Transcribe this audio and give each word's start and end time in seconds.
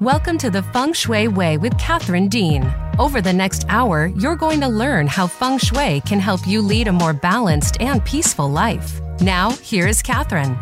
Welcome 0.00 0.38
to 0.38 0.48
the 0.48 0.62
Feng 0.62 0.94
Shui 0.94 1.28
Way 1.28 1.58
with 1.58 1.76
Catherine 1.76 2.28
Dean. 2.28 2.64
Over 2.98 3.20
the 3.20 3.34
next 3.34 3.66
hour, 3.68 4.06
you're 4.16 4.34
going 4.34 4.58
to 4.62 4.66
learn 4.66 5.06
how 5.06 5.26
Feng 5.26 5.58
Shui 5.58 6.00
can 6.06 6.18
help 6.18 6.46
you 6.46 6.62
lead 6.62 6.88
a 6.88 6.92
more 6.92 7.12
balanced 7.12 7.78
and 7.82 8.02
peaceful 8.02 8.48
life. 8.48 8.98
Now, 9.20 9.50
here 9.50 9.86
is 9.86 10.00
Catherine. 10.00 10.56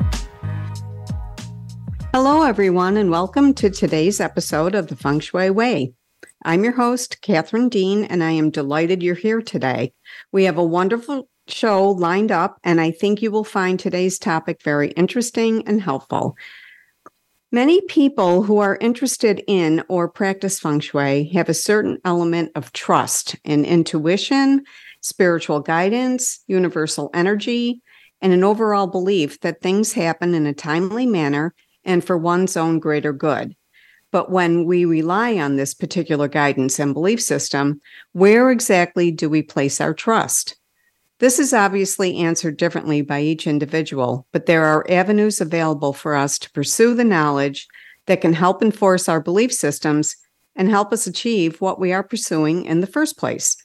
Hello, 2.13 2.42
everyone, 2.42 2.96
and 2.96 3.13
welcome 3.13 3.54
to 3.54 3.71
today's 3.71 4.19
episode 4.19 4.74
of 4.74 4.88
the 4.88 4.96
Feng 4.96 5.21
Shui 5.21 5.50
Way. 5.50 5.92
I'm 6.45 6.64
your 6.64 6.73
host, 6.73 7.23
Catherine 7.23 7.68
Dean, 7.68 8.03
and 8.06 8.24
I 8.24 8.32
am 8.32 8.50
delighted 8.50 9.05
you're 9.05 9.14
here 9.14 9.41
today. 9.41 9.92
We 10.32 10.46
have 10.46 10.59
a 10.59 10.64
wonderful 10.64 11.28
show 11.46 11.88
lined 11.92 12.32
up, 12.32 12.59
and 12.64 12.81
I 12.81 12.91
think 12.91 13.23
you 13.23 13.31
will 13.31 13.45
find 13.45 13.78
today's 13.78 14.18
topic 14.18 14.64
very 14.64 14.88
interesting 14.88 15.63
and 15.68 15.81
helpful. 15.81 16.36
Many 17.51 17.80
people 17.80 18.43
who 18.43 18.59
are 18.59 18.77
interested 18.79 19.43
in 19.47 19.83
or 19.88 20.07
practice 20.07 20.61
feng 20.61 20.80
shui 20.80 21.30
have 21.33 21.48
a 21.48 21.55
certain 21.55 21.97
element 22.05 22.51
of 22.55 22.74
trust 22.74 23.37
in 23.43 23.65
intuition, 23.65 24.65
spiritual 25.01 25.61
guidance, 25.61 26.41
universal 26.47 27.09
energy, 27.15 27.80
and 28.21 28.34
an 28.34 28.45
overall 28.45 28.87
belief 28.87 29.41
that 29.41 29.62
things 29.62 29.95
happen 29.95 30.34
in 30.34 30.45
a 30.45 30.52
timely 30.52 31.07
manner 31.07 31.55
and 31.84 32.05
for 32.05 32.19
one's 32.19 32.55
own 32.55 32.80
greater 32.80 33.15
good. 33.15 33.57
But 34.12 34.30
when 34.30 34.66
we 34.66 34.85
rely 34.85 35.38
on 35.38 35.57
this 35.57 35.73
particular 35.73 36.29
guidance 36.29 36.79
and 36.79 36.93
belief 36.93 37.23
system, 37.23 37.80
where 38.12 38.51
exactly 38.51 39.10
do 39.10 39.30
we 39.30 39.41
place 39.41 39.80
our 39.80 39.95
trust? 39.95 40.59
This 41.20 41.40
is 41.40 41.52
obviously 41.52 42.16
answered 42.18 42.56
differently 42.56 43.02
by 43.02 43.20
each 43.20 43.46
individual, 43.46 44.26
but 44.32 44.46
there 44.46 44.64
are 44.64 44.86
avenues 44.88 45.40
available 45.40 45.92
for 45.92 46.14
us 46.14 46.38
to 46.38 46.50
pursue 46.52 46.95
the 46.95 47.04
knowledge 47.04 47.66
that 48.06 48.20
can 48.20 48.34
help 48.34 48.62
enforce 48.62 49.09
our 49.09 49.20
belief 49.20 49.52
systems 49.52 50.15
and 50.54 50.70
help 50.70 50.93
us 50.93 51.06
achieve 51.06 51.60
what 51.60 51.80
we 51.80 51.93
are 51.93 52.04
pursuing 52.04 52.65
in 52.65 52.80
the 52.80 52.87
first 52.87 53.18
place. 53.18 53.56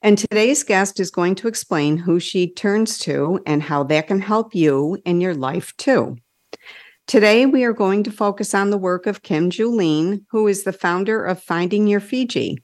And 0.00 0.16
today's 0.16 0.62
guest 0.62 1.00
is 1.00 1.10
going 1.10 1.36
to 1.36 1.48
explain 1.48 1.96
who 1.96 2.20
she 2.20 2.52
turns 2.52 2.98
to 3.00 3.40
and 3.46 3.62
how 3.62 3.84
that 3.84 4.08
can 4.08 4.20
help 4.20 4.54
you 4.54 4.98
in 5.04 5.20
your 5.20 5.34
life 5.34 5.76
too. 5.76 6.16
Today, 7.08 7.46
we 7.46 7.64
are 7.64 7.72
going 7.72 8.04
to 8.04 8.12
focus 8.12 8.54
on 8.54 8.70
the 8.70 8.78
work 8.78 9.06
of 9.06 9.22
Kim 9.22 9.50
Julen, 9.50 10.24
who 10.30 10.46
is 10.46 10.62
the 10.62 10.72
founder 10.72 11.24
of 11.24 11.42
Finding 11.42 11.88
Your 11.88 12.00
Fiji. 12.00 12.58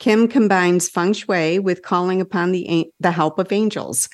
Kim 0.00 0.28
combines 0.28 0.88
feng 0.88 1.12
shui 1.12 1.58
with 1.58 1.82
calling 1.82 2.22
upon 2.22 2.52
the, 2.52 2.90
the 3.00 3.12
help 3.12 3.38
of 3.38 3.52
angels. 3.52 4.08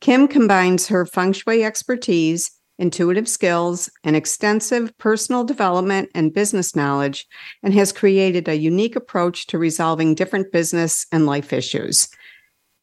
Kim 0.00 0.28
combines 0.28 0.86
her 0.88 1.06
feng 1.06 1.32
shui 1.32 1.64
expertise, 1.64 2.50
intuitive 2.78 3.26
skills, 3.26 3.90
and 4.04 4.14
extensive 4.14 4.96
personal 4.98 5.42
development 5.42 6.10
and 6.14 6.34
business 6.34 6.76
knowledge, 6.76 7.26
and 7.62 7.72
has 7.72 7.90
created 7.90 8.48
a 8.48 8.58
unique 8.58 8.96
approach 8.96 9.46
to 9.46 9.56
resolving 9.56 10.14
different 10.14 10.52
business 10.52 11.06
and 11.10 11.24
life 11.24 11.54
issues. 11.54 12.08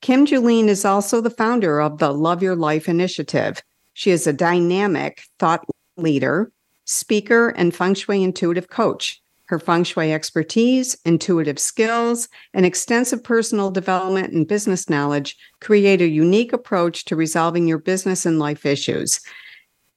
Kim 0.02 0.26
Julen 0.26 0.68
is 0.68 0.84
also 0.84 1.22
the 1.22 1.30
founder 1.30 1.80
of 1.80 2.00
the 2.00 2.12
Love 2.12 2.42
Your 2.42 2.56
Life 2.56 2.90
Initiative. 2.90 3.62
She 3.94 4.10
is 4.10 4.26
a 4.26 4.34
dynamic 4.34 5.22
thought 5.38 5.64
leader, 5.96 6.52
speaker, 6.86 7.50
and 7.50 7.76
feng 7.76 7.94
shui 7.94 8.24
intuitive 8.24 8.68
coach. 8.68 9.22
Her 9.48 9.60
feng 9.60 9.86
shui 9.86 10.12
expertise, 10.12 10.98
intuitive 11.06 11.58
skills, 11.58 12.28
and 12.54 12.66
extensive 12.66 13.24
personal 13.24 13.72
development 13.72 14.34
and 14.34 14.48
business 14.48 14.90
knowledge 14.90 15.38
create 15.62 16.02
a 16.02 16.08
unique 16.08 16.52
approach 16.52 17.06
to 17.06 17.16
resolving 17.16 17.68
your 17.68 17.78
business 17.78 18.26
and 18.26 18.40
life 18.40 18.66
issues. 18.66 19.22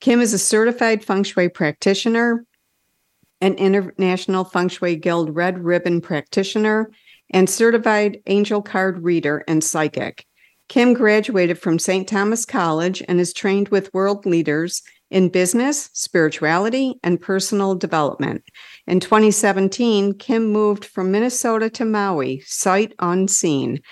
Kim 0.00 0.20
is 0.20 0.32
a 0.32 0.38
certified 0.38 1.04
feng 1.04 1.24
shui 1.24 1.48
practitioner, 1.48 2.44
an 3.40 3.54
International 3.54 4.44
Feng 4.44 4.68
Shui 4.68 4.96
Guild 4.96 5.34
Red 5.34 5.58
Ribbon 5.64 6.00
practitioner, 6.00 6.90
and 7.30 7.50
certified 7.50 8.18
angel 8.26 8.62
card 8.62 9.02
reader 9.02 9.44
and 9.48 9.64
psychic. 9.64 10.26
Kim 10.68 10.94
graduated 10.94 11.58
from 11.58 11.80
St. 11.80 12.08
Thomas 12.08 12.46
College 12.46 13.02
and 13.08 13.18
is 13.18 13.32
trained 13.32 13.70
with 13.70 13.92
world 13.92 14.24
leaders 14.24 14.82
in 15.10 15.28
business, 15.28 15.90
spirituality, 15.92 16.94
and 17.02 17.20
personal 17.20 17.74
development. 17.74 18.44
In 18.90 18.98
2017, 18.98 20.14
Kim 20.14 20.48
moved 20.48 20.84
from 20.84 21.12
Minnesota 21.12 21.70
to 21.70 21.84
Maui, 21.84 22.40
sight 22.40 22.92
unseen, 22.98 23.82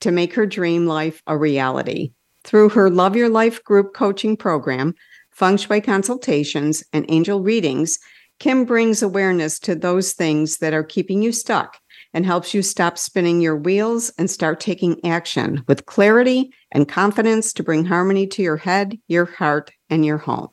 to 0.00 0.10
make 0.10 0.32
her 0.32 0.46
dream 0.46 0.86
life 0.86 1.22
a 1.26 1.36
reality. 1.36 2.12
Through 2.44 2.70
her 2.70 2.88
Love 2.88 3.14
Your 3.14 3.28
Life 3.28 3.62
group 3.62 3.92
coaching 3.92 4.38
program, 4.38 4.94
feng 5.30 5.58
shui 5.58 5.82
consultations, 5.82 6.82
and 6.94 7.04
angel 7.10 7.42
readings, 7.42 7.98
Kim 8.38 8.64
brings 8.64 9.02
awareness 9.02 9.58
to 9.58 9.74
those 9.74 10.14
things 10.14 10.56
that 10.58 10.72
are 10.72 10.82
keeping 10.82 11.20
you 11.20 11.30
stuck 11.30 11.76
and 12.14 12.24
helps 12.24 12.54
you 12.54 12.62
stop 12.62 12.96
spinning 12.96 13.42
your 13.42 13.56
wheels 13.56 14.10
and 14.16 14.30
start 14.30 14.60
taking 14.60 15.04
action 15.04 15.62
with 15.68 15.84
clarity 15.84 16.50
and 16.72 16.88
confidence 16.88 17.52
to 17.52 17.62
bring 17.62 17.84
harmony 17.84 18.26
to 18.26 18.42
your 18.42 18.56
head, 18.56 18.96
your 19.08 19.26
heart, 19.26 19.70
and 19.90 20.06
your 20.06 20.16
home. 20.16 20.48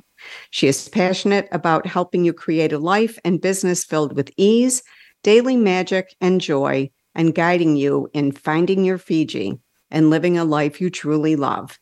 She 0.50 0.68
is 0.68 0.90
passionate 0.90 1.48
about 1.52 1.86
helping 1.86 2.26
you 2.26 2.34
create 2.34 2.74
a 2.74 2.80
life 2.80 3.20
and 3.24 3.42
business 3.42 3.84
filled 3.84 4.16
with 4.16 4.32
ease, 4.38 4.84
daily 5.24 5.56
magic, 5.56 6.16
and 6.22 6.40
joy, 6.42 6.90
and 7.14 7.36
guiding 7.36 7.76
you 7.76 8.10
in 8.14 8.32
finding 8.32 8.84
your 8.84 8.98
Fiji 8.98 9.60
and 9.92 10.10
living 10.10 10.38
a 10.38 10.44
life 10.44 10.82
you 10.82 10.90
truly 10.90 11.36
love. 11.36 11.80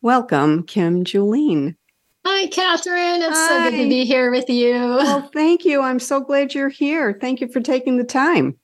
Welcome, 0.00 0.64
Kim 0.64 1.04
Julen. 1.04 1.76
Hi, 2.24 2.46
Catherine. 2.48 3.22
It's 3.22 3.36
Hi. 3.36 3.48
so 3.48 3.70
good 3.70 3.82
to 3.82 3.88
be 3.88 4.04
here 4.04 4.30
with 4.30 4.48
you. 4.48 4.72
Well, 4.72 5.28
thank 5.32 5.64
you. 5.64 5.82
I'm 5.82 5.98
so 5.98 6.20
glad 6.20 6.54
you're 6.54 6.68
here. 6.68 7.18
Thank 7.20 7.40
you 7.40 7.48
for 7.48 7.60
taking 7.60 7.96
the 7.98 8.04
time. 8.04 8.56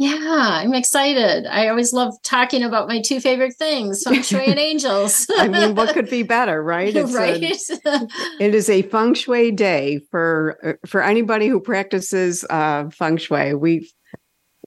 Yeah, 0.00 0.16
I'm 0.62 0.72
excited. 0.72 1.44
I 1.46 1.68
always 1.68 1.92
love 1.92 2.14
talking 2.22 2.62
about 2.62 2.88
my 2.88 3.02
two 3.02 3.20
favorite 3.20 3.54
things, 3.58 4.02
feng 4.02 4.22
shui 4.22 4.46
and 4.46 4.58
angels. 4.58 5.26
I 5.36 5.46
mean, 5.46 5.74
what 5.74 5.92
could 5.92 6.08
be 6.08 6.22
better, 6.36 6.62
right? 6.62 6.96
It's 6.96 7.12
right. 7.12 7.42
A, 7.42 8.08
it 8.40 8.54
is 8.54 8.70
a 8.70 8.80
feng 8.80 9.12
shui 9.12 9.50
day 9.50 10.00
for 10.10 10.56
uh, 10.64 10.86
for 10.86 11.02
anybody 11.02 11.48
who 11.48 11.60
practices 11.60 12.46
uh, 12.48 12.88
feng 12.88 13.18
shui. 13.18 13.52
We 13.52 13.92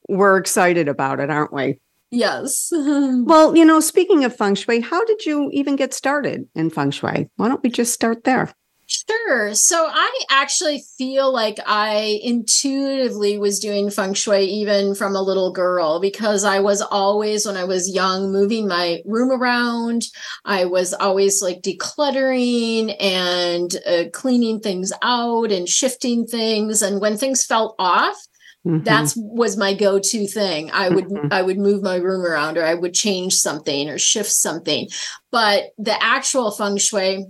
we're 0.07 0.37
excited 0.37 0.87
about 0.87 1.19
it, 1.19 1.31
aren't 1.31 1.51
we? 1.51 1.79
Yes. 2.11 2.69
well, 2.71 3.57
you 3.57 3.65
know, 3.65 3.79
speaking 3.79 4.25
of 4.25 4.35
feng 4.35 4.53
shui, 4.53 4.81
how 4.81 5.03
did 5.03 5.25
you 5.25 5.49
even 5.51 5.75
get 5.75 5.95
started 5.95 6.47
in 6.53 6.69
feng 6.69 6.91
shui? 6.91 7.27
Why 7.37 7.47
don't 7.47 7.63
we 7.63 7.71
just 7.71 7.91
start 7.91 8.23
there? 8.23 8.53
Sure. 8.93 9.53
So 9.55 9.87
I 9.91 10.19
actually 10.29 10.83
feel 10.97 11.31
like 11.31 11.59
I 11.65 12.19
intuitively 12.23 13.37
was 13.37 13.59
doing 13.59 13.89
feng 13.89 14.13
shui 14.13 14.45
even 14.45 14.93
from 14.93 15.15
a 15.15 15.21
little 15.21 15.51
girl 15.51 15.99
because 15.99 16.43
I 16.43 16.59
was 16.59 16.81
always, 16.81 17.45
when 17.45 17.57
I 17.57 17.63
was 17.63 17.89
young, 17.89 18.31
moving 18.31 18.67
my 18.67 19.01
room 19.05 19.31
around. 19.31 20.03
I 20.45 20.65
was 20.65 20.93
always 20.93 21.41
like 21.41 21.61
decluttering 21.61 22.95
and 22.99 23.75
uh, 23.87 24.09
cleaning 24.13 24.59
things 24.59 24.93
out 25.01 25.51
and 25.51 25.67
shifting 25.67 26.27
things. 26.27 26.81
And 26.81 27.01
when 27.01 27.17
things 27.17 27.45
felt 27.45 27.75
off, 27.79 28.17
Mm-hmm. 28.65 28.85
that's 28.85 29.13
was 29.17 29.57
my 29.57 29.73
go-to 29.73 30.25
thing 30.25 30.71
i 30.71 30.87
would 30.87 31.03
mm-hmm. 31.07 31.27
i 31.31 31.41
would 31.41 31.57
move 31.57 31.83
my 31.83 31.97
room 31.97 32.25
around 32.25 32.57
or 32.57 32.63
i 32.63 32.73
would 32.73 32.93
change 32.93 33.33
something 33.33 33.89
or 33.89 33.97
shift 33.97 34.31
something 34.31 34.87
but 35.31 35.71
the 35.77 36.01
actual 36.01 36.49
feng 36.49 36.77
shui 36.77 37.25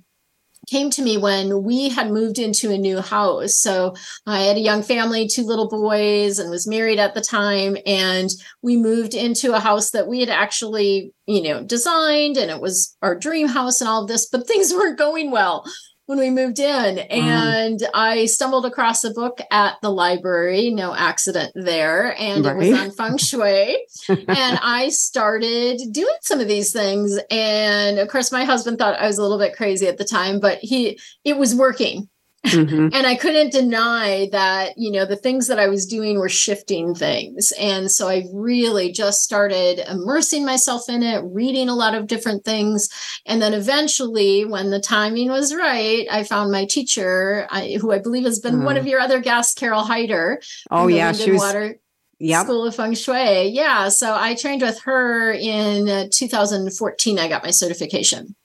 came 0.73 0.89
to 0.89 1.03
me 1.03 1.17
when 1.17 1.61
we 1.61 1.89
had 1.89 2.09
moved 2.09 2.39
into 2.39 2.71
a 2.71 2.77
new 2.79 2.99
house. 2.99 3.55
So 3.57 3.93
I 4.25 4.41
had 4.41 4.57
a 4.57 4.61
young 4.61 4.81
family, 4.81 5.27
two 5.27 5.43
little 5.43 5.69
boys, 5.69 6.39
and 6.39 6.49
was 6.49 6.67
married 6.67 6.97
at 6.97 7.13
the 7.13 7.21
time. 7.21 7.77
And 7.85 8.31
we 8.63 8.75
moved 8.75 9.13
into 9.13 9.53
a 9.53 9.59
house 9.59 9.91
that 9.91 10.07
we 10.07 10.21
had 10.21 10.29
actually, 10.29 11.13
you 11.27 11.43
know, 11.43 11.63
designed, 11.63 12.37
and 12.37 12.49
it 12.49 12.59
was 12.59 12.97
our 13.03 13.15
dream 13.15 13.47
house 13.47 13.81
and 13.81 13.87
all 13.87 14.01
of 14.01 14.07
this, 14.07 14.27
but 14.27 14.47
things 14.47 14.73
weren't 14.73 14.97
going 14.97 15.29
well 15.29 15.63
when 16.05 16.19
we 16.19 16.29
moved 16.29 16.59
in 16.59 16.97
mm. 16.97 17.07
and 17.09 17.81
I 17.93 18.25
stumbled 18.25 18.65
across 18.65 19.03
a 19.03 19.11
book 19.11 19.39
at 19.51 19.77
the 19.81 19.89
library, 19.89 20.69
no 20.69 20.93
accident 20.93 21.51
there, 21.55 22.15
and 22.19 22.45
right. 22.45 22.55
it 22.55 22.57
was 22.57 22.79
on 22.79 22.91
feng 22.91 23.17
shui. 23.17 23.77
and 24.09 24.59
I 24.61 24.89
started 24.89 25.79
doing 25.91 26.15
some 26.21 26.39
of 26.39 26.47
these 26.47 26.73
things. 26.73 27.17
And 27.31 27.99
of 27.99 28.07
course, 28.09 28.31
my 28.31 28.43
husband 28.43 28.77
thought 28.77 28.99
I 28.99 29.07
was 29.07 29.17
a 29.17 29.21
little 29.21 29.39
bit 29.39 29.55
crazy 29.55 29.87
at 29.87 29.97
the 29.97 30.05
time, 30.05 30.39
but 30.39 30.59
he 30.59 30.99
it 31.23 31.37
was 31.37 31.55
working. 31.55 32.09
Mm-hmm. 32.45 32.89
and 32.93 33.07
I 33.07 33.15
couldn't 33.15 33.53
deny 33.53 34.27
that, 34.31 34.77
you 34.77 34.91
know, 34.91 35.05
the 35.05 35.15
things 35.15 35.47
that 35.47 35.59
I 35.59 35.67
was 35.67 35.85
doing 35.85 36.19
were 36.19 36.29
shifting 36.29 36.93
things. 36.93 37.53
And 37.57 37.89
so 37.89 38.09
I 38.09 38.25
really 38.33 38.91
just 38.91 39.23
started 39.23 39.79
immersing 39.89 40.45
myself 40.45 40.89
in 40.89 41.03
it, 41.03 41.23
reading 41.23 41.69
a 41.69 41.75
lot 41.75 41.95
of 41.95 42.07
different 42.07 42.43
things. 42.43 42.89
And 43.25 43.41
then 43.41 43.53
eventually, 43.53 44.43
when 44.43 44.71
the 44.71 44.79
timing 44.79 45.29
was 45.29 45.55
right, 45.55 46.05
I 46.11 46.23
found 46.23 46.51
my 46.51 46.65
teacher, 46.65 47.47
I, 47.49 47.77
who 47.79 47.91
I 47.91 47.99
believe 47.99 48.25
has 48.25 48.39
been 48.39 48.57
mm. 48.57 48.65
one 48.65 48.77
of 48.77 48.87
your 48.87 48.99
other 48.99 49.21
guests, 49.21 49.53
Carol 49.53 49.83
Hyder. 49.83 50.41
Oh, 50.69 50.87
yeah. 50.87 51.13
She 51.13 51.31
was. 51.31 51.41
Water. 51.41 51.79
Yep. 52.19 52.45
School 52.45 52.65
of 52.67 52.75
Feng 52.75 52.93
Shui. 52.93 53.49
Yeah. 53.49 53.89
So 53.89 54.15
I 54.15 54.35
trained 54.35 54.61
with 54.61 54.81
her 54.83 55.31
in 55.31 55.89
uh, 55.89 56.07
2014. 56.11 57.19
I 57.19 57.27
got 57.27 57.43
my 57.43 57.51
certification. 57.51 58.35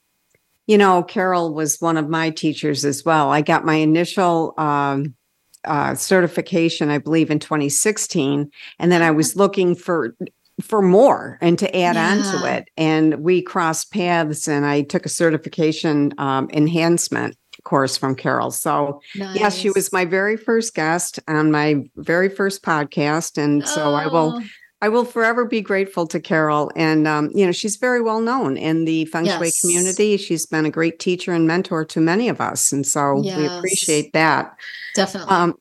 You 0.69 0.79
know, 0.79 1.03
Carol 1.03 1.55
was 1.55 1.81
one 1.81 1.97
of 1.97 2.09
my 2.09 2.31
teachers 2.31 2.85
as 2.85 3.05
well. 3.05 3.31
I 3.31 3.41
got 3.41 3.65
my 3.65 3.75
initial 3.75 4.55
um, 4.59 5.15
uh, 5.65 5.95
certification, 5.95 6.91
I 6.91 6.99
believe, 6.99 7.31
in 7.31 7.39
2016, 7.39 8.51
and 8.79 8.93
then 8.93 9.03
I 9.03 9.11
was 9.11 9.35
looking 9.35 9.75
for 9.75 10.15
for 10.63 10.83
more 10.83 11.39
and 11.41 11.57
to 11.59 11.77
add 11.77 11.95
yeah. 11.95 12.11
on 12.11 12.41
to 12.41 12.57
it. 12.57 12.69
And 12.77 13.23
we 13.23 13.43
crossed 13.43 13.93
paths, 13.93 14.47
and 14.47 14.67
I 14.67 14.83
took 14.83 15.07
a 15.07 15.09
certification 15.09 16.13
um, 16.19 16.49
enhancement 16.53 17.37
course 17.65 17.97
from 17.97 18.15
Carol. 18.15 18.51
So, 18.51 19.01
nice. 19.17 19.37
yes, 19.37 19.57
she 19.57 19.71
was 19.71 19.93
my 19.93 20.05
very 20.05 20.37
first 20.37 20.75
guest 20.75 21.19
on 21.29 21.51
my 21.51 21.85
very 21.97 22.29
first 22.29 22.63
podcast, 22.63 23.43
and 23.43 23.67
so 23.67 23.91
oh. 23.91 23.95
I 23.95 24.07
will. 24.07 24.43
I 24.81 24.89
will 24.89 25.05
forever 25.05 25.45
be 25.45 25.61
grateful 25.61 26.07
to 26.07 26.21
Carol. 26.21 26.71
And, 26.77 27.09
um, 27.09 27.31
you 27.35 27.45
know, 27.45 27.53
she's 27.53 27.77
very 27.77 28.01
well 28.01 28.21
known 28.21 28.57
in 28.57 28.85
the 28.85 29.07
feng 29.07 29.27
shui 29.27 29.47
yes. 29.47 29.61
community. 29.61 30.17
She's 30.17 30.47
been 30.47 30.67
a 30.67 30.71
great 30.71 31.01
teacher 31.01 31.33
and 31.33 31.49
mentor 31.49 31.85
to 31.87 32.01
many 32.01 32.29
of 32.29 32.41
us. 32.41 32.71
And 32.71 32.87
so 32.87 33.21
yes. 33.23 33.37
we 33.37 33.47
appreciate 33.47 34.13
that. 34.13 34.57
Definitely. 34.95 35.35
Um, 35.35 35.55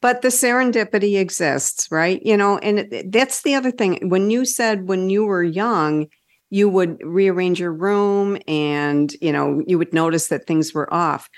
but 0.00 0.22
the 0.22 0.28
serendipity 0.28 1.18
exists, 1.18 1.90
right? 1.90 2.22
You 2.24 2.36
know, 2.36 2.58
and 2.58 2.86
that's 3.06 3.42
the 3.42 3.54
other 3.54 3.70
thing. 3.70 4.08
When 4.08 4.30
you 4.30 4.44
said 4.44 4.86
when 4.86 5.10
you 5.10 5.24
were 5.24 5.42
young, 5.42 6.06
you 6.50 6.68
would 6.68 7.00
rearrange 7.02 7.58
your 7.58 7.72
room 7.72 8.38
and, 8.46 9.12
you 9.20 9.32
know, 9.32 9.62
you 9.66 9.78
would 9.78 9.92
notice 9.92 10.28
that 10.28 10.46
things 10.46 10.72
were 10.72 10.92
off. 10.94 11.28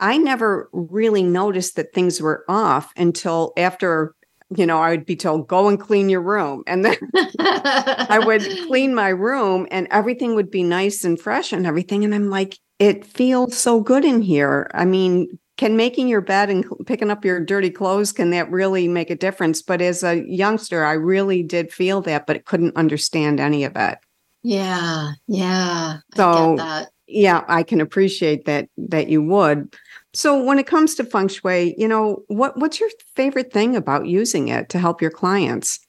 I 0.00 0.18
never 0.18 0.68
really 0.72 1.22
noticed 1.22 1.76
that 1.76 1.92
things 1.92 2.20
were 2.20 2.44
off 2.48 2.92
until 2.96 3.52
after, 3.56 4.16
you 4.56 4.66
know, 4.66 4.78
I 4.78 4.90
would 4.90 5.06
be 5.06 5.16
told, 5.16 5.48
go 5.48 5.68
and 5.68 5.78
clean 5.78 6.08
your 6.08 6.22
room. 6.22 6.62
And 6.66 6.84
then 6.84 6.96
I 7.38 8.20
would 8.24 8.42
clean 8.66 8.94
my 8.94 9.08
room 9.08 9.66
and 9.70 9.88
everything 9.90 10.34
would 10.34 10.50
be 10.50 10.62
nice 10.62 11.04
and 11.04 11.20
fresh 11.20 11.52
and 11.52 11.66
everything. 11.66 12.04
And 12.04 12.14
I'm 12.14 12.30
like, 12.30 12.58
it 12.78 13.06
feels 13.06 13.56
so 13.56 13.80
good 13.80 14.04
in 14.04 14.22
here. 14.22 14.70
I 14.74 14.84
mean, 14.84 15.38
can 15.56 15.76
making 15.76 16.08
your 16.08 16.20
bed 16.20 16.50
and 16.50 16.64
picking 16.86 17.10
up 17.10 17.24
your 17.24 17.40
dirty 17.40 17.70
clothes 17.70 18.12
can 18.12 18.30
that 18.30 18.50
really 18.50 18.88
make 18.88 19.10
a 19.10 19.16
difference 19.16 19.62
but 19.62 19.80
as 19.80 20.02
a 20.02 20.24
youngster 20.26 20.84
i 20.84 20.92
really 20.92 21.42
did 21.42 21.72
feel 21.72 22.00
that 22.00 22.26
but 22.26 22.44
couldn't 22.44 22.76
understand 22.76 23.40
any 23.40 23.64
of 23.64 23.76
it 23.76 23.98
yeah 24.42 25.12
yeah 25.28 25.98
so 26.16 26.58
I 26.58 26.86
yeah 27.06 27.44
i 27.48 27.62
can 27.62 27.80
appreciate 27.80 28.46
that 28.46 28.68
that 28.76 29.08
you 29.08 29.22
would 29.22 29.74
so 30.14 30.42
when 30.42 30.58
it 30.58 30.66
comes 30.66 30.94
to 30.94 31.04
feng 31.04 31.28
shui 31.28 31.74
you 31.76 31.88
know 31.88 32.22
what 32.28 32.58
what's 32.58 32.80
your 32.80 32.90
favorite 33.16 33.52
thing 33.52 33.76
about 33.76 34.06
using 34.06 34.48
it 34.48 34.68
to 34.68 34.78
help 34.78 35.02
your 35.02 35.10
clients 35.10 35.80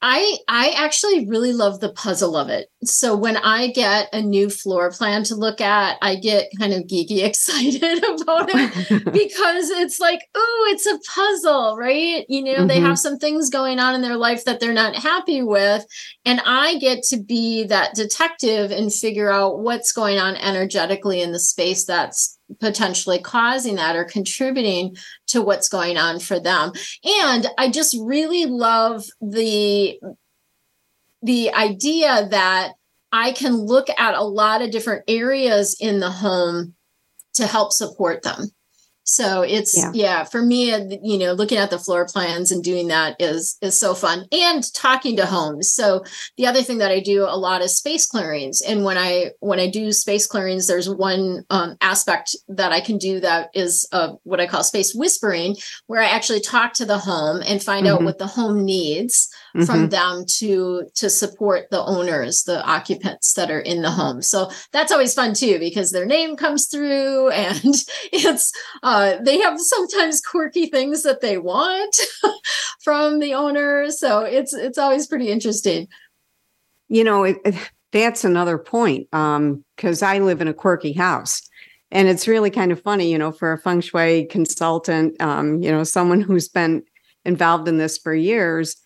I 0.00 0.36
I 0.46 0.70
actually 0.76 1.26
really 1.26 1.52
love 1.52 1.80
the 1.80 1.92
puzzle 1.92 2.36
of 2.36 2.48
it. 2.48 2.68
So 2.84 3.16
when 3.16 3.36
I 3.36 3.68
get 3.68 4.08
a 4.12 4.22
new 4.22 4.48
floor 4.48 4.92
plan 4.92 5.24
to 5.24 5.34
look 5.34 5.60
at, 5.60 5.98
I 6.00 6.14
get 6.14 6.50
kind 6.58 6.72
of 6.72 6.84
geeky 6.84 7.22
excited 7.24 7.98
about 8.04 8.48
it 8.52 9.04
because 9.12 9.70
it's 9.70 9.98
like, 9.98 10.20
oh, 10.36 10.68
it's 10.70 10.86
a 10.86 10.98
puzzle, 11.12 11.76
right? 11.76 12.24
You 12.28 12.44
know, 12.44 12.54
mm-hmm. 12.58 12.66
they 12.68 12.80
have 12.80 12.98
some 12.98 13.18
things 13.18 13.50
going 13.50 13.80
on 13.80 13.96
in 13.96 14.02
their 14.02 14.16
life 14.16 14.44
that 14.44 14.60
they're 14.60 14.72
not 14.72 14.94
happy 14.94 15.42
with, 15.42 15.84
and 16.24 16.40
I 16.44 16.78
get 16.78 17.02
to 17.04 17.16
be 17.16 17.64
that 17.64 17.94
detective 17.94 18.70
and 18.70 18.92
figure 18.92 19.30
out 19.30 19.60
what's 19.60 19.90
going 19.90 20.18
on 20.18 20.36
energetically 20.36 21.20
in 21.20 21.32
the 21.32 21.40
space 21.40 21.84
that's 21.84 22.37
potentially 22.60 23.18
causing 23.18 23.76
that 23.76 23.96
or 23.96 24.04
contributing 24.04 24.96
to 25.26 25.42
what's 25.42 25.68
going 25.68 25.96
on 25.96 26.18
for 26.18 26.40
them. 26.40 26.72
And 27.04 27.46
i 27.58 27.70
just 27.70 27.96
really 28.00 28.46
love 28.46 29.04
the 29.20 29.98
the 31.22 31.52
idea 31.52 32.28
that 32.30 32.72
i 33.12 33.32
can 33.32 33.54
look 33.54 33.88
at 33.98 34.14
a 34.14 34.22
lot 34.22 34.62
of 34.62 34.70
different 34.70 35.04
areas 35.08 35.76
in 35.80 36.00
the 36.00 36.10
home 36.10 36.74
to 37.34 37.46
help 37.46 37.72
support 37.72 38.22
them 38.22 38.50
so 39.08 39.40
it's 39.40 39.74
yeah. 39.74 39.90
yeah. 39.94 40.24
for 40.24 40.42
me 40.42 40.70
uh, 40.70 40.84
you 41.02 41.18
know 41.18 41.32
looking 41.32 41.56
at 41.56 41.70
the 41.70 41.78
floor 41.78 42.04
plans 42.04 42.52
and 42.52 42.62
doing 42.62 42.88
that 42.88 43.16
is 43.18 43.56
is 43.62 43.78
so 43.78 43.94
fun 43.94 44.26
and 44.30 44.72
talking 44.74 45.16
to 45.16 45.24
homes 45.24 45.72
so 45.72 46.04
the 46.36 46.46
other 46.46 46.62
thing 46.62 46.76
that 46.76 46.90
i 46.90 47.00
do 47.00 47.22
a 47.22 47.36
lot 47.36 47.62
is 47.62 47.74
space 47.74 48.06
clearings 48.06 48.60
and 48.60 48.84
when 48.84 48.98
i 48.98 49.30
when 49.40 49.58
i 49.58 49.68
do 49.68 49.92
space 49.92 50.26
clearings 50.26 50.66
there's 50.66 50.90
one 50.90 51.42
um, 51.48 51.74
aspect 51.80 52.36
that 52.48 52.70
i 52.70 52.82
can 52.82 52.98
do 52.98 53.18
that 53.18 53.48
is 53.54 53.88
uh, 53.92 54.12
what 54.24 54.40
i 54.40 54.46
call 54.46 54.62
space 54.62 54.94
whispering 54.94 55.56
where 55.86 56.02
i 56.02 56.06
actually 56.06 56.40
talk 56.40 56.74
to 56.74 56.84
the 56.84 56.98
home 56.98 57.40
and 57.46 57.62
find 57.62 57.86
mm-hmm. 57.86 57.96
out 57.96 58.02
what 58.02 58.18
the 58.18 58.26
home 58.26 58.62
needs 58.62 59.30
mm-hmm. 59.56 59.64
from 59.64 59.88
them 59.88 60.24
to 60.26 60.84
to 60.94 61.10
support 61.10 61.70
the 61.70 61.82
owners 61.82 62.44
the 62.44 62.64
occupants 62.64 63.34
that 63.34 63.50
are 63.50 63.60
in 63.60 63.82
the 63.82 63.90
home 63.90 64.22
so 64.22 64.50
that's 64.72 64.92
always 64.92 65.14
fun 65.14 65.34
too 65.34 65.58
because 65.58 65.90
their 65.90 66.06
name 66.06 66.36
comes 66.36 66.66
through 66.66 67.28
and 67.38 67.74
it's 68.12 68.52
uh, 68.82 69.16
they 69.22 69.40
have 69.40 69.58
sometimes 69.60 70.20
quirky 70.20 70.66
things 70.66 71.02
that 71.02 71.20
they 71.20 71.38
want 71.38 71.96
from 72.82 73.18
the 73.20 73.34
owner, 73.34 73.90
so 73.90 74.20
it's 74.20 74.54
it's 74.54 74.78
always 74.78 75.06
pretty 75.06 75.28
interesting. 75.28 75.88
You 76.88 77.04
know, 77.04 77.24
it, 77.24 77.36
it, 77.44 77.54
that's 77.92 78.24
another 78.24 78.58
point 78.58 79.08
because 79.10 80.02
um, 80.02 80.08
I 80.08 80.18
live 80.18 80.40
in 80.40 80.48
a 80.48 80.54
quirky 80.54 80.92
house. 80.92 81.42
And 81.90 82.06
it's 82.06 82.28
really 82.28 82.50
kind 82.50 82.70
of 82.70 82.82
funny, 82.82 83.10
you 83.10 83.16
know, 83.16 83.32
for 83.32 83.52
a 83.52 83.58
feng 83.58 83.80
shui 83.80 84.26
consultant, 84.26 85.20
um, 85.22 85.62
you 85.62 85.70
know, 85.70 85.84
someone 85.84 86.20
who's 86.20 86.48
been 86.48 86.82
involved 87.24 87.66
in 87.66 87.78
this 87.78 87.96
for 87.96 88.14
years. 88.14 88.76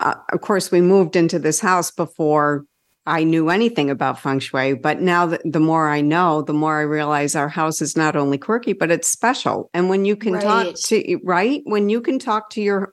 Uh, 0.00 0.14
of 0.32 0.40
course, 0.40 0.70
we 0.70 0.80
moved 0.80 1.16
into 1.16 1.38
this 1.38 1.60
house 1.60 1.90
before 1.90 2.64
I 3.06 3.24
knew 3.24 3.48
anything 3.48 3.88
about 3.88 4.20
feng 4.20 4.38
shui, 4.38 4.74
but 4.74 5.00
now 5.00 5.26
the, 5.26 5.40
the 5.44 5.60
more 5.60 5.88
I 5.88 6.02
know, 6.02 6.42
the 6.42 6.52
more 6.52 6.78
I 6.78 6.82
realize 6.82 7.34
our 7.34 7.48
house 7.48 7.80
is 7.80 7.96
not 7.96 8.16
only 8.16 8.36
quirky, 8.36 8.74
but 8.74 8.90
it's 8.90 9.08
special. 9.08 9.70
And 9.72 9.88
when 9.88 10.04
you 10.04 10.14
can 10.14 10.34
right. 10.34 10.42
talk 10.42 10.74
to, 10.74 11.18
right? 11.24 11.62
When 11.64 11.88
you 11.88 12.02
can 12.02 12.18
talk 12.18 12.50
to 12.50 12.60
your, 12.60 12.92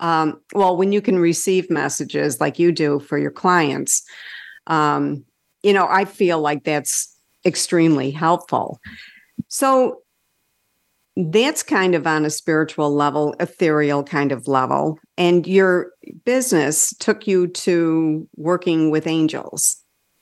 um, 0.00 0.40
well, 0.54 0.76
when 0.76 0.90
you 0.90 1.00
can 1.00 1.20
receive 1.20 1.70
messages 1.70 2.40
like 2.40 2.58
you 2.58 2.72
do 2.72 2.98
for 2.98 3.16
your 3.16 3.30
clients, 3.30 4.02
um, 4.66 5.24
you 5.62 5.72
know, 5.72 5.86
I 5.88 6.04
feel 6.04 6.40
like 6.40 6.64
that's 6.64 7.16
extremely 7.46 8.10
helpful. 8.10 8.80
So 9.48 10.02
that's 11.16 11.62
kind 11.62 11.94
of 11.94 12.06
on 12.06 12.24
a 12.24 12.30
spiritual 12.30 12.92
level, 12.94 13.34
ethereal 13.38 14.02
kind 14.02 14.32
of 14.32 14.48
level. 14.48 14.98
And 15.16 15.46
your 15.46 15.92
business 16.24 16.94
took 16.98 17.26
you 17.26 17.46
to 17.48 18.28
working 18.36 18.90
with 18.90 19.06
angels. 19.06 19.76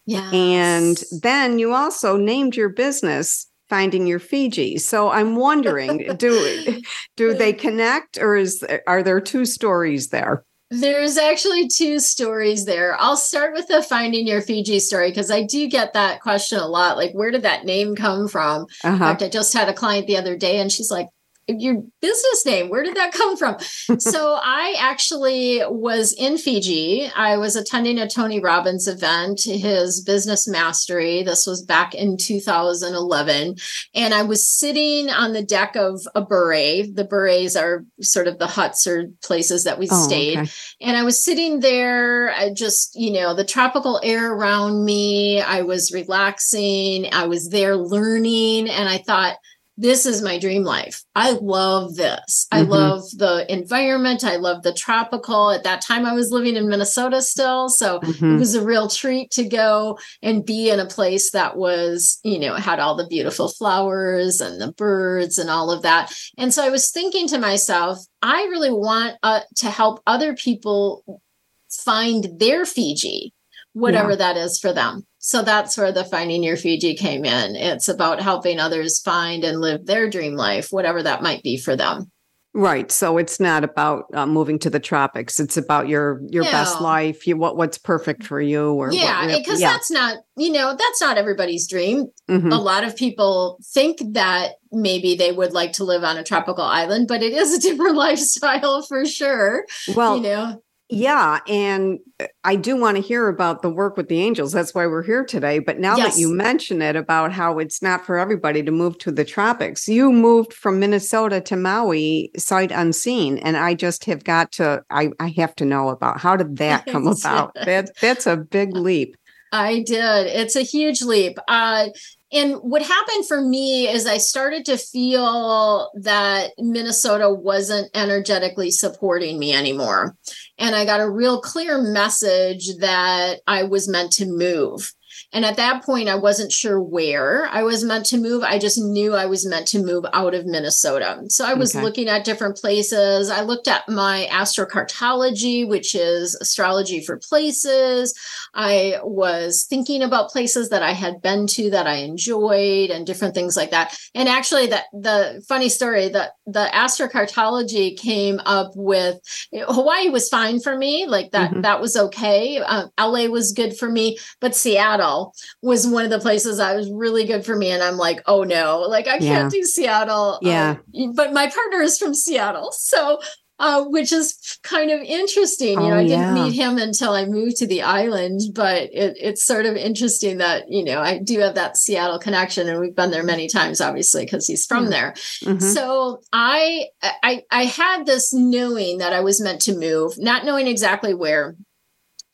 Yeah. 0.04 0.30
And 0.32 1.02
then 1.22 1.58
you 1.58 1.72
also 1.72 2.16
named 2.16 2.56
your 2.56 2.68
business 2.68 3.46
finding 3.68 4.06
your 4.06 4.18
Fiji. 4.18 4.76
So 4.76 5.08
I'm 5.08 5.36
wondering, 5.36 6.14
do 6.16 6.82
do 7.16 7.32
they 7.32 7.54
connect 7.54 8.18
or 8.18 8.36
is 8.36 8.62
are 8.86 9.02
there 9.02 9.20
two 9.20 9.46
stories 9.46 10.08
there? 10.08 10.44
There's 10.72 11.18
actually 11.18 11.68
two 11.68 12.00
stories 12.00 12.64
there. 12.64 12.96
I'll 12.98 13.18
start 13.18 13.52
with 13.52 13.68
the 13.68 13.82
finding 13.82 14.26
your 14.26 14.40
Fiji 14.40 14.80
story 14.80 15.10
because 15.10 15.30
I 15.30 15.42
do 15.42 15.68
get 15.68 15.92
that 15.92 16.22
question 16.22 16.58
a 16.58 16.66
lot. 16.66 16.96
Like, 16.96 17.12
where 17.12 17.30
did 17.30 17.42
that 17.42 17.66
name 17.66 17.94
come 17.94 18.26
from? 18.26 18.62
Uh-huh. 18.82 18.90
In 18.90 18.98
fact, 18.98 19.22
I 19.22 19.28
just 19.28 19.52
had 19.52 19.68
a 19.68 19.74
client 19.74 20.06
the 20.06 20.16
other 20.16 20.34
day 20.34 20.60
and 20.60 20.72
she's 20.72 20.90
like, 20.90 21.08
your 21.48 21.82
business 22.00 22.46
name 22.46 22.68
where 22.68 22.82
did 22.82 22.96
that 22.96 23.12
come 23.12 23.36
from? 23.36 23.56
So 23.98 24.38
i 24.42 24.74
actually 24.78 25.60
was 25.68 26.12
in 26.12 26.38
fiji. 26.38 27.10
I 27.14 27.36
was 27.36 27.56
attending 27.56 27.98
a 27.98 28.08
tony 28.08 28.40
robbins 28.40 28.88
event 28.88 29.42
his 29.44 30.02
business 30.02 30.48
mastery. 30.48 31.22
This 31.22 31.46
was 31.46 31.62
back 31.62 31.94
in 31.94 32.16
2011 32.16 33.56
and 33.94 34.14
i 34.14 34.22
was 34.22 34.46
sitting 34.48 35.10
on 35.10 35.32
the 35.32 35.42
deck 35.42 35.76
of 35.76 36.00
a 36.14 36.22
bure. 36.22 36.84
The 36.86 37.06
bures 37.08 37.60
are 37.60 37.84
sort 38.00 38.28
of 38.28 38.38
the 38.38 38.46
huts 38.46 38.86
or 38.86 39.08
places 39.22 39.64
that 39.64 39.78
we 39.78 39.88
oh, 39.90 40.06
stayed. 40.06 40.38
okay. 40.38 40.50
and 40.80 40.96
i 40.96 41.02
was 41.02 41.22
sitting 41.22 41.60
there 41.60 42.30
I 42.30 42.50
just 42.50 42.94
you 42.94 43.12
know 43.12 43.34
the 43.34 43.44
tropical 43.44 44.00
air 44.02 44.32
around 44.32 44.84
me. 44.84 45.40
I 45.40 45.62
was 45.62 45.92
relaxing. 45.92 47.12
I 47.12 47.26
was 47.26 47.48
there 47.50 47.76
learning. 47.76 48.68
And 48.68 48.88
i 48.88 48.98
thought 48.98 49.36
this 49.82 50.06
is 50.06 50.22
my 50.22 50.38
dream 50.38 50.62
life. 50.62 51.02
I 51.16 51.32
love 51.32 51.96
this. 51.96 52.46
Mm-hmm. 52.52 52.56
I 52.56 52.60
love 52.60 53.02
the 53.16 53.52
environment. 53.52 54.22
I 54.22 54.36
love 54.36 54.62
the 54.62 54.72
tropical. 54.72 55.50
At 55.50 55.64
that 55.64 55.82
time, 55.82 56.06
I 56.06 56.14
was 56.14 56.30
living 56.30 56.54
in 56.54 56.68
Minnesota 56.68 57.20
still. 57.20 57.68
So 57.68 57.98
mm-hmm. 57.98 58.36
it 58.36 58.38
was 58.38 58.54
a 58.54 58.64
real 58.64 58.86
treat 58.86 59.32
to 59.32 59.44
go 59.44 59.98
and 60.22 60.46
be 60.46 60.70
in 60.70 60.78
a 60.78 60.86
place 60.86 61.32
that 61.32 61.56
was, 61.56 62.20
you 62.22 62.38
know, 62.38 62.54
had 62.54 62.78
all 62.78 62.94
the 62.94 63.08
beautiful 63.08 63.48
flowers 63.48 64.40
and 64.40 64.60
the 64.60 64.70
birds 64.70 65.36
and 65.36 65.50
all 65.50 65.72
of 65.72 65.82
that. 65.82 66.14
And 66.38 66.54
so 66.54 66.64
I 66.64 66.70
was 66.70 66.92
thinking 66.92 67.26
to 67.28 67.38
myself, 67.38 67.98
I 68.22 68.42
really 68.44 68.72
want 68.72 69.16
uh, 69.24 69.40
to 69.56 69.68
help 69.68 70.00
other 70.06 70.36
people 70.36 71.20
find 71.68 72.38
their 72.38 72.64
Fiji, 72.64 73.34
whatever 73.72 74.10
yeah. 74.10 74.16
that 74.16 74.36
is 74.36 74.60
for 74.60 74.72
them. 74.72 75.06
So 75.24 75.42
that's 75.42 75.78
where 75.78 75.92
the 75.92 76.04
Finding 76.04 76.42
Your 76.42 76.56
Fiji 76.56 76.96
came 76.96 77.24
in. 77.24 77.54
It's 77.54 77.88
about 77.88 78.20
helping 78.20 78.58
others 78.58 79.00
find 79.00 79.44
and 79.44 79.60
live 79.60 79.86
their 79.86 80.10
dream 80.10 80.34
life, 80.34 80.72
whatever 80.72 81.00
that 81.00 81.22
might 81.22 81.44
be 81.44 81.56
for 81.56 81.76
them. 81.76 82.10
Right. 82.54 82.90
So 82.90 83.16
it's 83.16 83.38
not 83.40 83.64
about 83.64 84.06
uh, 84.12 84.26
moving 84.26 84.58
to 84.58 84.68
the 84.68 84.80
tropics. 84.80 85.40
It's 85.40 85.56
about 85.56 85.88
your 85.88 86.20
your 86.28 86.42
best 86.44 86.82
life. 86.82 87.26
You 87.26 87.36
what 87.36 87.56
what's 87.56 87.78
perfect 87.78 88.24
for 88.24 88.40
you 88.40 88.74
or 88.74 88.92
yeah, 88.92 89.38
because 89.38 89.60
yeah. 89.60 89.72
that's 89.72 89.90
not, 89.90 90.18
you 90.36 90.52
know, 90.52 90.76
that's 90.76 91.00
not 91.00 91.16
everybody's 91.16 91.66
dream. 91.66 92.08
Mhm. 92.28 92.52
A 92.52 92.60
lot 92.60 92.84
of 92.84 92.94
people 92.94 93.58
think 93.64 94.02
that 94.12 94.56
maybe 94.70 95.14
they 95.14 95.32
would 95.32 95.52
like 95.52 95.72
to 95.74 95.84
live 95.84 96.04
on 96.04 96.18
a 96.18 96.24
tropical 96.24 96.64
island, 96.64 97.08
but 97.08 97.22
it 97.22 97.32
is 97.32 97.54
a 97.54 97.60
different 97.68 97.96
lifestyle 97.96 98.82
for 98.82 99.06
sure. 99.06 99.64
Well, 99.96 100.16
you 100.16 100.22
know, 100.24 100.62
yeah, 100.92 101.38
and 101.48 101.98
uh, 102.20 102.26
I 102.44 102.56
do 102.56 102.76
want 102.76 102.96
to 102.98 103.02
hear 103.02 103.28
about 103.28 103.62
the 103.62 103.70
work 103.70 103.96
with 103.96 104.08
the 104.08 104.20
angels. 104.20 104.52
That's 104.52 104.74
why 104.74 104.86
we're 104.86 105.02
here 105.02 105.24
today. 105.24 105.58
But 105.58 105.78
now 105.78 105.96
Yes. 105.96 106.14
that 106.14 106.20
you 106.20 106.28
mention 106.34 106.82
it 106.82 106.96
about 106.96 107.32
how 107.32 107.58
it's 107.58 107.80
not 107.80 108.04
for 108.04 108.18
everybody 108.18 108.62
to 108.62 108.70
move 108.70 108.98
to 108.98 109.10
the 109.10 109.24
tropics, 109.24 109.88
you 109.88 110.12
moved 110.12 110.52
from 110.52 110.78
Minnesota 110.78 111.40
to 111.40 111.56
Maui 111.56 112.30
sight 112.36 112.70
unseen, 112.70 113.38
and 113.38 113.56
I 113.56 113.72
just 113.74 114.04
have 114.04 114.22
got 114.24 114.52
to. 114.52 114.84
I 114.90 115.10
I 115.18 115.28
have 115.36 115.54
to 115.56 115.64
know 115.64 115.88
about 115.88 116.20
how 116.20 116.36
did 116.36 116.56
that 116.64 116.84
come 116.86 117.06
about? 117.06 117.54
That 117.54 117.90
that's 118.00 118.26
a 118.26 118.36
big 118.36 118.76
leap. 118.76 119.16
I 119.50 119.82
did. 119.86 120.26
It's 120.26 120.56
a 120.56 120.62
huge 120.62 121.02
leap. 121.02 121.38
Uh, 121.48 121.88
and 122.32 122.54
what 122.56 122.82
happened 122.82 123.26
for 123.28 123.40
me 123.42 123.88
is 123.88 124.06
I 124.06 124.16
started 124.16 124.64
to 124.66 124.78
feel 124.78 125.90
that 126.00 126.52
Minnesota 126.58 127.30
wasn't 127.30 127.90
energetically 127.94 128.70
supporting 128.70 129.38
me 129.38 129.52
anymore. 129.52 130.16
And 130.58 130.74
I 130.74 130.86
got 130.86 131.00
a 131.00 131.10
real 131.10 131.40
clear 131.42 131.82
message 131.82 132.76
that 132.78 133.40
I 133.46 133.64
was 133.64 133.88
meant 133.88 134.12
to 134.12 134.26
move. 134.26 134.92
And 135.34 135.44
at 135.46 135.56
that 135.56 135.82
point, 135.84 136.08
I 136.08 136.14
wasn't 136.16 136.52
sure 136.52 136.80
where 136.80 137.46
I 137.46 137.62
was 137.62 137.84
meant 137.84 138.04
to 138.06 138.18
move. 138.18 138.42
I 138.42 138.58
just 138.58 138.78
knew 138.78 139.14
I 139.14 139.26
was 139.26 139.46
meant 139.46 139.66
to 139.68 139.82
move 139.82 140.04
out 140.12 140.34
of 140.34 140.44
Minnesota. 140.44 141.22
So 141.28 141.44
I 141.46 141.54
was 141.54 141.74
Okay. 141.74 141.82
looking 141.82 142.08
at 142.08 142.24
different 142.24 142.56
places. 142.56 143.30
I 143.30 143.40
looked 143.42 143.66
at 143.68 143.88
my 143.88 144.28
astrocartography, 144.30 145.66
which 145.66 145.94
is 145.94 146.34
astrology 146.34 147.02
for 147.04 147.16
places. 147.18 148.14
I 148.54 148.98
was 149.02 149.64
thinking 149.68 150.02
about 150.02 150.30
places 150.30 150.68
that 150.68 150.82
I 150.82 150.92
had 150.92 151.22
been 151.22 151.46
to 151.48 151.70
that 151.70 151.86
I 151.86 151.96
enjoyed 151.96 152.90
and 152.90 153.06
different 153.06 153.34
things 153.34 153.56
like 153.56 153.70
that. 153.70 153.96
And 154.14 154.28
actually, 154.28 154.66
that 154.68 154.84
the 154.92 155.42
funny 155.48 155.68
story 155.68 156.08
that 156.10 156.32
the 156.46 156.68
astrocartography 156.72 157.96
came 157.98 158.40
up 158.44 158.72
with 158.74 159.18
Hawaii 159.54 160.10
was 160.10 160.28
fine 160.28 160.60
for 160.60 160.76
me, 160.76 161.06
like 161.06 161.30
that. 161.32 161.52
Mhm. 161.52 161.62
That 161.62 161.80
was 161.80 161.96
okay. 161.96 162.58
Uh, 162.58 162.86
LA 162.98 163.28
was 163.28 163.52
good 163.52 163.76
for 163.76 163.88
me, 163.90 164.18
but 164.40 164.54
Seattle 164.54 165.21
was 165.62 165.86
one 165.86 166.04
of 166.04 166.10
the 166.10 166.18
places 166.18 166.58
that 166.58 166.74
was 166.76 166.90
really 166.90 167.24
good 167.26 167.44
for 167.44 167.54
me. 167.56 167.70
And 167.70 167.82
I'm 167.82 167.96
like, 167.96 168.20
oh 168.26 168.42
no, 168.44 168.80
like 168.88 169.06
I 169.06 169.18
can't 169.18 169.52
do 169.52 169.62
Seattle. 169.62 170.38
Yeah. 170.42 170.76
Um, 171.00 171.12
but 171.14 171.32
my 171.32 171.48
partner 171.48 171.80
is 171.82 171.98
from 171.98 172.14
Seattle, 172.14 172.70
so 172.72 173.20
uh, 173.58 173.84
which 173.84 174.10
is 174.12 174.58
kind 174.64 174.90
of 174.90 174.98
interesting. 175.02 175.80
You 175.80 175.88
know, 175.88 175.94
Oh, 175.94 175.98
I 175.98 176.06
didn't 176.06 176.34
meet 176.34 176.52
him 176.54 176.78
until 176.78 177.12
I 177.12 177.26
moved 177.26 177.58
to 177.58 177.66
the 177.66 177.82
island, 177.82 178.40
but 178.54 178.84
it, 178.92 179.16
it's 179.20 179.44
sort 179.44 179.66
of 179.66 179.76
interesting 179.76 180.38
that 180.38 180.64
you 180.68 180.82
know 180.84 180.98
I 181.00 181.18
do 181.18 181.38
have 181.40 181.54
that 181.54 181.76
Seattle 181.76 182.18
connection, 182.18 182.68
and 182.68 182.80
we've 182.80 182.96
been 182.96 183.12
there 183.12 183.22
many 183.22 183.46
times, 183.48 183.80
obviously, 183.80 184.24
because 184.24 184.48
he's 184.48 184.66
from 184.66 184.84
Yeah. 184.84 184.90
there. 184.90 185.14
Mhm. 185.44 185.62
So 185.62 186.22
I, 186.32 186.86
I 187.02 187.42
I 187.52 187.64
had 187.66 188.04
this 188.04 188.32
knowing 188.32 188.98
that 188.98 189.12
I 189.12 189.20
was 189.20 189.40
meant 189.40 189.60
to 189.62 189.76
move, 189.78 190.14
not 190.18 190.44
knowing 190.44 190.66
exactly 190.66 191.14
where. 191.14 191.54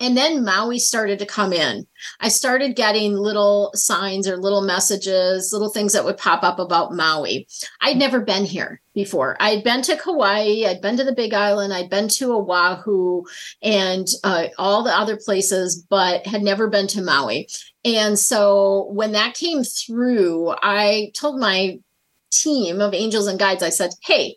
And 0.00 0.16
then 0.16 0.44
Maui 0.44 0.78
started 0.78 1.18
to 1.18 1.26
come 1.26 1.52
in. 1.52 1.86
I 2.20 2.28
started 2.28 2.76
getting 2.76 3.14
little 3.14 3.72
signs 3.74 4.28
or 4.28 4.36
little 4.36 4.62
messages, 4.62 5.52
little 5.52 5.70
things 5.70 5.92
that 5.92 6.04
would 6.04 6.16
pop 6.16 6.44
up 6.44 6.58
about 6.58 6.94
Maui. 6.94 7.48
I'd 7.80 7.96
never 7.96 8.20
been 8.20 8.44
here 8.44 8.80
before. 8.94 9.36
I'd 9.40 9.64
been 9.64 9.82
to 9.82 9.96
Kauai, 9.96 10.64
I'd 10.66 10.80
been 10.80 10.96
to 10.96 11.04
the 11.04 11.14
Big 11.14 11.34
Island, 11.34 11.72
I'd 11.72 11.90
been 11.90 12.08
to 12.08 12.32
Oahu, 12.32 13.24
and 13.62 14.06
uh, 14.22 14.48
all 14.56 14.82
the 14.82 14.96
other 14.96 15.16
places, 15.16 15.84
but 15.88 16.26
had 16.26 16.42
never 16.42 16.68
been 16.68 16.86
to 16.88 17.02
Maui. 17.02 17.48
And 17.84 18.18
so 18.18 18.88
when 18.92 19.12
that 19.12 19.34
came 19.34 19.64
through, 19.64 20.54
I 20.62 21.12
told 21.14 21.40
my 21.40 21.78
team 22.30 22.80
of 22.80 22.94
angels 22.94 23.26
and 23.26 23.38
guides, 23.38 23.62
I 23.62 23.70
said, 23.70 23.90
Hey, 24.02 24.36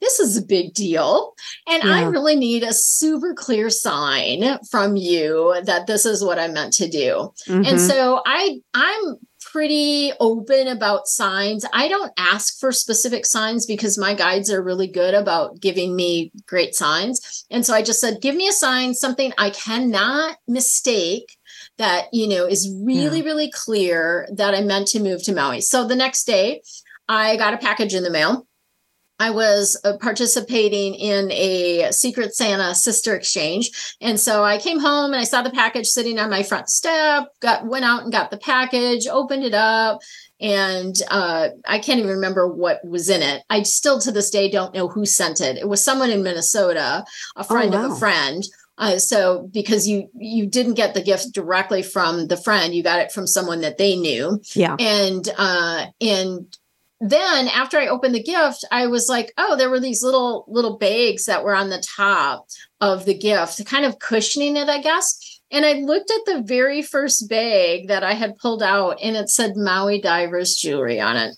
this 0.00 0.18
is 0.18 0.36
a 0.36 0.44
big 0.44 0.74
deal. 0.74 1.34
And 1.68 1.82
I 1.82 2.02
really 2.04 2.36
need 2.36 2.62
a 2.62 2.72
super 2.72 3.34
clear 3.34 3.70
sign 3.70 4.58
from 4.70 4.96
you 4.96 5.56
that 5.64 5.86
this 5.86 6.04
is 6.06 6.24
what 6.24 6.38
I'm 6.38 6.54
meant 6.54 6.72
to 6.74 6.88
do. 6.88 7.32
And 7.46 7.64
Mhm. 7.64 7.88
so 7.88 8.22
I 8.26 8.60
I'm 8.74 9.16
pretty 9.52 10.12
open 10.18 10.66
about 10.68 11.06
signs. 11.06 11.66
I 11.74 11.86
don't 11.88 12.12
ask 12.16 12.58
for 12.58 12.72
specific 12.72 13.26
signs 13.26 13.66
because 13.66 13.98
my 13.98 14.14
guides 14.14 14.50
are 14.50 14.62
really 14.62 14.86
good 14.86 15.12
about 15.12 15.60
giving 15.60 15.94
me 15.94 16.32
great 16.46 16.74
signs. 16.74 17.44
And 17.50 17.66
so 17.66 17.74
I 17.74 17.82
just 17.82 18.00
said, 18.00 18.22
give 18.22 18.34
me 18.34 18.48
a 18.48 18.52
sign, 18.52 18.94
something 18.94 19.32
I 19.36 19.50
cannot 19.50 20.38
mistake 20.48 21.36
that, 21.76 22.06
you 22.12 22.28
know, 22.28 22.46
is 22.46 22.72
really, 22.82 23.20
really 23.20 23.50
clear 23.50 24.26
that 24.34 24.54
I'm 24.54 24.66
meant 24.66 24.88
to 24.88 25.00
move 25.00 25.22
to 25.24 25.34
Maui. 25.34 25.60
So 25.60 25.86
the 25.86 25.96
next 25.96 26.24
day, 26.24 26.62
I 27.08 27.36
got 27.36 27.52
a 27.52 27.58
package 27.58 27.94
in 27.94 28.04
the 28.04 28.10
mail. 28.10 28.46
I 29.22 29.30
was 29.30 29.80
uh, 29.84 29.98
participating 29.98 30.96
in 30.96 31.30
a 31.30 31.92
Secret 31.92 32.34
Santa 32.34 32.74
sister 32.74 33.14
exchange. 33.14 33.70
And 34.00 34.18
so 34.18 34.42
I 34.42 34.58
came 34.58 34.80
home 34.80 35.12
and 35.12 35.20
I 35.20 35.22
saw 35.22 35.42
the 35.42 35.50
package 35.50 35.86
sitting 35.86 36.18
on 36.18 36.28
my 36.28 36.42
front 36.42 36.68
step, 36.68 37.28
got 37.38 37.64
went 37.64 37.84
out 37.84 38.02
and 38.02 38.10
got 38.10 38.32
the 38.32 38.36
package, 38.36 39.06
opened 39.06 39.44
it 39.44 39.54
up, 39.54 40.00
and 40.40 40.96
uh, 41.08 41.50
I 41.64 41.78
can't 41.78 42.00
even 42.00 42.10
remember 42.10 42.48
what 42.48 42.84
was 42.84 43.08
in 43.08 43.22
it. 43.22 43.44
I 43.48 43.62
still 43.62 44.00
to 44.00 44.10
this 44.10 44.28
day 44.28 44.50
don't 44.50 44.74
know 44.74 44.88
who 44.88 45.06
sent 45.06 45.40
it. 45.40 45.56
It 45.56 45.68
was 45.68 45.84
someone 45.84 46.10
in 46.10 46.24
Minnesota, 46.24 47.04
a 47.36 47.44
friend 47.44 47.72
of 47.76 47.90
wow. 47.90 47.92
a 47.94 47.98
friend. 48.00 48.42
Uh, 48.76 48.98
so 48.98 49.48
because 49.52 49.86
you 49.86 50.08
you 50.18 50.46
didn't 50.46 50.74
get 50.74 50.94
the 50.94 51.02
gift 51.02 51.32
directly 51.32 51.84
from 51.84 52.26
the 52.26 52.36
friend, 52.36 52.74
you 52.74 52.82
got 52.82 52.98
it 52.98 53.12
from 53.12 53.28
someone 53.28 53.60
that 53.60 53.78
they 53.78 53.94
knew 53.94 54.40
yeah. 54.54 54.74
and 54.80 55.28
uh 55.38 55.86
and 56.00 56.58
then 57.04 57.48
after 57.48 57.78
i 57.78 57.88
opened 57.88 58.14
the 58.14 58.22
gift 58.22 58.64
i 58.70 58.86
was 58.86 59.08
like 59.08 59.32
oh 59.36 59.56
there 59.56 59.68
were 59.70 59.80
these 59.80 60.02
little 60.02 60.44
little 60.48 60.78
bags 60.78 61.24
that 61.24 61.42
were 61.44 61.54
on 61.54 61.68
the 61.68 61.82
top 61.96 62.46
of 62.80 63.04
the 63.04 63.18
gift 63.18 63.64
kind 63.66 63.84
of 63.84 63.98
cushioning 63.98 64.56
it 64.56 64.68
i 64.68 64.80
guess 64.80 65.40
and 65.50 65.66
i 65.66 65.72
looked 65.72 66.10
at 66.12 66.24
the 66.26 66.42
very 66.42 66.80
first 66.80 67.28
bag 67.28 67.88
that 67.88 68.04
i 68.04 68.12
had 68.14 68.36
pulled 68.36 68.62
out 68.62 68.96
and 69.02 69.16
it 69.16 69.28
said 69.28 69.52
maui 69.56 70.00
divers 70.00 70.54
jewelry 70.56 71.00
on 71.00 71.16
it 71.16 71.34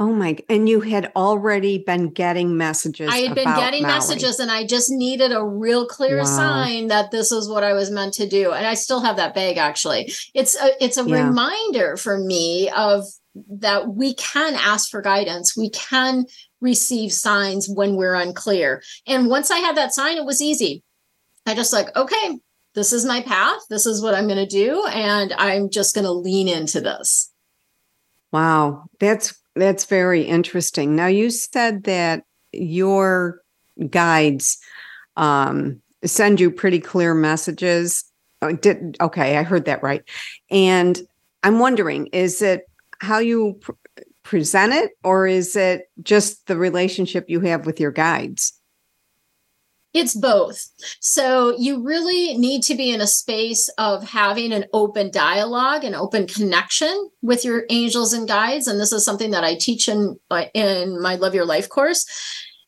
Oh 0.00 0.12
my! 0.12 0.36
And 0.48 0.68
you 0.68 0.80
had 0.80 1.12
already 1.14 1.78
been 1.78 2.10
getting 2.10 2.56
messages. 2.56 3.08
i 3.12 3.18
had 3.18 3.34
been 3.36 3.54
getting 3.54 3.82
Maui. 3.82 3.92
messages 3.94 4.40
and 4.40 4.50
i 4.50 4.66
just 4.66 4.90
needed 4.90 5.30
a 5.30 5.42
real 5.42 5.86
clear 5.86 6.18
Wow. 6.18 6.24
sign 6.24 6.88
that 6.88 7.12
this 7.12 7.30
is 7.30 7.48
what 7.48 7.62
i 7.62 7.72
was 7.74 7.92
meant 7.92 8.12
to 8.14 8.28
do 8.28 8.50
and 8.52 8.66
i 8.66 8.74
still 8.74 9.00
have 9.02 9.16
that 9.16 9.34
bag 9.36 9.56
actually 9.56 10.12
it's 10.34 10.56
a 10.60 10.84
it's 10.84 10.96
a 10.98 11.04
Yeah. 11.04 11.28
reminder 11.28 11.96
for 11.96 12.18
me 12.18 12.68
of 12.70 13.04
that 13.48 13.88
we 13.88 14.14
can 14.14 14.54
ask 14.54 14.90
for 14.90 15.02
guidance 15.02 15.56
we 15.56 15.70
can 15.70 16.24
receive 16.60 17.12
signs 17.12 17.68
when 17.68 17.96
we're 17.96 18.14
unclear 18.14 18.82
and 19.06 19.28
once 19.28 19.50
i 19.50 19.58
had 19.58 19.76
that 19.76 19.92
sign 19.92 20.16
it 20.16 20.24
was 20.24 20.40
easy 20.40 20.82
i 21.46 21.54
just 21.54 21.72
like 21.72 21.94
okay 21.96 22.38
this 22.74 22.92
is 22.92 23.04
my 23.04 23.20
path 23.22 23.60
this 23.70 23.86
is 23.86 24.02
what 24.02 24.14
i'm 24.14 24.28
going 24.28 24.36
to 24.36 24.46
do 24.46 24.84
and 24.86 25.32
i'm 25.34 25.68
just 25.68 25.94
going 25.94 26.04
to 26.04 26.12
lean 26.12 26.48
into 26.48 26.80
this 26.80 27.32
Wow, 28.34 28.86
that's 28.98 29.40
that's 29.54 29.84
very 29.84 30.22
interesting. 30.22 30.96
Now 30.96 31.06
you 31.06 31.30
said 31.30 31.84
that 31.84 32.24
your 32.50 33.42
guides 33.90 34.58
um, 35.16 35.80
send 36.04 36.40
you 36.40 36.50
pretty 36.50 36.80
clear 36.80 37.14
messages. 37.14 38.02
Oh, 38.42 38.50
did 38.50 38.96
okay? 39.00 39.36
I 39.36 39.44
heard 39.44 39.66
that 39.66 39.84
right. 39.84 40.02
And 40.50 41.00
I'm 41.44 41.60
wondering, 41.60 42.08
is 42.08 42.42
it 42.42 42.68
how 43.04 43.18
you 43.18 43.58
pr- 43.60 43.72
present 44.22 44.72
it, 44.72 44.92
or 45.04 45.26
is 45.26 45.54
it 45.54 45.90
just 46.02 46.46
the 46.46 46.56
relationship 46.56 47.26
you 47.28 47.40
have 47.40 47.66
with 47.66 47.78
your 47.78 47.92
guides? 47.92 48.58
It's 49.92 50.14
both. 50.14 50.66
So 50.98 51.56
you 51.56 51.80
really 51.80 52.36
need 52.36 52.64
to 52.64 52.74
be 52.74 52.92
in 52.92 53.00
a 53.00 53.06
space 53.06 53.68
of 53.78 54.02
having 54.02 54.52
an 54.52 54.64
open 54.72 55.12
dialogue 55.12 55.84
and 55.84 55.94
open 55.94 56.26
connection 56.26 57.10
with 57.22 57.44
your 57.44 57.64
angels 57.70 58.12
and 58.12 58.26
guides. 58.26 58.66
And 58.66 58.80
this 58.80 58.92
is 58.92 59.04
something 59.04 59.30
that 59.30 59.44
I 59.44 59.54
teach 59.54 59.88
in, 59.88 60.18
in 60.52 61.00
my 61.00 61.14
Love 61.14 61.32
Your 61.32 61.44
Life 61.44 61.68
course. 61.68 62.06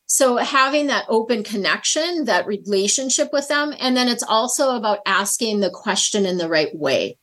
So 0.06 0.36
having 0.36 0.86
that 0.86 1.04
open 1.08 1.42
connection, 1.42 2.26
that 2.26 2.46
relationship 2.46 3.30
with 3.32 3.48
them. 3.48 3.74
And 3.80 3.96
then 3.96 4.06
it's 4.06 4.22
also 4.22 4.76
about 4.76 5.00
asking 5.04 5.58
the 5.58 5.70
question 5.70 6.26
in 6.26 6.38
the 6.38 6.48
right 6.48 6.72
way. 6.76 7.18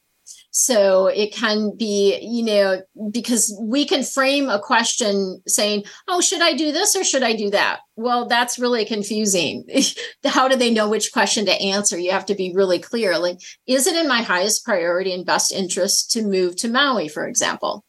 So 0.56 1.08
it 1.08 1.34
can 1.34 1.76
be, 1.76 2.20
you 2.22 2.44
know, 2.44 2.84
because 3.10 3.58
we 3.60 3.86
can 3.86 4.04
frame 4.04 4.50
a 4.50 4.60
question 4.60 5.42
saying, 5.48 5.86
oh, 6.08 6.22
should 6.22 6.44
I 6.44 6.54
do 6.54 6.72
this 6.72 6.96
or 6.96 7.04
should 7.04 7.24
I 7.24 7.34
do 7.34 7.50
that? 7.50 7.80
Well, 7.96 8.28
that's 8.28 8.60
really 8.60 8.86
confusing. 8.86 9.66
How 10.24 10.48
do 10.48 10.56
they 10.56 10.70
know 10.70 10.88
which 10.88 11.12
question 11.12 11.48
to 11.48 11.60
answer? 11.60 11.98
You 11.98 12.12
have 12.12 12.28
to 12.28 12.36
be 12.36 12.54
really 12.54 12.78
clear. 12.78 13.18
Like, 13.18 13.40
is 13.66 13.88
it 13.88 13.96
in 13.96 14.08
my 14.08 14.22
highest 14.22 14.64
priority 14.64 15.12
and 15.12 15.26
best 15.26 15.52
interest 15.52 16.12
to 16.12 16.22
move 16.22 16.56
to 16.58 16.70
Maui, 16.70 17.08
for 17.08 17.28
example? 17.28 17.84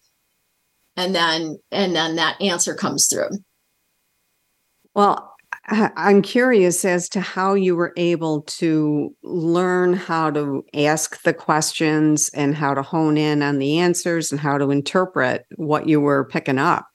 And 0.96 1.14
then, 1.14 1.58
and 1.70 1.94
then 1.94 2.16
that 2.16 2.40
answer 2.40 2.74
comes 2.74 3.08
through. 3.08 3.28
Well, 4.94 5.33
I'm 5.68 6.20
curious 6.20 6.84
as 6.84 7.08
to 7.10 7.20
how 7.20 7.54
you 7.54 7.74
were 7.74 7.94
able 7.96 8.42
to 8.42 9.14
learn 9.22 9.94
how 9.94 10.30
to 10.30 10.64
ask 10.74 11.22
the 11.22 11.32
questions 11.32 12.28
and 12.34 12.54
how 12.54 12.74
to 12.74 12.82
hone 12.82 13.16
in 13.16 13.42
on 13.42 13.58
the 13.58 13.78
answers 13.78 14.30
and 14.30 14.40
how 14.40 14.58
to 14.58 14.70
interpret 14.70 15.46
what 15.56 15.88
you 15.88 16.00
were 16.00 16.26
picking 16.26 16.58
up. 16.58 16.86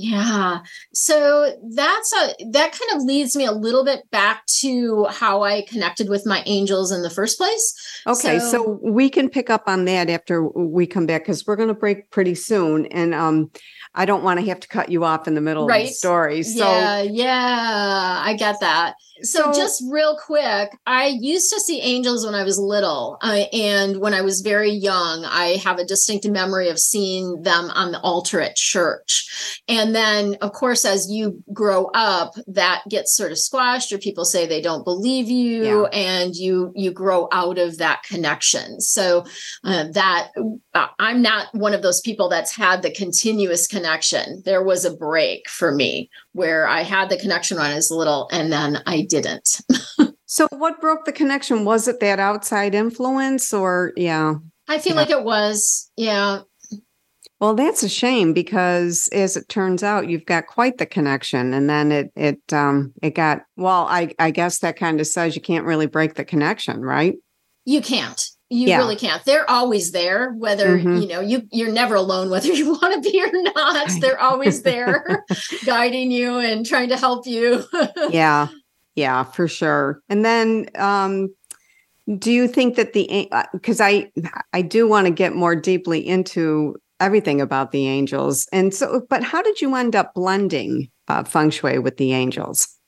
Yeah. 0.00 0.60
So 0.94 1.56
that's 1.74 2.12
a 2.12 2.44
that 2.52 2.70
kind 2.70 2.92
of 2.94 3.02
leads 3.02 3.34
me 3.34 3.44
a 3.44 3.50
little 3.50 3.84
bit 3.84 4.08
back 4.12 4.46
to 4.60 5.06
how 5.06 5.42
I 5.42 5.62
connected 5.62 6.08
with 6.08 6.24
my 6.24 6.44
angels 6.46 6.92
in 6.92 7.02
the 7.02 7.10
first 7.10 7.36
place. 7.36 7.74
Okay, 8.06 8.38
so, 8.38 8.50
so 8.50 8.80
we 8.80 9.10
can 9.10 9.28
pick 9.28 9.50
up 9.50 9.64
on 9.66 9.86
that 9.86 10.08
after 10.08 10.46
we 10.46 10.86
come 10.86 11.06
back 11.06 11.22
because 11.22 11.44
we're 11.48 11.56
going 11.56 11.68
to 11.68 11.74
break 11.74 12.12
pretty 12.12 12.36
soon, 12.36 12.86
and 12.86 13.12
um, 13.12 13.50
I 13.98 14.04
don't 14.04 14.22
want 14.22 14.38
to 14.38 14.46
have 14.46 14.60
to 14.60 14.68
cut 14.68 14.90
you 14.90 15.04
off 15.04 15.26
in 15.26 15.34
the 15.34 15.40
middle 15.40 15.66
right. 15.66 15.82
of 15.82 15.88
the 15.88 15.92
story. 15.92 16.44
So 16.44 16.64
yeah, 16.64 17.02
yeah, 17.02 18.22
I 18.24 18.34
get 18.38 18.60
that. 18.60 18.94
So, 19.22 19.52
so 19.52 19.52
just 19.52 19.82
real 19.88 20.16
quick, 20.16 20.70
I 20.86 21.06
used 21.06 21.52
to 21.52 21.60
see 21.60 21.80
angels 21.80 22.24
when 22.24 22.34
I 22.34 22.44
was 22.44 22.58
little, 22.58 23.18
uh, 23.22 23.44
and 23.52 24.00
when 24.00 24.14
I 24.14 24.22
was 24.22 24.40
very 24.40 24.70
young, 24.70 25.24
I 25.24 25.56
have 25.64 25.78
a 25.78 25.84
distinct 25.84 26.28
memory 26.28 26.68
of 26.68 26.78
seeing 26.78 27.42
them 27.42 27.70
on 27.70 27.92
the 27.92 28.00
altar 28.00 28.40
at 28.40 28.56
church. 28.56 29.62
And 29.68 29.94
then, 29.94 30.36
of 30.40 30.52
course, 30.52 30.84
as 30.84 31.10
you 31.10 31.42
grow 31.52 31.86
up, 31.94 32.34
that 32.46 32.82
gets 32.88 33.16
sort 33.16 33.32
of 33.32 33.38
squashed, 33.38 33.92
or 33.92 33.98
people 33.98 34.24
say 34.24 34.46
they 34.46 34.60
don't 34.60 34.84
believe 34.84 35.28
you, 35.28 35.64
yeah. 35.64 35.88
and 35.92 36.34
you 36.34 36.72
you 36.74 36.90
grow 36.90 37.28
out 37.32 37.58
of 37.58 37.78
that 37.78 38.02
connection. 38.02 38.80
So 38.80 39.24
uh, 39.64 39.84
that 39.92 40.30
uh, 40.74 40.86
I'm 40.98 41.22
not 41.22 41.46
one 41.54 41.74
of 41.74 41.82
those 41.82 42.00
people 42.00 42.28
that's 42.28 42.54
had 42.54 42.82
the 42.82 42.90
continuous 42.90 43.66
connection. 43.66 44.42
There 44.44 44.62
was 44.62 44.84
a 44.84 44.96
break 44.96 45.48
for 45.48 45.72
me 45.72 46.10
where 46.32 46.66
I 46.66 46.82
had 46.82 47.08
the 47.08 47.18
connection 47.18 47.56
when 47.56 47.70
I 47.70 47.74
was 47.74 47.90
little, 47.90 48.28
and 48.30 48.52
then 48.52 48.82
I 48.86 49.02
didn't. 49.08 49.60
so, 50.26 50.48
what 50.50 50.80
broke 50.80 51.04
the 51.04 51.12
connection? 51.12 51.64
Was 51.64 51.88
it 51.88 52.00
that 52.00 52.20
outside 52.20 52.74
influence, 52.74 53.52
or 53.52 53.92
yeah? 53.96 54.34
I 54.68 54.78
feel 54.78 54.94
yeah. 54.94 55.00
like 55.00 55.10
it 55.10 55.24
was, 55.24 55.90
yeah. 55.96 56.40
Well, 57.40 57.54
that's 57.54 57.82
a 57.82 57.88
shame 57.88 58.32
because, 58.32 59.08
as 59.12 59.36
it 59.36 59.48
turns 59.48 59.82
out, 59.82 60.08
you've 60.08 60.26
got 60.26 60.46
quite 60.46 60.78
the 60.78 60.86
connection, 60.86 61.54
and 61.54 61.68
then 61.70 61.92
it 61.92 62.12
it 62.16 62.52
um 62.52 62.92
it 63.02 63.14
got 63.14 63.42
well. 63.56 63.86
I 63.88 64.14
I 64.18 64.30
guess 64.30 64.58
that 64.60 64.78
kind 64.78 65.00
of 65.00 65.06
says 65.06 65.36
you 65.36 65.42
can't 65.42 65.66
really 65.66 65.86
break 65.86 66.14
the 66.14 66.24
connection, 66.24 66.82
right? 66.82 67.14
You 67.64 67.80
can't 67.80 68.28
you 68.50 68.68
yeah. 68.68 68.78
really 68.78 68.96
can't 68.96 69.24
they're 69.24 69.48
always 69.50 69.92
there 69.92 70.32
whether 70.32 70.78
mm-hmm. 70.78 70.96
you 70.96 71.08
know 71.08 71.20
you 71.20 71.42
you're 71.52 71.72
never 71.72 71.94
alone 71.94 72.30
whether 72.30 72.48
you 72.52 72.72
want 72.72 73.02
to 73.02 73.10
be 73.10 73.22
or 73.22 73.30
not 73.54 73.90
they're 74.00 74.20
always 74.20 74.62
there 74.62 75.24
guiding 75.66 76.10
you 76.10 76.38
and 76.38 76.64
trying 76.64 76.88
to 76.88 76.96
help 76.96 77.26
you 77.26 77.64
yeah 78.10 78.48
yeah 78.98 79.22
for 79.22 79.46
sure. 79.46 80.02
And 80.08 80.24
then 80.24 80.68
um 80.74 81.34
do 82.18 82.32
you 82.32 82.48
think 82.48 82.76
that 82.76 82.92
the 82.94 83.28
because 83.52 83.80
uh, 83.80 83.84
i 83.84 84.12
i 84.52 84.62
do 84.62 84.88
want 84.88 85.06
to 85.06 85.12
get 85.12 85.34
more 85.34 85.54
deeply 85.54 86.06
into 86.06 86.74
everything 87.00 87.40
about 87.40 87.70
the 87.70 87.86
angels. 87.86 88.48
And 88.52 88.74
so 88.74 89.06
but 89.08 89.22
how 89.22 89.42
did 89.42 89.60
you 89.60 89.74
end 89.74 89.94
up 89.94 90.14
blending 90.14 90.90
uh, 91.06 91.24
feng 91.24 91.50
shui 91.50 91.78
with 91.78 91.96
the 91.96 92.12
angels? 92.12 92.78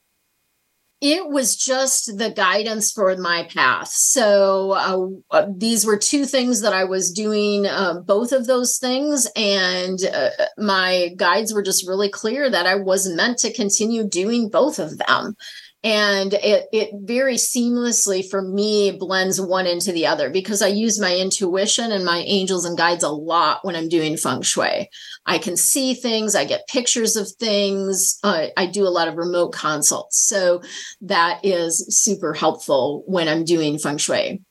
It 1.01 1.31
was 1.31 1.57
just 1.57 2.19
the 2.19 2.31
guidance 2.31 2.93
for 2.93 3.17
my 3.17 3.45
path. 3.45 3.89
So 3.89 4.73
uh, 4.73 5.35
uh, 5.35 5.47
these 5.57 5.87
were 5.87 5.97
two 5.97 6.27
things 6.27 6.61
that 6.61 6.75
I 6.75 6.85
was 6.85 7.11
doing, 7.11 7.65
uh, 7.67 8.01
both 8.01 8.33
of 8.33 8.47
those 8.47 8.77
things, 8.77 9.27
and 9.35 9.99
uh, 10.05 10.29
my 10.59 11.09
guides 11.17 11.55
were 11.55 11.63
just 11.63 11.89
really 11.89 12.11
clear 12.11 12.51
that 12.51 12.67
I 12.67 12.75
was 12.75 13.09
meant 13.09 13.39
to 13.39 13.53
continue 13.53 14.07
doing 14.07 14.51
both 14.51 14.79
of 14.79 14.99
them 14.99 15.37
and 15.83 16.35
it 16.35 16.67
it 16.73 16.91
very 16.95 17.37
seamlessly 17.37 18.29
for 18.29 18.43
me 18.43 18.91
blends 18.91 19.41
one 19.41 19.67
into 19.67 19.93
the 19.93 20.07
other 20.07 20.29
because 20.29 20.61
I 20.61 20.69
use 20.69 21.01
my 21.01 21.17
intuition 21.17 21.91
and 21.91 22.05
my 22.05 22.19
angels 22.19 22.67
and 22.67 22.77
guides 22.77 23.03
a 23.03 23.09
lot 23.09 23.61
when 23.65 23.75
I'm 23.75 23.89
doing 23.89 24.17
feng 24.17 24.43
shui. 24.43 24.91
I 25.25 25.39
can 25.39 25.57
see 25.57 25.95
things, 25.95 26.35
I 26.35 26.45
get 26.45 26.69
pictures 26.69 27.17
of 27.17 27.31
things. 27.33 28.19
Uh, 28.23 28.49
I 28.57 28.67
do 28.67 28.87
a 28.87 28.91
lot 28.91 29.09
of 29.09 29.17
remote 29.17 29.53
consults, 29.53 30.21
so 30.21 30.61
that 31.01 31.45
is 31.45 31.87
super 31.89 32.35
helpful 32.35 33.03
when 33.07 33.27
I'm 33.27 33.45
doing 33.45 33.79
feng 33.79 33.99
shui. 33.99 34.43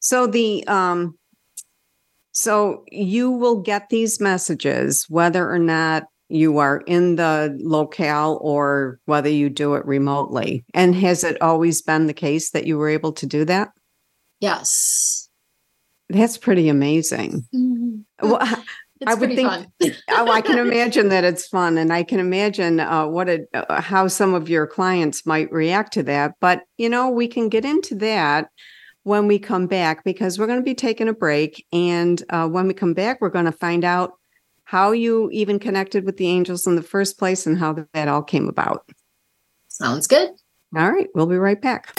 So 0.00 0.26
the 0.26 0.66
um, 0.68 1.18
so 2.32 2.84
you 2.92 3.30
will 3.30 3.62
get 3.62 3.88
these 3.88 4.20
messages 4.20 5.06
whether 5.08 5.50
or 5.50 5.58
not 5.58 6.04
you 6.28 6.58
are 6.58 6.78
in 6.86 7.16
the 7.16 7.56
locale 7.60 8.38
or 8.40 8.98
whether 9.04 9.28
you 9.28 9.48
do 9.48 9.74
it 9.74 9.86
remotely. 9.86 10.64
And 10.74 10.94
has 10.96 11.24
it 11.24 11.40
always 11.40 11.82
been 11.82 12.06
the 12.06 12.14
case 12.14 12.50
that 12.50 12.66
you 12.66 12.78
were 12.78 12.88
able 12.88 13.12
to 13.12 13.26
do 13.26 13.44
that? 13.44 13.70
Yes. 14.40 15.28
That's 16.08 16.38
pretty 16.38 16.68
amazing. 16.68 17.46
Mm-hmm. 17.54 18.28
Well, 18.28 18.40
it's 19.00 19.10
I 19.10 19.14
would 19.14 19.34
think. 19.34 19.66
oh, 20.10 20.30
I 20.30 20.40
can 20.40 20.58
imagine 20.58 21.08
that 21.10 21.24
it's 21.24 21.46
fun, 21.46 21.76
and 21.76 21.92
I 21.92 22.02
can 22.02 22.18
imagine 22.18 22.80
uh, 22.80 23.06
what 23.06 23.28
it, 23.28 23.48
uh, 23.52 23.80
how 23.80 24.08
some 24.08 24.32
of 24.32 24.48
your 24.48 24.66
clients 24.66 25.26
might 25.26 25.52
react 25.52 25.92
to 25.94 26.02
that. 26.04 26.34
But 26.40 26.62
you 26.78 26.88
know, 26.88 27.10
we 27.10 27.28
can 27.28 27.48
get 27.48 27.64
into 27.64 27.94
that 27.96 28.48
when 29.02 29.26
we 29.26 29.38
come 29.38 29.66
back 29.66 30.02
because 30.02 30.38
we're 30.38 30.46
going 30.46 30.60
to 30.60 30.64
be 30.64 30.74
taking 30.74 31.08
a 31.08 31.12
break, 31.12 31.66
and 31.72 32.22
uh, 32.30 32.48
when 32.48 32.66
we 32.66 32.74
come 32.74 32.94
back, 32.94 33.20
we're 33.20 33.28
going 33.28 33.44
to 33.44 33.52
find 33.52 33.84
out 33.84 34.12
how 34.66 34.90
you 34.90 35.30
even 35.32 35.58
connected 35.58 36.04
with 36.04 36.16
the 36.16 36.26
angels 36.26 36.66
in 36.66 36.74
the 36.74 36.82
first 36.82 37.18
place 37.18 37.46
and 37.46 37.56
how 37.56 37.86
that 37.94 38.08
all 38.08 38.22
came 38.22 38.48
about. 38.48 38.88
Sounds 39.68 40.06
good. 40.06 40.30
All 40.76 40.90
right, 40.90 41.08
we'll 41.14 41.26
be 41.26 41.38
right 41.38 41.60
back. 41.60 41.98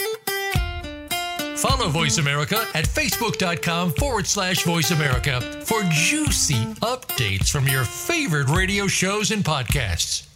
Follow 1.56 1.90
Voice 1.90 2.20
America 2.20 2.58
at 2.76 2.86
facebook.com 2.86 3.94
forward 3.94 4.28
slash 4.28 4.64
voice 4.64 4.92
America 4.92 5.42
for 5.66 5.82
juicy 5.90 6.66
updates 6.82 7.50
from 7.50 7.68
your 7.68 7.84
favorite 7.84 8.50
radio 8.50 8.86
shows 8.86 9.32
and 9.32 9.44
podcasts. 9.44 10.27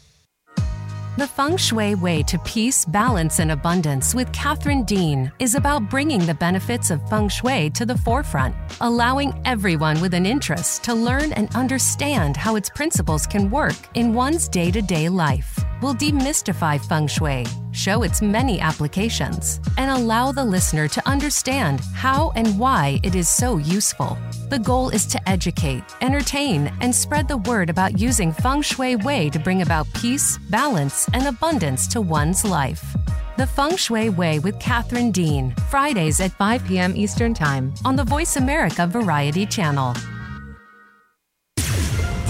The 1.18 1.28
Feng 1.28 1.58
Shui 1.58 1.94
Way 1.96 2.24
to 2.24 2.40
Peace, 2.40 2.86
Balance, 2.86 3.40
and 3.40 3.52
Abundance 3.52 4.16
with 4.16 4.32
Catherine 4.32 4.84
Dean 4.86 5.30
is 5.40 5.56
about 5.56 5.90
bringing 5.90 6.26
the 6.26 6.34
benefits 6.34 6.90
of 6.90 7.06
Feng 7.10 7.28
Shui 7.28 7.70
to 7.72 7.86
the 7.86 7.98
forefront, 7.98 8.56
allowing 8.80 9.34
everyone 9.44 10.00
with 10.00 10.14
an 10.14 10.26
interest 10.26 10.86
to 10.86 10.94
learn 10.94 11.34
and 11.34 11.54
understand 11.54 12.38
how 12.38 12.56
its 12.56 12.70
principles 12.70 13.28
can 13.28 13.50
work 13.50 13.76
in 13.94 14.14
one's 14.14 14.48
day 14.48 14.72
to 14.72 14.82
day 14.82 15.10
life 15.10 15.60
We'll 15.82 15.96
demystify 15.96 16.80
feng 16.86 17.08
shui, 17.08 17.44
show 17.72 18.04
its 18.04 18.22
many 18.22 18.60
applications, 18.60 19.60
and 19.78 19.90
allow 19.90 20.32
the 20.32 20.46
listener 20.46 20.88
to 20.88 21.10
understand 21.10 21.82
how 21.96 22.32
and 22.36 22.60
why 22.60 23.00
it 23.02 23.16
is 23.16 23.28
so 23.28 23.58
useful. 23.58 24.16
The 24.50 24.60
goal 24.60 24.90
is 24.90 25.08
to 25.08 25.30
educate, 25.30 25.84
entertain, 26.02 26.72
and 26.82 26.94
spread 26.94 27.28
the 27.28 27.38
word 27.38 27.72
about 27.72 28.00
using 28.00 28.32
feng 28.32 28.62
shui 28.62 28.96
way 28.96 29.32
to 29.32 29.40
bring 29.40 29.64
about 29.64 29.92
peace, 29.96 30.38
balance, 30.52 31.01
and 31.14 31.28
abundance 31.28 31.88
to 31.88 32.02
one's 32.02 32.44
life. 32.44 32.96
The 33.38 33.48
Feng 33.48 33.76
Shui 33.76 34.10
Way 34.10 34.40
with 34.40 34.60
Catherine 34.60 35.12
Dean, 35.12 35.56
Fridays 35.70 36.20
at 36.20 36.32
5 36.32 36.66
p.m. 36.66 36.96
Eastern 36.96 37.34
Time 37.34 37.74
on 37.86 37.96
the 37.96 38.04
Voice 38.04 38.36
America 38.36 38.86
Variety 38.86 39.46
Channel. 39.46 39.96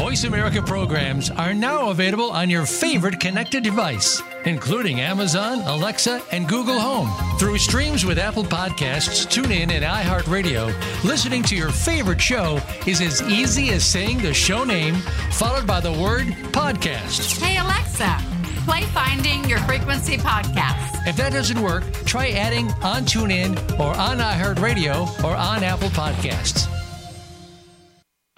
Voice 0.02 0.24
America 0.24 0.62
programs 0.64 1.30
are 1.30 1.54
now 1.54 1.92
available 1.92 2.32
on 2.32 2.50
your 2.50 2.66
favorite 2.66 3.20
connected 3.20 3.64
device, 3.64 4.20
including 4.46 5.00
Amazon, 5.00 5.60
Alexa, 5.60 6.24
and 6.32 6.50
Google 6.50 6.80
Home. 6.80 7.08
Through 7.38 7.60
streams 7.60 8.04
with 8.04 8.18
Apple 8.18 8.44
Podcasts, 8.44 9.28
TuneIn, 9.28 9.72
and 9.72 9.86
iHeartRadio, 9.86 10.74
listening 11.04 11.44
to 11.44 11.56
your 11.56 11.70
favorite 11.70 12.20
show 12.20 12.60
is 12.88 13.00
as 13.00 13.22
easy 13.30 13.70
as 13.70 13.86
saying 13.86 14.18
the 14.18 14.34
show 14.34 14.64
name 14.64 14.96
followed 15.34 15.68
by 15.68 15.80
the 15.80 15.92
word 15.92 16.26
podcast. 16.52 17.40
Hey, 17.40 17.58
Alexa, 17.60 18.18
play 18.66 18.84
Finding 18.88 19.44
Your 19.50 19.60
Frequency 19.60 20.18
podcast. 20.18 21.08
If 21.08 21.16
that 21.18 21.34
doesn't 21.34 21.62
work, 21.62 21.84
try 22.06 22.30
adding 22.30 22.70
on 22.84 23.04
TuneIn 23.04 23.80
or 23.80 23.96
on 23.96 24.18
iHeartRadio 24.18 25.24
or 25.24 25.36
on 25.36 25.64
Apple 25.64 25.90
Podcasts. 25.90 26.68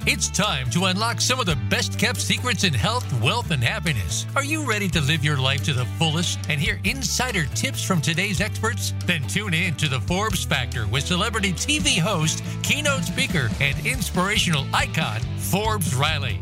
It's 0.05 0.27
time 0.27 0.69
to 0.71 0.86
unlock 0.86 1.21
some 1.21 1.39
of 1.39 1.45
the 1.45 1.57
best 1.69 1.97
kept 1.97 2.19
secrets 2.19 2.65
in 2.65 2.73
health, 2.73 3.05
wealth, 3.21 3.51
and 3.51 3.63
happiness. 3.63 4.25
Are 4.36 4.43
you 4.43 4.67
ready 4.67 4.89
to 4.89 4.99
live 4.99 5.23
your 5.23 5.38
life 5.38 5.63
to 5.63 5.73
the 5.73 5.86
fullest 5.97 6.39
and 6.49 6.59
hear 6.59 6.79
insider 6.83 7.45
tips 7.45 7.81
from 7.83 8.01
today's 8.01 8.41
experts? 8.41 8.93
Then 9.05 9.25
tune 9.29 9.53
in 9.53 9.75
to 9.75 9.88
the 9.88 10.01
Forbes 10.01 10.43
Factor 10.43 10.88
with 10.88 11.05
celebrity 11.05 11.53
TV 11.53 11.99
host, 11.99 12.43
keynote 12.63 13.03
speaker, 13.03 13.49
and 13.62 13.86
inspirational 13.86 14.65
icon, 14.73 15.21
Forbes 15.38 15.95
Riley. 15.95 16.41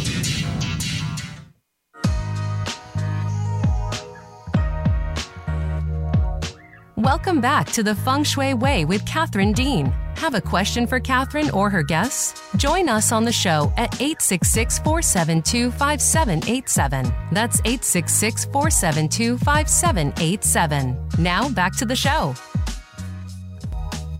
Welcome 7.01 7.41
back 7.41 7.65
to 7.71 7.81
the 7.81 7.95
Feng 7.95 8.23
Shui 8.23 8.53
Way 8.53 8.85
with 8.85 9.03
Catherine 9.07 9.53
Dean. 9.53 9.87
Have 10.17 10.35
a 10.35 10.39
question 10.39 10.85
for 10.85 10.99
Catherine 10.99 11.49
or 11.49 11.67
her 11.67 11.81
guests? 11.81 12.39
Join 12.57 12.87
us 12.89 13.11
on 13.11 13.23
the 13.23 13.31
show 13.31 13.73
at 13.75 13.91
866 13.95 14.77
472 14.77 15.71
5787. 15.71 17.11
That's 17.31 17.59
866 17.61 18.45
472 18.45 19.39
5787. 19.39 21.09
Now 21.17 21.49
back 21.49 21.75
to 21.77 21.85
the 21.85 21.95
show. 21.95 22.35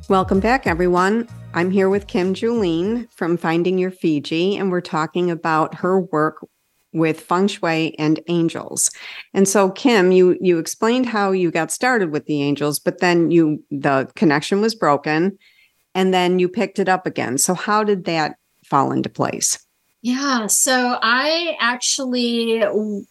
Welcome 0.09 0.39
back, 0.39 0.65
everyone. 0.65 1.27
I'm 1.53 1.69
here 1.69 1.87
with 1.87 2.07
Kim 2.07 2.33
Julen 2.33 3.11
from 3.11 3.37
Finding 3.37 3.77
Your 3.77 3.91
Fiji, 3.91 4.57
and 4.57 4.71
we're 4.71 4.81
talking 4.81 5.29
about 5.29 5.75
her 5.75 5.99
work 5.99 6.47
with 6.93 7.19
feng 7.19 7.47
shui 7.47 7.95
and 7.97 8.19
angels. 8.27 8.91
And 9.33 9.47
so 9.47 9.69
Kim, 9.71 10.11
you 10.11 10.37
you 10.41 10.59
explained 10.59 11.05
how 11.05 11.31
you 11.31 11.51
got 11.51 11.71
started 11.71 12.11
with 12.11 12.25
the 12.25 12.41
angels, 12.41 12.79
but 12.79 12.99
then 12.99 13.31
you 13.31 13.63
the 13.71 14.09
connection 14.15 14.61
was 14.61 14.75
broken 14.75 15.37
and 15.93 16.13
then 16.13 16.39
you 16.39 16.47
picked 16.47 16.79
it 16.79 16.89
up 16.89 17.05
again. 17.05 17.37
So 17.37 17.53
how 17.53 17.83
did 17.83 18.05
that 18.05 18.35
fall 18.65 18.91
into 18.91 19.09
place? 19.09 19.65
Yeah, 20.01 20.47
so 20.47 20.97
I 21.01 21.55
actually 21.59 22.63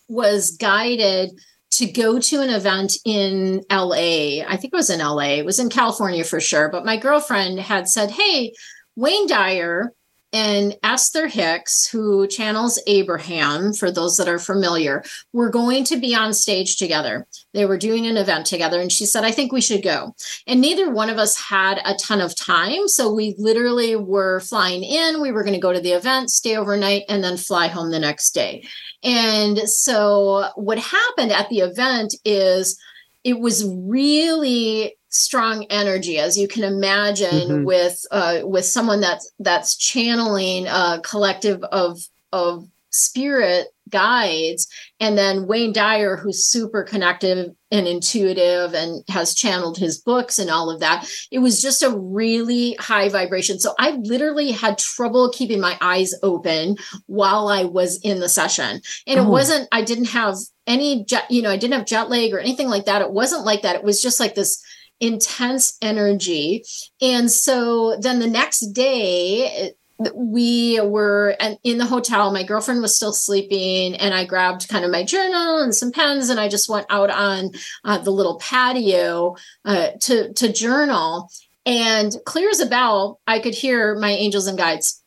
was 0.08 0.56
guided 0.56 1.30
to 1.72 1.86
go 1.86 2.18
to 2.18 2.40
an 2.40 2.50
event 2.50 2.94
in 3.04 3.62
LA. 3.70 4.42
I 4.44 4.56
think 4.56 4.72
it 4.72 4.76
was 4.76 4.90
in 4.90 4.98
LA. 4.98 5.36
It 5.38 5.44
was 5.44 5.60
in 5.60 5.70
California 5.70 6.24
for 6.24 6.40
sure, 6.40 6.68
but 6.68 6.84
my 6.84 6.96
girlfriend 6.96 7.60
had 7.60 7.88
said, 7.88 8.10
"Hey, 8.10 8.52
Wayne 8.96 9.28
Dyer 9.28 9.92
and 10.32 10.76
Esther 10.82 11.26
Hicks, 11.26 11.88
who 11.88 12.26
channels 12.28 12.80
Abraham, 12.86 13.72
for 13.72 13.90
those 13.90 14.16
that 14.16 14.28
are 14.28 14.38
familiar, 14.38 15.02
were 15.32 15.50
going 15.50 15.82
to 15.84 15.96
be 15.96 16.14
on 16.14 16.32
stage 16.32 16.76
together. 16.76 17.26
They 17.52 17.66
were 17.66 17.78
doing 17.78 18.06
an 18.06 18.16
event 18.16 18.46
together, 18.46 18.80
and 18.80 18.92
she 18.92 19.06
said, 19.06 19.24
I 19.24 19.32
think 19.32 19.52
we 19.52 19.60
should 19.60 19.82
go. 19.82 20.14
And 20.46 20.60
neither 20.60 20.90
one 20.90 21.10
of 21.10 21.18
us 21.18 21.36
had 21.36 21.80
a 21.84 21.94
ton 21.94 22.20
of 22.20 22.36
time. 22.36 22.86
So 22.86 23.12
we 23.12 23.34
literally 23.38 23.96
were 23.96 24.40
flying 24.40 24.84
in. 24.84 25.20
We 25.20 25.32
were 25.32 25.42
going 25.42 25.54
to 25.54 25.60
go 25.60 25.72
to 25.72 25.80
the 25.80 25.92
event, 25.92 26.30
stay 26.30 26.56
overnight, 26.56 27.02
and 27.08 27.24
then 27.24 27.36
fly 27.36 27.66
home 27.66 27.90
the 27.90 27.98
next 27.98 28.30
day. 28.30 28.64
And 29.02 29.58
so 29.68 30.50
what 30.54 30.78
happened 30.78 31.32
at 31.32 31.48
the 31.48 31.60
event 31.60 32.14
is 32.24 32.78
it 33.24 33.40
was 33.40 33.66
really 33.66 34.96
strong 35.10 35.64
energy 35.70 36.18
as 36.18 36.38
you 36.38 36.48
can 36.48 36.64
imagine 36.64 37.28
mm-hmm. 37.28 37.64
with 37.64 38.04
uh, 38.10 38.40
with 38.44 38.64
someone 38.64 39.00
that's 39.00 39.30
that's 39.40 39.76
channeling 39.76 40.66
a 40.66 41.00
collective 41.04 41.62
of 41.64 41.98
of 42.32 42.66
spirit 42.92 43.68
guides 43.88 44.68
and 45.00 45.16
then 45.18 45.46
Wayne 45.46 45.72
Dyer 45.72 46.16
who's 46.16 46.44
super 46.44 46.82
connected 46.84 47.54
and 47.72 47.88
intuitive 47.88 48.72
and 48.74 49.04
has 49.08 49.34
channeled 49.34 49.78
his 49.78 49.98
books 49.98 50.38
and 50.38 50.48
all 50.48 50.70
of 50.70 50.80
that 50.80 51.08
it 51.30 51.40
was 51.40 51.60
just 51.60 51.82
a 51.82 51.96
really 51.96 52.76
high 52.78 53.08
vibration 53.08 53.58
so 53.58 53.74
I 53.78 53.92
literally 54.02 54.52
had 54.52 54.78
trouble 54.78 55.30
keeping 55.30 55.60
my 55.60 55.76
eyes 55.80 56.14
open 56.22 56.76
while 57.06 57.48
I 57.48 57.64
was 57.64 58.00
in 58.02 58.20
the 58.20 58.28
session 58.28 58.80
and 59.06 59.20
oh. 59.20 59.24
it 59.24 59.28
wasn't 59.28 59.68
I 59.72 59.82
didn't 59.82 60.06
have 60.06 60.36
any 60.66 61.04
jet 61.04 61.30
you 61.30 61.42
know 61.42 61.50
I 61.50 61.56
didn't 61.56 61.74
have 61.74 61.86
jet 61.86 62.10
lag 62.10 62.32
or 62.32 62.38
anything 62.38 62.68
like 62.68 62.84
that 62.84 63.02
it 63.02 63.12
wasn't 63.12 63.44
like 63.44 63.62
that 63.62 63.76
it 63.76 63.84
was 63.84 64.00
just 64.02 64.20
like 64.20 64.34
this 64.34 64.62
intense 65.00 65.76
energy. 65.82 66.64
And 67.00 67.30
so 67.30 67.96
then 68.00 68.20
the 68.20 68.26
next 68.26 68.72
day, 68.72 69.72
we 70.14 70.80
were 70.80 71.36
in 71.62 71.78
the 71.78 71.84
hotel. 71.84 72.32
My 72.32 72.42
girlfriend 72.42 72.80
was 72.80 72.96
still 72.96 73.12
sleeping, 73.12 73.94
and 73.96 74.14
I 74.14 74.24
grabbed 74.24 74.68
kind 74.68 74.84
of 74.84 74.90
my 74.90 75.04
journal 75.04 75.58
and 75.58 75.74
some 75.74 75.92
pens, 75.92 76.30
and 76.30 76.40
I 76.40 76.48
just 76.48 76.68
went 76.68 76.86
out 76.88 77.10
on 77.10 77.50
uh, 77.84 77.98
the 77.98 78.10
little 78.10 78.38
patio 78.38 79.36
uh, 79.64 79.88
to 80.02 80.32
to 80.32 80.52
journal. 80.52 81.30
And 81.66 82.16
clear 82.24 82.48
as 82.48 82.60
a 82.60 82.66
bell, 82.66 83.20
I 83.26 83.38
could 83.38 83.54
hear 83.54 83.94
my 83.94 84.10
angels 84.10 84.46
and 84.46 84.56
guides. 84.56 85.02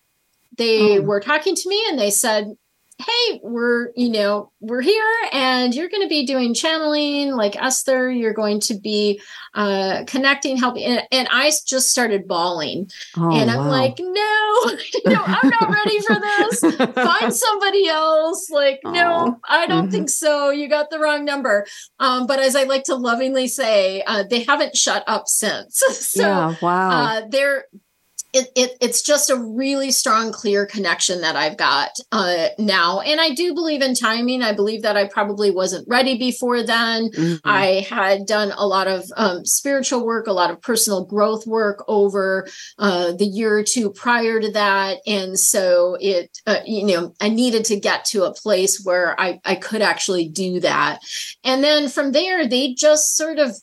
They 0.58 1.00
oh. 1.00 1.02
were 1.02 1.20
talking 1.20 1.56
to 1.56 1.70
me, 1.70 1.84
and 1.90 1.98
they 1.98 2.12
said, 2.12 2.54
hey 3.00 3.40
we're 3.42 3.90
you 3.96 4.10
know 4.10 4.52
we're 4.60 4.82
here 4.82 5.04
and 5.32 5.74
you're 5.74 5.90
going 5.90 6.04
to 6.04 6.10
be 6.10 6.26
doing 6.26 6.54
channeling 6.54 7.32
like 7.32 7.56
esther 7.62 8.12
you're 8.12 8.34
going 8.34 8.60
to 8.60 8.76
be 8.76 9.20
uh 9.56 10.04
connecting 10.06 10.58
helping 10.58 10.84
and, 10.84 11.02
and 11.12 11.28
i 11.32 11.52
just 11.66 11.90
started 11.90 12.28
bawling. 12.28 12.90
Oh, 13.18 13.36
and 13.36 13.50
i'm 13.50 13.66
wow. 13.66 13.70
like 13.70 13.96
no 14.00 14.76
no 15.06 15.24
i'm 15.26 15.50
not 15.50 15.70
ready 15.70 16.00
for 16.02 16.16
this. 16.16 16.60
Find 16.94 17.34
somebody 17.34 17.88
else. 17.88 18.50
Like 18.50 18.80
oh. 18.86 18.92
no 18.92 19.40
i 19.48 19.66
don't 19.66 19.84
mm-hmm. 19.84 19.92
think 19.92 20.10
so. 20.10 20.50
You 20.52 20.70
got 20.70 20.90
the 20.90 21.00
wrong 21.00 21.26
number. 21.26 21.66
Um 22.00 22.28
but 22.28 22.40
as 22.40 22.56
i 22.56 22.64
like 22.64 22.84
to 22.86 22.96
lovingly 22.96 23.48
say 23.48 24.04
uh, 24.06 24.24
they 24.24 24.44
haven't 24.44 24.78
shut 24.78 25.04
up 25.08 25.28
since. 25.28 25.82
So 26.14 26.22
yeah, 26.22 26.56
wow. 26.62 26.90
uh, 26.90 27.22
they're 27.28 27.66
it, 28.34 28.50
it, 28.56 28.78
it's 28.82 29.04
just 29.04 29.30
a 29.30 29.36
really 29.36 29.92
strong, 29.92 30.32
clear 30.32 30.66
connection 30.66 31.22
that 31.22 31.36
I've 31.36 31.56
got 31.56 31.92
uh, 32.12 32.48
now. 32.58 33.00
And 33.02 33.22
I 33.22 33.30
do 33.30 33.54
believe 33.54 33.84
in 33.84 33.94
timing. 33.94 34.42
I 34.42 34.54
believe 34.54 34.82
that 34.82 34.98
I 34.98 35.08
probably 35.08 35.52
wasn't 35.52 35.88
ready 35.88 36.18
before 36.18 36.64
then. 36.64 37.12
Mm-hmm. 37.12 37.48
I 37.48 37.86
had 37.88 38.26
done 38.26 38.52
a 38.58 38.66
lot 38.66 38.88
of 38.88 39.06
um, 39.16 39.46
spiritual 39.46 40.04
work, 40.04 40.26
a 40.26 40.34
lot 40.34 40.50
of 40.50 40.62
personal 40.62 41.06
growth 41.06 41.46
work 41.46 41.86
over 41.88 42.48
uh, 42.80 43.12
the 43.12 43.26
year 43.26 43.56
or 43.56 43.64
two 43.64 43.92
prior 43.92 44.40
to 44.40 44.52
that. 44.54 44.98
And 45.06 45.38
so 45.38 45.96
it, 46.00 46.36
uh, 46.48 46.62
you 46.66 46.86
know, 46.86 47.14
I 47.22 47.30
needed 47.30 47.66
to 47.66 47.80
get 47.80 48.06
to 48.06 48.24
a 48.24 48.34
place 48.34 48.82
where 48.84 49.20
I, 49.20 49.40
I 49.46 49.56
could 49.56 49.84
actually 49.84 50.28
do 50.28 50.60
that. 50.62 51.00
And 51.44 51.64
then 51.64 51.88
from 51.88 52.14
there, 52.14 52.48
they 52.48 52.74
just 52.74 53.16
sort 53.16 53.38
of 53.38 53.56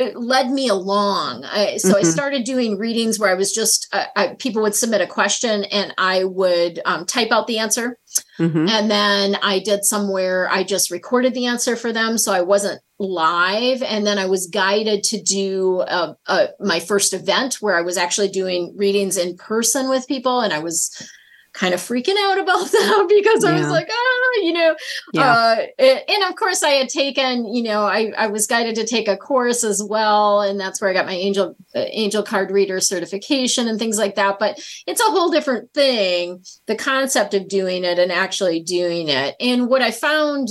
led 0.00 0.50
me 0.50 0.68
along. 0.68 1.44
I, 1.44 1.76
so 1.76 1.88
mm-hmm. 1.88 1.98
I 1.98 2.02
started 2.02 2.44
doing 2.44 2.78
readings 2.78 3.18
where 3.18 3.30
I 3.30 3.34
was 3.34 3.52
just 3.52 3.88
uh, 3.92 4.04
I, 4.16 4.28
people 4.38 4.62
would 4.62 4.74
submit 4.74 5.00
a 5.00 5.06
question 5.06 5.64
and 5.64 5.94
I 5.98 6.24
would 6.24 6.80
um, 6.84 7.06
type 7.06 7.30
out 7.30 7.46
the 7.46 7.58
answer, 7.58 7.98
mm-hmm. 8.38 8.68
and 8.68 8.90
then 8.90 9.36
I 9.42 9.60
did 9.60 9.84
somewhere 9.84 10.48
I 10.50 10.64
just 10.64 10.90
recorded 10.90 11.34
the 11.34 11.46
answer 11.46 11.76
for 11.76 11.92
them, 11.92 12.18
so 12.18 12.32
I 12.32 12.42
wasn't 12.42 12.80
live. 12.98 13.82
And 13.82 14.06
then 14.06 14.18
I 14.18 14.26
was 14.26 14.46
guided 14.46 15.02
to 15.04 15.20
do 15.20 15.80
uh, 15.80 16.14
uh, 16.26 16.46
my 16.60 16.80
first 16.80 17.12
event 17.12 17.54
where 17.60 17.76
I 17.76 17.82
was 17.82 17.96
actually 17.96 18.28
doing 18.28 18.74
readings 18.76 19.16
in 19.16 19.36
person 19.36 19.88
with 19.88 20.08
people, 20.08 20.40
and 20.40 20.52
I 20.52 20.58
was 20.58 20.90
kind 21.52 21.74
of 21.74 21.80
freaking 21.80 22.16
out 22.18 22.38
about 22.38 22.64
that 22.70 23.06
because 23.08 23.44
yeah. 23.44 23.50
I 23.50 23.58
was 23.60 23.68
like, 23.68 23.88
ah, 23.90 24.30
you 24.42 24.52
know, 24.52 24.76
yeah. 25.12 25.66
uh, 25.78 25.82
and 25.82 26.24
of 26.24 26.36
course 26.36 26.62
I 26.62 26.70
had 26.70 26.88
taken, 26.88 27.52
you 27.52 27.62
know, 27.62 27.82
I, 27.82 28.12
I 28.16 28.26
was 28.28 28.46
guided 28.46 28.74
to 28.76 28.86
take 28.86 29.08
a 29.08 29.16
course 29.16 29.64
as 29.64 29.82
well. 29.82 30.40
And 30.40 30.58
that's 30.58 30.80
where 30.80 30.90
I 30.90 30.94
got 30.94 31.06
my 31.06 31.14
angel, 31.14 31.56
uh, 31.74 31.84
angel 31.88 32.22
card 32.22 32.50
reader 32.50 32.80
certification 32.80 33.68
and 33.68 33.78
things 33.78 33.98
like 33.98 34.14
that. 34.14 34.38
But 34.38 34.60
it's 34.86 35.00
a 35.00 35.10
whole 35.10 35.30
different 35.30 35.72
thing, 35.74 36.44
the 36.66 36.76
concept 36.76 37.34
of 37.34 37.48
doing 37.48 37.84
it 37.84 37.98
and 37.98 38.10
actually 38.10 38.60
doing 38.60 39.08
it. 39.08 39.36
And 39.40 39.68
what 39.68 39.82
I 39.82 39.90
found 39.90 40.48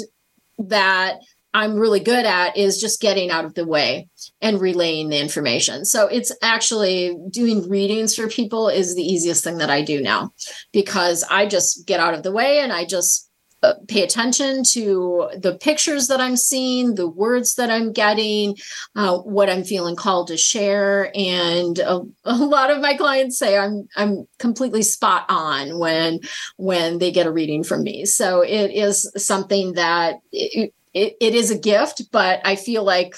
that 0.59 1.19
I'm 1.53 1.75
really 1.75 1.99
good 1.99 2.25
at 2.25 2.57
is 2.57 2.79
just 2.79 3.01
getting 3.01 3.29
out 3.29 3.45
of 3.45 3.53
the 3.53 3.67
way 3.67 4.07
and 4.41 4.61
relaying 4.61 5.09
the 5.09 5.19
information. 5.19 5.85
So 5.85 6.07
it's 6.07 6.31
actually 6.41 7.15
doing 7.29 7.67
readings 7.69 8.15
for 8.15 8.27
people 8.27 8.69
is 8.69 8.95
the 8.95 9.03
easiest 9.03 9.43
thing 9.43 9.57
that 9.57 9.69
I 9.69 9.81
do 9.81 10.01
now 10.01 10.33
because 10.71 11.23
I 11.29 11.45
just 11.45 11.85
get 11.85 11.99
out 11.99 12.13
of 12.13 12.23
the 12.23 12.31
way 12.31 12.59
and 12.59 12.71
I 12.71 12.85
just 12.85 13.29
uh, 13.63 13.75
pay 13.87 14.01
attention 14.01 14.63
to 14.63 15.29
the 15.37 15.55
pictures 15.55 16.07
that 16.07 16.19
I'm 16.19 16.35
seeing, 16.35 16.95
the 16.95 17.07
words 17.07 17.55
that 17.55 17.69
I'm 17.69 17.91
getting, 17.91 18.57
uh, 18.95 19.19
what 19.19 19.51
I'm 19.51 19.63
feeling 19.63 19.95
called 19.95 20.29
to 20.29 20.37
share, 20.37 21.11
and 21.13 21.77
a, 21.77 22.01
a, 22.23 22.33
lot 22.33 22.71
of 22.71 22.81
my 22.81 22.95
clients 22.95 23.37
say 23.37 23.55
I'm 23.55 23.87
I'm 23.95 24.27
completely 24.39 24.81
spot 24.81 25.25
on 25.29 25.77
when 25.77 26.21
when 26.57 26.97
they 26.97 27.11
get 27.11 27.27
a 27.27 27.31
reading 27.31 27.63
from 27.63 27.83
me. 27.83 28.05
So 28.05 28.41
it 28.41 28.71
is 28.71 29.11
something 29.15 29.73
that 29.73 30.15
it, 30.31 30.73
it, 30.93 31.15
it 31.19 31.35
is 31.35 31.51
a 31.51 31.57
gift, 31.57 32.11
but 32.11 32.41
I 32.43 32.55
feel 32.55 32.83
like 32.83 33.15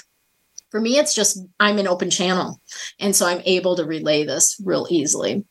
for 0.70 0.80
me, 0.80 0.98
it's 0.98 1.14
just 1.14 1.38
I'm 1.60 1.78
an 1.78 1.86
open 1.86 2.10
channel. 2.10 2.60
And 2.98 3.14
so 3.14 3.26
I'm 3.26 3.42
able 3.44 3.76
to 3.76 3.84
relay 3.84 4.24
this 4.24 4.60
real 4.64 4.88
easily. 4.90 5.44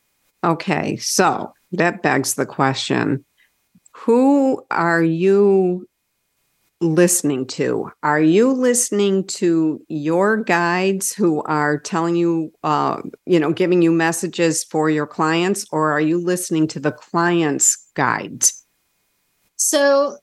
Okay. 0.43 0.97
So 0.97 1.53
that 1.71 2.03
begs 2.03 2.33
the 2.33 2.45
question 2.45 3.23
Who 3.91 4.65
are 4.69 5.01
you 5.01 5.87
listening 6.81 7.47
to? 7.47 7.89
Are 8.03 8.19
you 8.19 8.51
listening 8.51 9.25
to 9.27 9.81
your 9.87 10.43
guides 10.43 11.13
who 11.13 11.41
are 11.43 11.79
telling 11.79 12.17
you, 12.17 12.51
uh, 12.63 13.01
you 13.25 13.39
know, 13.39 13.53
giving 13.53 13.81
you 13.81 13.91
messages 13.91 14.63
for 14.65 14.89
your 14.89 15.07
clients, 15.07 15.65
or 15.71 15.91
are 15.91 16.01
you 16.01 16.17
listening 16.17 16.67
to 16.67 16.81
the 16.81 16.91
client's 16.91 17.87
guides? 17.95 18.65
So 19.55 20.17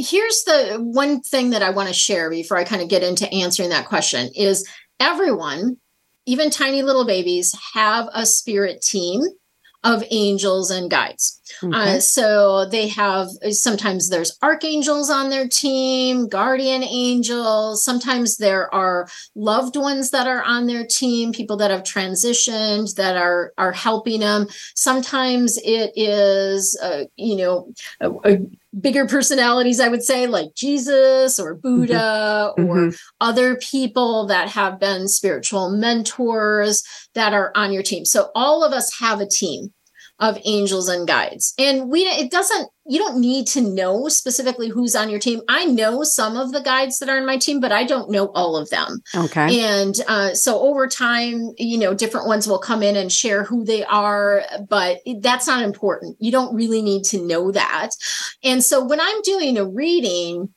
here's 0.00 0.44
the 0.44 0.78
one 0.80 1.20
thing 1.20 1.50
that 1.50 1.62
I 1.62 1.70
want 1.70 1.88
to 1.88 1.94
share 1.94 2.30
before 2.30 2.56
I 2.56 2.64
kind 2.64 2.82
of 2.82 2.88
get 2.88 3.02
into 3.02 3.32
answering 3.32 3.70
that 3.70 3.86
question 3.86 4.30
is 4.34 4.68
everyone, 4.98 5.76
even 6.26 6.50
tiny 6.50 6.82
little 6.82 7.04
babies, 7.06 7.54
have 7.74 8.08
a 8.12 8.26
spirit 8.26 8.82
team 8.82 9.22
of 9.82 10.04
angels 10.10 10.70
and 10.70 10.90
guides. 10.90 11.40
Okay. 11.64 11.96
Uh, 11.96 12.00
so 12.00 12.66
they 12.66 12.86
have 12.88 13.28
sometimes 13.50 14.10
there's 14.10 14.36
archangels 14.42 15.08
on 15.08 15.30
their 15.30 15.48
team, 15.48 16.28
guardian 16.28 16.84
angels. 16.84 17.82
Sometimes 17.82 18.36
there 18.36 18.72
are 18.74 19.08
loved 19.34 19.76
ones 19.76 20.10
that 20.10 20.26
are 20.26 20.42
on 20.42 20.66
their 20.66 20.86
team, 20.86 21.32
people 21.32 21.56
that 21.56 21.70
have 21.70 21.82
transitioned 21.82 22.94
that 22.96 23.16
are 23.16 23.52
are 23.56 23.72
helping 23.72 24.20
them. 24.20 24.48
Sometimes 24.74 25.58
it 25.64 25.92
is, 25.96 26.78
uh, 26.82 27.04
you 27.16 27.36
know, 27.36 27.72
a, 28.00 28.10
a 28.10 28.38
bigger 28.78 29.06
personalities, 29.06 29.80
I 29.80 29.88
would 29.88 30.02
say, 30.02 30.26
like 30.26 30.54
Jesus 30.54 31.40
or 31.40 31.54
Buddha 31.54 32.52
mm-hmm. 32.56 32.64
or 32.64 32.76
mm-hmm. 32.76 32.96
other 33.20 33.56
people 33.56 34.26
that 34.26 34.48
have 34.50 34.78
been 34.78 35.08
spiritual 35.08 35.70
mentors 35.70 36.82
that 37.14 37.32
are 37.32 37.52
on 37.54 37.72
your 37.72 37.82
team. 37.82 38.04
So 38.04 38.30
all 38.34 38.62
of 38.62 38.72
us 38.72 38.98
have 39.00 39.20
a 39.20 39.26
team 39.26 39.72
of 40.20 40.38
angels 40.44 40.88
and 40.88 41.08
guides. 41.08 41.54
And 41.58 41.88
we 41.88 42.02
it 42.02 42.30
doesn't 42.30 42.68
you 42.86 42.98
don't 42.98 43.20
need 43.20 43.46
to 43.48 43.60
know 43.60 44.08
specifically 44.08 44.68
who's 44.68 44.94
on 44.94 45.08
your 45.08 45.18
team. 45.18 45.40
I 45.48 45.64
know 45.64 46.02
some 46.02 46.36
of 46.36 46.52
the 46.52 46.60
guides 46.60 46.98
that 46.98 47.08
are 47.08 47.18
on 47.18 47.26
my 47.26 47.38
team, 47.38 47.60
but 47.60 47.72
I 47.72 47.84
don't 47.84 48.10
know 48.10 48.28
all 48.34 48.56
of 48.56 48.68
them. 48.70 49.00
Okay. 49.14 49.60
And 49.60 49.94
uh, 50.08 50.34
so 50.34 50.60
over 50.60 50.86
time, 50.88 51.52
you 51.56 51.78
know, 51.78 51.94
different 51.94 52.26
ones 52.26 52.46
will 52.48 52.58
come 52.58 52.82
in 52.82 52.96
and 52.96 53.10
share 53.10 53.44
who 53.44 53.64
they 53.64 53.84
are, 53.84 54.42
but 54.68 54.98
that's 55.20 55.46
not 55.46 55.62
important. 55.62 56.16
You 56.20 56.32
don't 56.32 56.54
really 56.54 56.82
need 56.82 57.04
to 57.04 57.24
know 57.24 57.52
that. 57.52 57.90
And 58.42 58.62
so 58.62 58.84
when 58.84 59.00
I'm 59.00 59.22
doing 59.22 59.56
a 59.56 59.64
reading, 59.64 60.52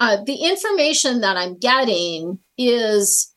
uh, 0.00 0.24
the 0.24 0.34
information 0.34 1.20
that 1.20 1.36
I'm 1.36 1.56
getting 1.56 2.38
is 2.58 3.32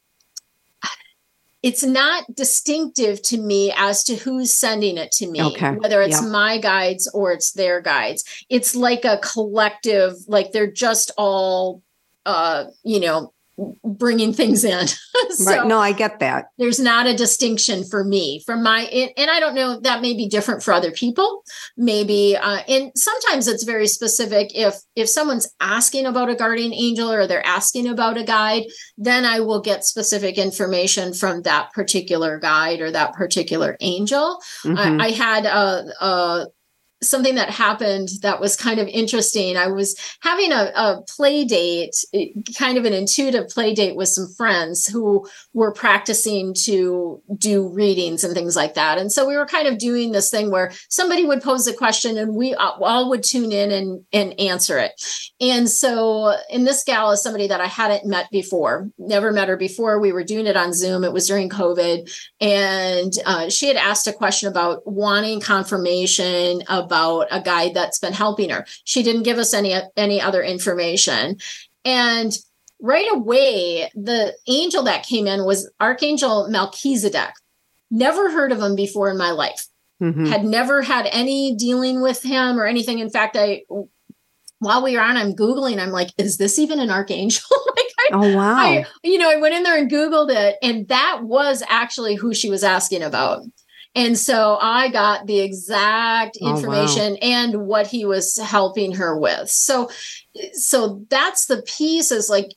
it's 1.61 1.83
not 1.83 2.23
distinctive 2.33 3.21
to 3.21 3.37
me 3.37 3.73
as 3.75 4.03
to 4.05 4.15
who's 4.15 4.53
sending 4.53 4.97
it 4.97 5.11
to 5.11 5.27
me 5.27 5.41
okay. 5.41 5.71
whether 5.71 6.01
it's 6.01 6.21
yeah. 6.21 6.29
my 6.29 6.57
guides 6.57 7.09
or 7.13 7.31
it's 7.31 7.51
their 7.51 7.81
guides 7.81 8.23
it's 8.49 8.75
like 8.75 9.05
a 9.05 9.17
collective 9.17 10.13
like 10.27 10.51
they're 10.51 10.71
just 10.71 11.11
all 11.17 11.81
uh 12.25 12.65
you 12.83 12.99
know 12.99 13.33
bringing 13.83 14.33
things 14.33 14.63
in. 14.63 14.87
so 15.29 15.45
right. 15.45 15.67
No, 15.67 15.79
I 15.79 15.91
get 15.91 16.19
that. 16.19 16.49
There's 16.57 16.79
not 16.79 17.07
a 17.07 17.15
distinction 17.15 17.83
for 17.83 18.03
me 18.03 18.43
from 18.45 18.63
my, 18.63 18.81
and 18.81 19.29
I 19.29 19.39
don't 19.39 19.55
know, 19.55 19.79
that 19.81 20.01
may 20.01 20.13
be 20.13 20.27
different 20.27 20.63
for 20.63 20.73
other 20.73 20.91
people. 20.91 21.43
Maybe, 21.77 22.35
uh, 22.35 22.61
and 22.67 22.91
sometimes 22.95 23.47
it's 23.47 23.63
very 23.63 23.87
specific. 23.87 24.51
If, 24.55 24.75
if 24.95 25.09
someone's 25.09 25.53
asking 25.59 26.05
about 26.05 26.29
a 26.29 26.35
guardian 26.35 26.73
angel 26.73 27.11
or 27.11 27.27
they're 27.27 27.45
asking 27.45 27.87
about 27.87 28.17
a 28.17 28.23
guide, 28.23 28.63
then 28.97 29.25
I 29.25 29.39
will 29.41 29.61
get 29.61 29.83
specific 29.83 30.37
information 30.37 31.13
from 31.13 31.43
that 31.43 31.71
particular 31.73 32.39
guide 32.39 32.81
or 32.81 32.91
that 32.91 33.13
particular 33.13 33.77
angel. 33.79 34.39
Mm-hmm. 34.63 35.01
I, 35.01 35.05
I, 35.05 35.11
had 35.11 35.45
a, 35.45 35.85
a 36.01 36.47
something 37.01 37.35
that 37.35 37.49
happened 37.49 38.09
that 38.21 38.41
was 38.41 38.55
kind 38.55 38.79
of 38.79 38.87
interesting. 38.87 39.55
I 39.55 39.67
was 39.67 39.95
having 40.21 40.51
a, 40.51 40.71
a, 40.75 41.01
play 41.07 41.45
date, 41.45 41.95
kind 42.57 42.77
of 42.77 42.85
an 42.85 42.93
intuitive 42.93 43.47
play 43.49 43.73
date 43.73 43.95
with 43.95 44.09
some 44.09 44.27
friends 44.35 44.85
who 44.85 45.25
were 45.53 45.71
practicing 45.71 46.53
to 46.65 47.21
do 47.37 47.69
readings 47.69 48.23
and 48.23 48.33
things 48.33 48.55
like 48.55 48.73
that. 48.73 48.97
And 48.97 49.11
so 49.11 49.27
we 49.27 49.37
were 49.37 49.45
kind 49.45 49.67
of 49.67 49.77
doing 49.77 50.11
this 50.11 50.29
thing 50.29 50.51
where 50.51 50.71
somebody 50.89 51.25
would 51.25 51.41
pose 51.41 51.67
a 51.67 51.73
question 51.73 52.17
and 52.17 52.35
we 52.35 52.53
all 52.53 53.09
would 53.09 53.23
tune 53.23 53.51
in 53.51 53.71
and, 53.71 54.03
and 54.11 54.37
answer 54.39 54.77
it. 54.77 54.91
And 55.39 55.69
so 55.69 56.35
in 56.49 56.65
this 56.65 56.83
gal 56.83 57.11
is 57.11 57.23
somebody 57.23 57.47
that 57.47 57.61
I 57.61 57.67
hadn't 57.67 58.05
met 58.05 58.29
before, 58.29 58.89
never 58.97 59.31
met 59.31 59.47
her 59.47 59.57
before. 59.57 59.99
We 59.99 60.11
were 60.11 60.23
doing 60.23 60.47
it 60.47 60.57
on 60.57 60.73
Zoom. 60.73 61.05
It 61.05 61.13
was 61.13 61.27
during 61.27 61.49
COVID. 61.49 62.11
And 62.41 63.13
uh, 63.25 63.49
she 63.49 63.67
had 63.67 63.77
asked 63.77 64.07
a 64.07 64.13
question 64.13 64.49
about 64.49 64.85
wanting 64.85 65.39
confirmation 65.39 66.61
of 66.67 66.88
about 66.89 67.27
a 67.29 67.41
guide 67.41 67.73
that's 67.73 67.99
been 67.99 68.13
helping 68.13 68.49
her. 68.49 68.65
She 68.83 69.03
didn't 69.03 69.23
give 69.23 69.37
us 69.37 69.53
any 69.53 69.75
any 69.95 70.19
other 70.19 70.41
information. 70.41 71.37
And 71.85 72.35
right 72.81 73.07
away, 73.11 73.91
the 73.93 74.35
angel 74.47 74.83
that 74.83 75.05
came 75.05 75.27
in 75.27 75.45
was 75.45 75.69
Archangel 75.79 76.49
Melchizedek. 76.49 77.33
Never 77.91 78.31
heard 78.31 78.51
of 78.51 78.59
him 78.59 78.75
before 78.75 79.09
in 79.09 79.17
my 79.17 79.31
life. 79.31 79.67
Mm-hmm. 80.01 80.25
Had 80.25 80.45
never 80.45 80.81
had 80.81 81.07
any 81.11 81.55
dealing 81.55 82.01
with 82.01 82.23
him 82.23 82.59
or 82.59 82.65
anything. 82.65 82.99
In 82.99 83.09
fact, 83.09 83.35
I 83.37 83.63
while 84.59 84.83
we 84.83 84.95
were 84.95 85.01
on, 85.01 85.17
I'm 85.17 85.33
Googling, 85.33 85.79
I'm 85.79 85.91
like, 85.91 86.09
is 86.17 86.37
this 86.37 86.59
even 86.59 86.79
an 86.79 86.89
archangel? 86.89 87.45
like 87.75 87.85
I, 87.99 88.09
oh 88.13 88.35
wow. 88.35 88.57
I, 88.57 88.85
you 89.03 89.17
know, 89.17 89.31
I 89.31 89.37
went 89.37 89.55
in 89.55 89.63
there 89.63 89.77
and 89.77 89.89
Googled 89.89 90.29
it, 90.31 90.57
and 90.61 90.87
that 90.89 91.21
was 91.23 91.63
actually 91.67 92.15
who 92.15 92.33
she 92.33 92.49
was 92.49 92.63
asking 92.63 93.03
about. 93.03 93.43
And 93.95 94.17
so 94.17 94.57
I 94.61 94.89
got 94.89 95.25
the 95.25 95.39
exact 95.39 96.37
information 96.37 97.17
oh, 97.21 97.27
wow. 97.27 97.43
and 97.43 97.65
what 97.65 97.87
he 97.87 98.05
was 98.05 98.37
helping 98.37 98.93
her 98.93 99.17
with. 99.17 99.49
So 99.49 99.89
so 100.53 101.05
that's 101.09 101.47
the 101.47 101.63
piece 101.63 102.11
is 102.11 102.29
like 102.29 102.51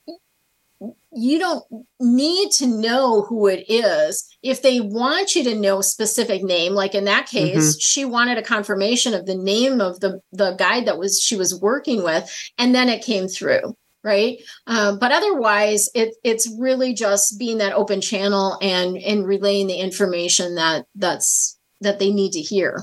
you 1.15 1.39
don't 1.39 1.63
need 1.99 2.51
to 2.51 2.67
know 2.67 3.21
who 3.21 3.47
it 3.47 3.65
is 3.69 4.27
if 4.41 4.61
they 4.61 4.81
want 4.81 5.35
you 5.35 5.43
to 5.43 5.55
know 5.55 5.79
specific 5.81 6.43
name 6.43 6.73
like 6.73 6.95
in 6.95 7.05
that 7.05 7.27
case 7.27 7.71
mm-hmm. 7.71 7.79
she 7.79 8.03
wanted 8.03 8.37
a 8.37 8.43
confirmation 8.43 9.13
of 9.13 9.25
the 9.25 9.35
name 9.35 9.79
of 9.79 9.99
the 9.99 10.19
the 10.31 10.53
guide 10.55 10.85
that 10.85 10.97
was 10.97 11.21
she 11.21 11.35
was 11.35 11.59
working 11.61 12.03
with 12.03 12.29
and 12.57 12.73
then 12.73 12.89
it 12.89 13.03
came 13.03 13.27
through 13.27 13.75
right? 14.03 14.37
Uh, 14.67 14.95
but 14.97 15.11
otherwise 15.11 15.89
it, 15.95 16.15
it's 16.23 16.49
really 16.59 16.93
just 16.93 17.39
being 17.39 17.57
that 17.59 17.73
open 17.73 18.01
channel 18.01 18.57
and 18.61 18.97
and 18.97 19.25
relaying 19.25 19.67
the 19.67 19.79
information 19.79 20.55
that 20.55 20.85
that's 20.95 21.57
that 21.81 21.99
they 21.99 22.11
need 22.11 22.31
to 22.33 22.41
hear. 22.41 22.81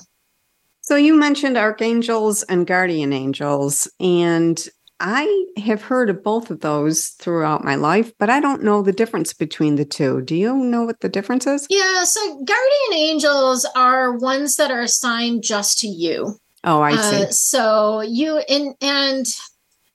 So 0.82 0.96
you 0.96 1.14
mentioned 1.14 1.56
archangels 1.56 2.42
and 2.44 2.66
guardian 2.66 3.12
angels 3.12 3.88
and 4.00 4.66
i 5.02 5.46
have 5.56 5.80
heard 5.80 6.10
of 6.10 6.22
both 6.22 6.50
of 6.50 6.60
those 6.60 7.08
throughout 7.08 7.64
my 7.64 7.74
life 7.74 8.12
but 8.18 8.28
i 8.28 8.38
don't 8.38 8.62
know 8.62 8.82
the 8.82 8.92
difference 8.92 9.32
between 9.32 9.76
the 9.76 9.84
two. 9.84 10.20
Do 10.20 10.36
you 10.36 10.54
know 10.54 10.82
what 10.82 11.00
the 11.00 11.08
difference 11.08 11.46
is? 11.46 11.66
Yeah 11.70 12.04
so 12.04 12.20
guardian 12.44 12.92
angels 12.94 13.66
are 13.74 14.18
ones 14.18 14.56
that 14.56 14.70
are 14.70 14.80
assigned 14.82 15.42
just 15.42 15.78
to 15.80 15.86
you. 15.86 16.36
Oh, 16.64 16.82
I 16.82 16.94
see. 16.96 17.22
Uh, 17.22 17.30
so 17.30 18.00
you 18.02 18.38
and 18.38 18.74
and 18.82 19.26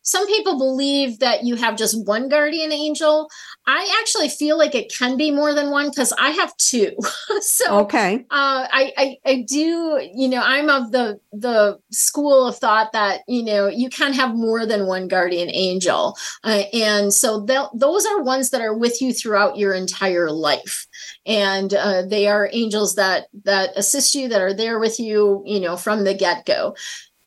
some 0.05 0.27
people 0.27 0.57
believe 0.59 1.17
that 1.19 1.43
you 1.43 1.55
have 1.55 1.75
just 1.75 2.05
one 2.05 2.29
guardian 2.29 2.71
angel. 2.71 3.27
I 3.65 3.97
actually 3.99 4.29
feel 4.29 4.55
like 4.55 4.75
it 4.75 4.93
can 4.95 5.17
be 5.17 5.31
more 5.31 5.55
than 5.55 5.71
one 5.71 5.89
because 5.89 6.13
I 6.13 6.29
have 6.29 6.55
two. 6.57 6.95
so 7.41 7.79
okay, 7.79 8.25
uh, 8.29 8.67
I, 8.71 8.93
I 8.95 9.17
I 9.25 9.45
do. 9.47 9.99
You 10.13 10.29
know, 10.29 10.41
I'm 10.43 10.69
of 10.69 10.91
the 10.91 11.19
the 11.33 11.79
school 11.91 12.47
of 12.47 12.57
thought 12.57 12.91
that 12.93 13.21
you 13.27 13.43
know 13.43 13.67
you 13.67 13.89
can 13.89 14.13
have 14.13 14.35
more 14.35 14.67
than 14.67 14.85
one 14.85 15.07
guardian 15.07 15.49
angel, 15.51 16.15
uh, 16.43 16.63
and 16.71 17.11
so 17.11 17.43
th- 17.43 17.69
those 17.73 18.05
are 18.05 18.21
ones 18.21 18.51
that 18.51 18.61
are 18.61 18.77
with 18.77 19.01
you 19.01 19.11
throughout 19.11 19.57
your 19.57 19.73
entire 19.73 20.29
life 20.29 20.85
and 21.25 21.73
uh, 21.73 22.03
they 22.03 22.27
are 22.27 22.49
angels 22.53 22.95
that 22.95 23.25
that 23.43 23.71
assist 23.75 24.13
you 24.13 24.27
that 24.29 24.41
are 24.41 24.53
there 24.53 24.79
with 24.79 24.99
you 24.99 25.41
you 25.45 25.59
know 25.59 25.75
from 25.75 26.03
the 26.03 26.13
get-go 26.13 26.75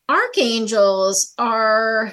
archangels 0.08 1.34
are 1.38 2.12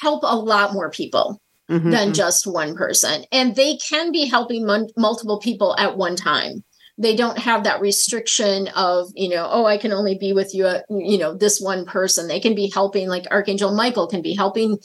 help 0.00 0.22
a 0.22 0.36
lot 0.36 0.72
more 0.72 0.90
people 0.90 1.40
mm-hmm. 1.70 1.90
than 1.90 2.08
mm-hmm. 2.08 2.12
just 2.12 2.46
one 2.46 2.74
person. 2.74 3.24
And 3.32 3.54
they 3.54 3.76
can 3.76 4.12
be 4.12 4.26
helping 4.26 4.66
mon- 4.66 4.88
multiple 4.96 5.38
people 5.38 5.76
at 5.78 5.96
one 5.96 6.16
time. 6.16 6.64
They 6.98 7.16
don't 7.16 7.38
have 7.38 7.64
that 7.64 7.80
restriction 7.80 8.68
of, 8.68 9.08
you 9.14 9.30
know, 9.30 9.48
oh, 9.50 9.64
I 9.64 9.78
can 9.78 9.92
only 9.92 10.18
be 10.18 10.34
with 10.34 10.54
you, 10.54 10.66
at, 10.66 10.84
you 10.90 11.16
know, 11.16 11.34
this 11.34 11.58
one 11.58 11.86
person. 11.86 12.28
They 12.28 12.40
can 12.40 12.54
be 12.54 12.70
helping, 12.74 13.08
like 13.08 13.26
Archangel 13.30 13.74
Michael 13.74 14.06
can 14.06 14.20
be 14.20 14.34
helping 14.34 14.78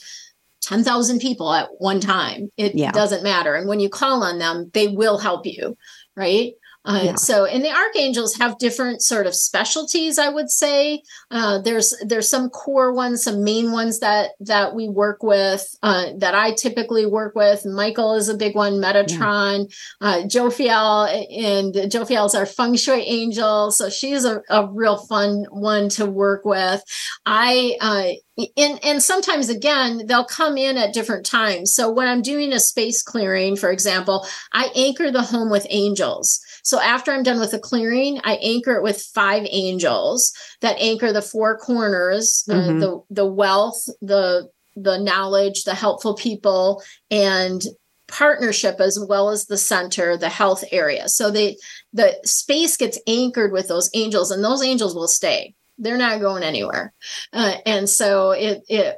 10,000 0.61 1.19
people 1.19 1.51
at 1.51 1.69
one 1.77 1.99
time. 1.99 2.49
It 2.55 2.75
yeah. 2.75 2.91
doesn't 2.91 3.23
matter. 3.23 3.53
And 3.53 3.67
when 3.67 3.81
you 3.81 3.89
call 3.89 4.23
on 4.23 4.39
them, 4.39 4.71
they 4.73 4.87
will 4.87 5.17
help 5.17 5.45
you, 5.45 5.77
right? 6.15 6.53
Uh, 6.85 7.01
yeah. 7.03 7.15
So, 7.15 7.45
and 7.45 7.65
the 7.65 7.71
archangels 7.71 8.35
have 8.35 8.59
different 8.59 9.01
sort 9.01 9.25
of 9.25 9.33
specialties. 9.33 10.19
I 10.19 10.29
would 10.29 10.51
say 10.51 11.01
uh, 11.31 11.59
there's 11.59 11.95
there's 12.05 12.29
some 12.29 12.49
core 12.49 12.93
ones, 12.93 13.23
some 13.23 13.43
main 13.43 13.71
ones 13.71 13.99
that 13.99 14.31
that 14.39 14.75
we 14.75 14.87
work 14.87 15.23
with 15.23 15.65
uh, 15.81 16.11
that 16.17 16.35
I 16.35 16.51
typically 16.51 17.07
work 17.07 17.35
with. 17.35 17.65
Michael 17.65 18.13
is 18.13 18.29
a 18.29 18.37
big 18.37 18.55
one. 18.55 18.73
Metatron, 18.73 19.73
yeah. 20.01 20.07
uh, 20.07 20.21
Jophiel, 20.23 21.07
and 21.35 21.73
Jophiel 21.91 22.27
is 22.27 22.35
our 22.35 22.45
feng 22.45 22.75
shui 22.75 23.01
angel, 23.01 23.71
so 23.71 23.89
she's 23.89 24.23
a, 24.23 24.41
a 24.49 24.67
real 24.67 24.97
fun 24.97 25.45
one 25.49 25.89
to 25.89 26.05
work 26.05 26.45
with. 26.45 26.83
I 27.25 27.77
uh, 27.81 28.13
and 28.57 28.79
and 28.83 29.01
sometimes 29.01 29.49
again 29.49 30.05
they'll 30.07 30.25
come 30.25 30.57
in 30.57 30.77
at 30.77 30.93
different 30.93 31.25
times 31.25 31.73
so 31.73 31.89
when 31.89 32.07
i'm 32.07 32.21
doing 32.21 32.51
a 32.51 32.59
space 32.59 33.01
clearing 33.01 33.55
for 33.55 33.71
example 33.71 34.27
i 34.51 34.69
anchor 34.75 35.09
the 35.09 35.21
home 35.21 35.49
with 35.49 35.65
angels 35.69 36.41
so 36.65 36.81
after 36.81 37.11
I'm 37.11 37.21
done 37.21 37.39
with 37.39 37.51
the 37.51 37.59
clearing, 37.59 38.19
I 38.23 38.37
anchor 38.41 38.73
it 38.73 38.81
with 38.81 38.99
five 38.99 39.45
angels 39.51 40.33
that 40.61 40.75
anchor 40.79 41.13
the 41.13 41.21
four 41.21 41.59
corners, 41.59 42.43
uh, 42.49 42.53
mm-hmm. 42.53 42.77
uh, 42.77 42.79
the 42.79 43.03
the 43.11 43.25
wealth, 43.25 43.85
the 44.01 44.49
the 44.75 44.97
knowledge, 44.97 45.63
the 45.63 45.75
helpful 45.75 46.15
people, 46.15 46.81
and 47.11 47.63
partnership 48.07 48.79
as 48.79 48.99
well 49.07 49.29
as 49.29 49.45
the 49.45 49.57
center, 49.57 50.17
the 50.17 50.27
health 50.27 50.63
area. 50.71 51.07
So 51.07 51.29
they 51.29 51.57
the 51.93 52.19
space 52.25 52.77
gets 52.77 52.99
anchored 53.05 53.51
with 53.51 53.67
those 53.67 53.91
angels, 53.93 54.31
and 54.31 54.43
those 54.43 54.63
angels 54.63 54.95
will 54.95 55.07
stay. 55.07 55.53
They're 55.77 55.97
not 55.97 56.19
going 56.19 56.41
anywhere. 56.41 56.93
Uh, 57.31 57.57
and 57.67 57.87
so 57.87 58.31
it 58.31 58.63
it 58.67 58.97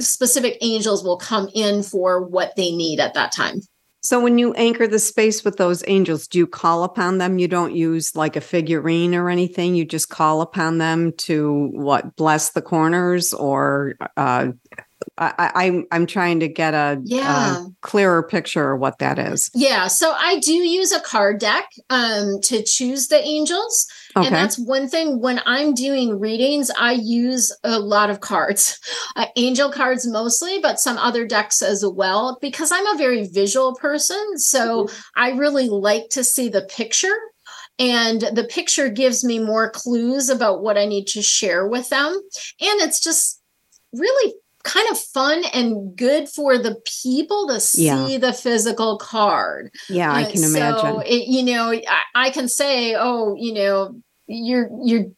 specific 0.00 0.58
angels 0.60 1.04
will 1.04 1.18
come 1.18 1.48
in 1.54 1.84
for 1.84 2.20
what 2.26 2.56
they 2.56 2.74
need 2.74 2.98
at 2.98 3.14
that 3.14 3.30
time. 3.30 3.60
So 4.06 4.20
when 4.20 4.38
you 4.38 4.52
anchor 4.54 4.86
the 4.86 5.00
space 5.00 5.44
with 5.44 5.56
those 5.56 5.82
angels, 5.88 6.28
do 6.28 6.38
you 6.38 6.46
call 6.46 6.84
upon 6.84 7.18
them? 7.18 7.40
You 7.40 7.48
don't 7.48 7.74
use 7.74 8.14
like 8.14 8.36
a 8.36 8.40
figurine 8.40 9.16
or 9.16 9.28
anything. 9.28 9.74
You 9.74 9.84
just 9.84 10.10
call 10.10 10.42
upon 10.42 10.78
them 10.78 11.10
to 11.14 11.70
what 11.72 12.14
bless 12.14 12.50
the 12.50 12.62
corners 12.62 13.34
or 13.34 13.94
uh, 14.16 14.52
I, 15.18 15.50
I'm 15.54 15.84
I'm 15.92 16.06
trying 16.06 16.40
to 16.40 16.48
get 16.48 16.74
a, 16.74 17.00
Yeah. 17.04 17.58
a 17.58 17.66
clearer 17.82 18.22
picture 18.22 18.72
of 18.72 18.80
what 18.80 18.98
that 18.98 19.18
is. 19.18 19.50
Yeah, 19.54 19.86
so 19.88 20.12
I 20.12 20.38
do 20.40 20.52
use 20.52 20.92
a 20.92 21.00
card 21.00 21.38
deck 21.38 21.66
um, 21.90 22.40
to 22.44 22.62
choose 22.62 23.08
the 23.08 23.22
angels. 23.22 23.86
Okay. 24.16 24.26
And 24.26 24.34
that's 24.34 24.58
one 24.58 24.88
thing 24.88 25.20
when 25.20 25.40
I'm 25.44 25.74
doing 25.74 26.18
readings, 26.18 26.70
I 26.78 26.92
use 26.92 27.54
a 27.64 27.78
lot 27.78 28.08
of 28.10 28.20
cards, 28.20 28.78
uh, 29.16 29.26
angel 29.36 29.70
cards 29.70 30.06
mostly, 30.06 30.58
but 30.60 30.80
some 30.80 30.96
other 30.98 31.26
decks 31.26 31.60
as 31.62 31.84
well, 31.86 32.38
because 32.40 32.72
I'm 32.72 32.86
a 32.86 32.98
very 32.98 33.26
visual 33.28 33.74
person. 33.74 34.38
So 34.38 34.88
I 35.16 35.30
really 35.30 35.68
like 35.68 36.08
to 36.10 36.24
see 36.24 36.48
the 36.48 36.62
picture. 36.62 37.16
And 37.78 38.22
the 38.32 38.44
picture 38.48 38.88
gives 38.88 39.22
me 39.22 39.38
more 39.38 39.68
clues 39.70 40.30
about 40.30 40.62
what 40.62 40.78
I 40.78 40.86
need 40.86 41.06
to 41.08 41.20
share 41.20 41.66
with 41.68 41.90
them. 41.90 42.12
And 42.12 42.80
it's 42.80 43.00
just 43.00 43.42
really 43.92 44.34
kind 44.66 44.86
of 44.90 44.98
fun 44.98 45.44
and 45.54 45.96
good 45.96 46.28
for 46.28 46.58
the 46.58 46.76
people 47.04 47.46
to 47.48 47.60
see 47.60 47.84
Yeah. 47.86 48.18
the 48.18 48.32
physical 48.32 48.98
card. 48.98 49.70
Yeah, 49.88 50.12
I 50.12 50.24
Uh, 50.24 50.30
can 50.32 50.38
So 50.42 50.46
imagine. 50.58 51.02
it, 51.06 51.28
you 51.28 51.42
know, 51.44 51.72
I, 51.72 52.02
I 52.26 52.30
can 52.30 52.48
say, 52.48 52.94
oh, 52.94 53.34
you 53.38 53.54
know, 53.54 53.96
you're 54.26 54.68
you 54.84 55.14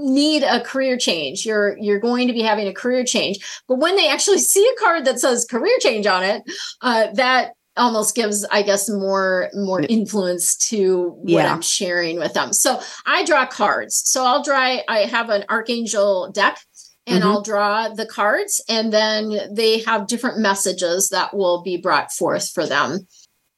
need 0.00 0.42
a 0.42 0.60
career 0.60 0.96
change. 0.98 1.46
You're 1.46 1.76
you're 1.78 2.00
going 2.00 2.26
to 2.28 2.32
be 2.32 2.42
having 2.42 2.68
a 2.68 2.74
career 2.74 3.04
change. 3.04 3.38
But 3.68 3.76
when 3.78 3.96
they 3.96 4.08
actually 4.08 4.38
see 4.52 4.68
a 4.76 4.80
card 4.80 5.04
that 5.06 5.18
says 5.20 5.44
career 5.44 5.76
change 5.80 6.06
on 6.06 6.22
it, 6.24 6.42
uh, 6.82 7.08
that 7.14 7.52
almost 7.76 8.16
gives, 8.16 8.44
I 8.50 8.62
guess, 8.62 8.88
more 8.90 9.50
more 9.54 9.80
influence 9.82 10.56
to 10.70 11.10
what 11.22 11.30
Yeah. 11.44 11.52
I'm 11.52 11.62
sharing 11.62 12.18
with 12.18 12.32
them. 12.34 12.52
So 12.52 12.80
I 13.06 13.24
draw 13.24 13.46
cards. 13.46 14.02
So 14.04 14.24
I'll 14.24 14.42
draw. 14.42 14.58
I 14.88 15.06
have 15.10 15.30
an 15.30 15.44
archangel 15.48 16.30
deck. 16.32 16.58
And 17.08 17.22
Mhm. 17.22 17.26
I'll 17.26 17.42
draw 17.42 17.88
the 17.88 18.06
cards, 18.06 18.60
and 18.68 18.92
then 18.92 19.40
they 19.50 19.80
have 19.80 20.06
different 20.06 20.38
messages 20.38 21.08
that 21.08 21.34
will 21.34 21.62
be 21.62 21.76
brought 21.76 22.12
forth 22.12 22.50
for 22.50 22.66
them. 22.66 23.06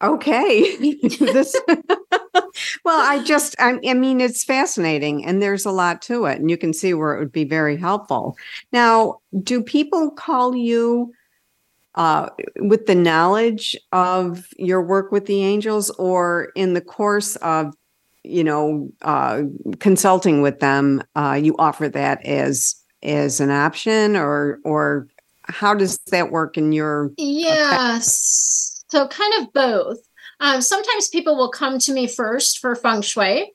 Okay. 0.02 0.76
this 1.18 1.54
well, 2.84 3.00
I 3.00 3.22
just 3.22 3.54
I, 3.58 3.78
I 3.86 3.94
mean 3.94 4.20
it's 4.20 4.44
fascinating 4.44 5.26
and 5.26 5.42
there's 5.42 5.66
a 5.66 5.70
lot 5.70 6.00
to 6.02 6.24
it 6.24 6.40
and 6.40 6.50
you 6.50 6.56
can 6.56 6.72
see 6.72 6.94
where 6.94 7.14
it 7.14 7.18
would 7.18 7.32
be 7.32 7.44
very 7.44 7.76
helpful. 7.76 8.36
Now, 8.72 9.18
do 9.42 9.62
people 9.62 10.10
call 10.10 10.56
you 10.56 11.12
uh 11.96 12.28
with 12.60 12.86
the 12.86 12.94
knowledge 12.94 13.76
of 13.92 14.46
your 14.56 14.80
work 14.80 15.10
with 15.12 15.26
the 15.26 15.42
angels 15.42 15.90
or 15.90 16.50
in 16.54 16.74
the 16.74 16.80
course 16.80 17.36
of 17.36 17.74
you 18.22 18.44
know 18.44 18.88
uh 19.02 19.42
consulting 19.80 20.40
with 20.40 20.60
them 20.60 21.02
uh 21.16 21.38
you 21.42 21.56
offer 21.58 21.88
that 21.88 22.24
as 22.24 22.76
as 23.02 23.40
an 23.40 23.50
option 23.50 24.16
or 24.16 24.58
or 24.64 25.08
how 25.42 25.74
does 25.74 25.98
that 26.10 26.30
work 26.30 26.56
in 26.56 26.72
your 26.72 27.10
Yes. 27.16 28.84
So 28.90 29.06
kind 29.08 29.42
of 29.42 29.52
both. 29.52 29.98
Um, 30.40 30.60
sometimes 30.62 31.08
people 31.08 31.36
will 31.36 31.50
come 31.50 31.78
to 31.80 31.92
me 31.92 32.06
first 32.06 32.58
for 32.58 32.74
feng 32.74 33.02
shui. 33.02 33.52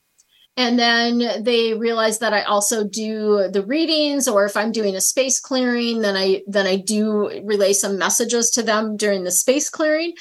And 0.57 0.79
then 0.79 1.43
they 1.43 1.73
realize 1.73 2.19
that 2.19 2.31
I 2.31 2.43
also 2.43 2.87
do 2.87 3.49
the 3.51 3.65
readings, 3.65 4.25
or 4.25 4.45
if 4.45 4.55
I'm 4.55 4.71
doing 4.71 4.95
a 4.95 5.01
space 5.01 5.37
clearing, 5.39 5.99
then 5.99 6.15
I 6.15 6.43
then 6.47 6.65
I 6.65 6.77
do 6.77 7.41
relay 7.43 7.73
some 7.73 7.97
messages 7.97 8.49
to 8.51 8.63
them 8.63 8.95
during 8.95 9.25
the 9.25 9.31
space 9.31 9.69
clearing, 9.69 10.13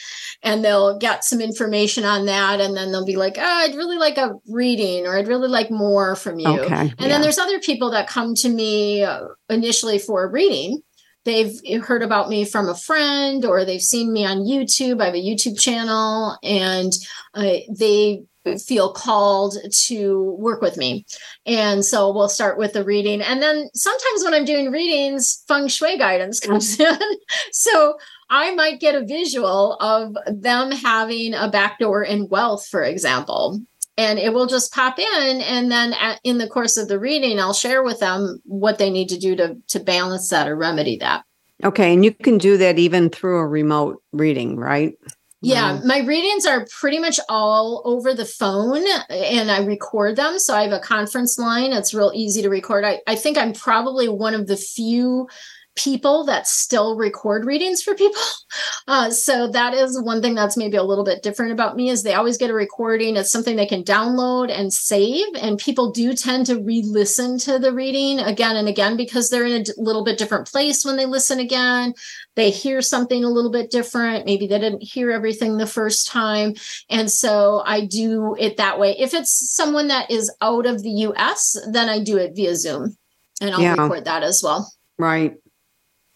and 0.43 0.65
they'll 0.65 0.99
get 0.99 1.23
some 1.23 1.41
information 1.41 2.05
on 2.05 2.27
that, 2.27 2.61
and 2.61 2.77
then 2.77 2.91
they'll 2.91 3.07
be 3.07 3.15
like, 3.15 3.37
"Oh, 3.39 3.43
I'd 3.43 3.77
really 3.77 3.97
like 3.97 4.19
a 4.19 4.33
reading, 4.49 5.07
or 5.07 5.17
I'd 5.17 5.29
really 5.29 5.49
like 5.49 5.71
more 5.71 6.17
from 6.17 6.41
you." 6.41 6.49
Okay. 6.49 6.75
And 6.75 6.95
yeah. 6.99 7.09
then 7.09 7.23
there's 7.23 7.39
other 7.39 7.61
people 7.61 7.91
that 7.93 8.09
come 8.09 8.35
to 8.37 8.49
me 8.49 9.05
uh, 9.05 9.27
initially 9.49 10.01
for 10.01 10.25
a 10.25 10.31
reading. 10.31 10.83
They've 11.25 11.59
heard 11.83 12.03
about 12.03 12.29
me 12.29 12.45
from 12.45 12.69
a 12.69 12.75
friend 12.75 13.47
or 13.47 13.65
they've 13.65 13.81
seen 13.81 14.13
me 14.13 14.27
on 14.27 14.41
YouTube. 14.41 15.01
I 15.01 15.07
have 15.07 15.15
a 15.15 15.25
YouTube 15.25 15.59
channel 15.59 16.37
and 16.43 16.93
uh, 17.33 17.61
they 17.71 18.25
feel 18.67 18.93
called 18.93 19.57
to 19.87 20.37
work 20.39 20.61
with 20.61 20.77
me. 20.77 21.07
And 21.47 21.85
so 21.85 22.13
we'll 22.13 22.29
start 22.29 22.59
with 22.59 22.73
the 22.73 22.85
reading. 22.85 23.23
And 23.23 23.43
then 23.43 23.69
sometimes 23.75 24.25
when 24.25 24.35
I'm 24.35 24.45
doing 24.45 24.71
readings, 24.71 25.43
feng 25.49 25.69
shui 25.69 25.99
guidance 25.99 26.41
comes 26.47 26.79
in. 26.79 26.99
so 27.53 27.97
I 28.31 28.55
might 28.55 28.81
get 28.81 28.95
a 28.95 29.05
visual 29.05 29.75
of 29.81 30.17
them 30.27 30.71
having 30.71 31.35
a 31.35 31.49
backdoor 31.49 32.03
in 32.03 32.29
wealth, 32.29 32.67
for 32.67 32.83
example 32.83 33.61
and 33.97 34.19
it 34.19 34.35
will 34.35 34.47
just 34.47 34.73
pop 34.73 34.99
in 34.99 35.41
and 35.41 35.71
then 35.71 35.93
at, 35.93 36.19
in 36.25 36.39
the 36.39 36.49
course 36.49 36.77
of 36.77 36.89
the 36.89 36.99
reading 36.99 37.39
i'll 37.39 37.55
share 37.55 37.81
with 37.81 38.01
them 38.01 38.41
what 38.45 38.77
they 38.77 38.91
need 38.91 39.09
to 39.09 39.17
do 39.17 39.37
to 39.37 39.57
to 39.69 39.79
balance 39.79 40.29
that 40.31 40.49
or 40.49 40.57
remedy 40.57 40.97
that 40.97 41.25
Okay, 41.63 41.95
and 41.95 42.05
you 42.05 42.13
can 42.13 42.39
do 42.39 42.57
that 42.59 42.79
even 42.79 43.09
through 43.09 43.39
a 43.39 43.47
remote 43.47 44.03
reading, 44.13 44.57
right? 44.57 44.99
Yeah 45.45 45.81
my 45.85 45.99
readings 45.99 46.47
are 46.47 46.67
pretty 46.71 46.99
much 46.99 47.21
all 47.29 47.83
over 47.85 48.15
the 48.15 48.25
phone 48.25 48.85
and 49.11 49.51
i 49.51 49.59
record 49.65 50.17
them 50.17 50.39
so 50.39 50.55
i 50.55 50.63
have 50.63 50.73
a 50.73 50.81
conference 50.81 51.39
line. 51.39 51.73
It's 51.73 51.95
real 51.95 52.13
easy 52.15 52.43
to 52.43 52.49
record. 52.49 52.85
I, 52.85 53.01
I 53.07 53.15
think 53.17 53.39
i'm 53.39 53.53
probably 53.53 54.09
one 54.09 54.35
of 54.35 54.47
the 54.47 54.57
few 54.57 55.29
people 55.77 56.25
that 56.25 56.47
still 56.47 56.97
record 56.97 57.45
readings 57.45 57.83
for 57.83 57.95
people. 57.95 58.21
Uh, 58.87 59.11
so 59.11 59.49
that 59.49 59.73
is 59.73 60.01
one 60.03 60.21
thing 60.21 60.35
that's 60.35 60.57
maybe 60.59 60.77
a 60.77 60.83
little 60.83 61.05
bit 61.05 61.23
different 61.23 61.51
about 61.51 61.75
me 61.75 61.89
is 61.89 62.03
they 62.03 62.13
always 62.13 62.37
get 62.37 62.51
a 62.51 62.55
recording. 62.55 63.17
It's 63.17 63.31
something 63.33 63.57
they 63.57 63.67
can 63.67 63.83
download 63.83 64.51
and 64.51 64.73
save 64.73 65.27
and 65.41 65.59
people 65.59 65.91
do 65.91 66.13
tend 66.13 66.47
to 66.47 66.61
re-listen 66.61 67.39
to 67.41 67.59
the 67.59 67.73
reading 67.73 68.21
again 68.21 68.57
and 68.57 68.69
again 68.69 68.97
because 68.97 69.31
they're 69.31 69.47
in 69.47 69.63
a 69.63 69.65
d- 69.65 69.73
little 69.79 70.05
bit 70.05 70.19
different 70.19 70.47
place 70.47 70.85
when 70.85 70.97
they 70.97 71.07
listen 71.07 71.41
again. 71.41 71.95
They 72.37 72.51
hear 72.51 72.83
something 72.83 73.25
a 73.25 73.31
little 73.31 73.51
bit 73.51 73.71
different. 73.71 74.27
Maybe 74.27 74.47
they 74.47 74.59
didn't 74.61 74.83
hear 74.83 75.11
everything 75.11 75.57
the 75.57 75.67
first 75.67 76.07
time. 76.07 76.55
And 76.91 77.11
so 77.11 77.63
i 77.67 77.85
do 77.87 78.37
it 78.39 78.59
that 78.59 78.79
way. 78.79 78.97
If 78.99 79.15
it's 79.15 79.33
someone 79.33 79.89
that 79.89 80.11
is 80.11 80.31
out 80.43 80.67
of 80.67 80.83
the 80.83 80.91
us 81.17 81.57
then 81.71 81.89
i 81.89 81.99
do 82.01 82.19
it 82.19 82.37
via 82.37 82.55
zoom 82.55 82.97
and 83.41 83.55
i'll 83.55 83.61
Yeah. 83.63 83.81
record 83.83 84.05
that 84.05 84.23
as 84.23 84.43
well. 84.45 84.71
Right. 84.99 85.37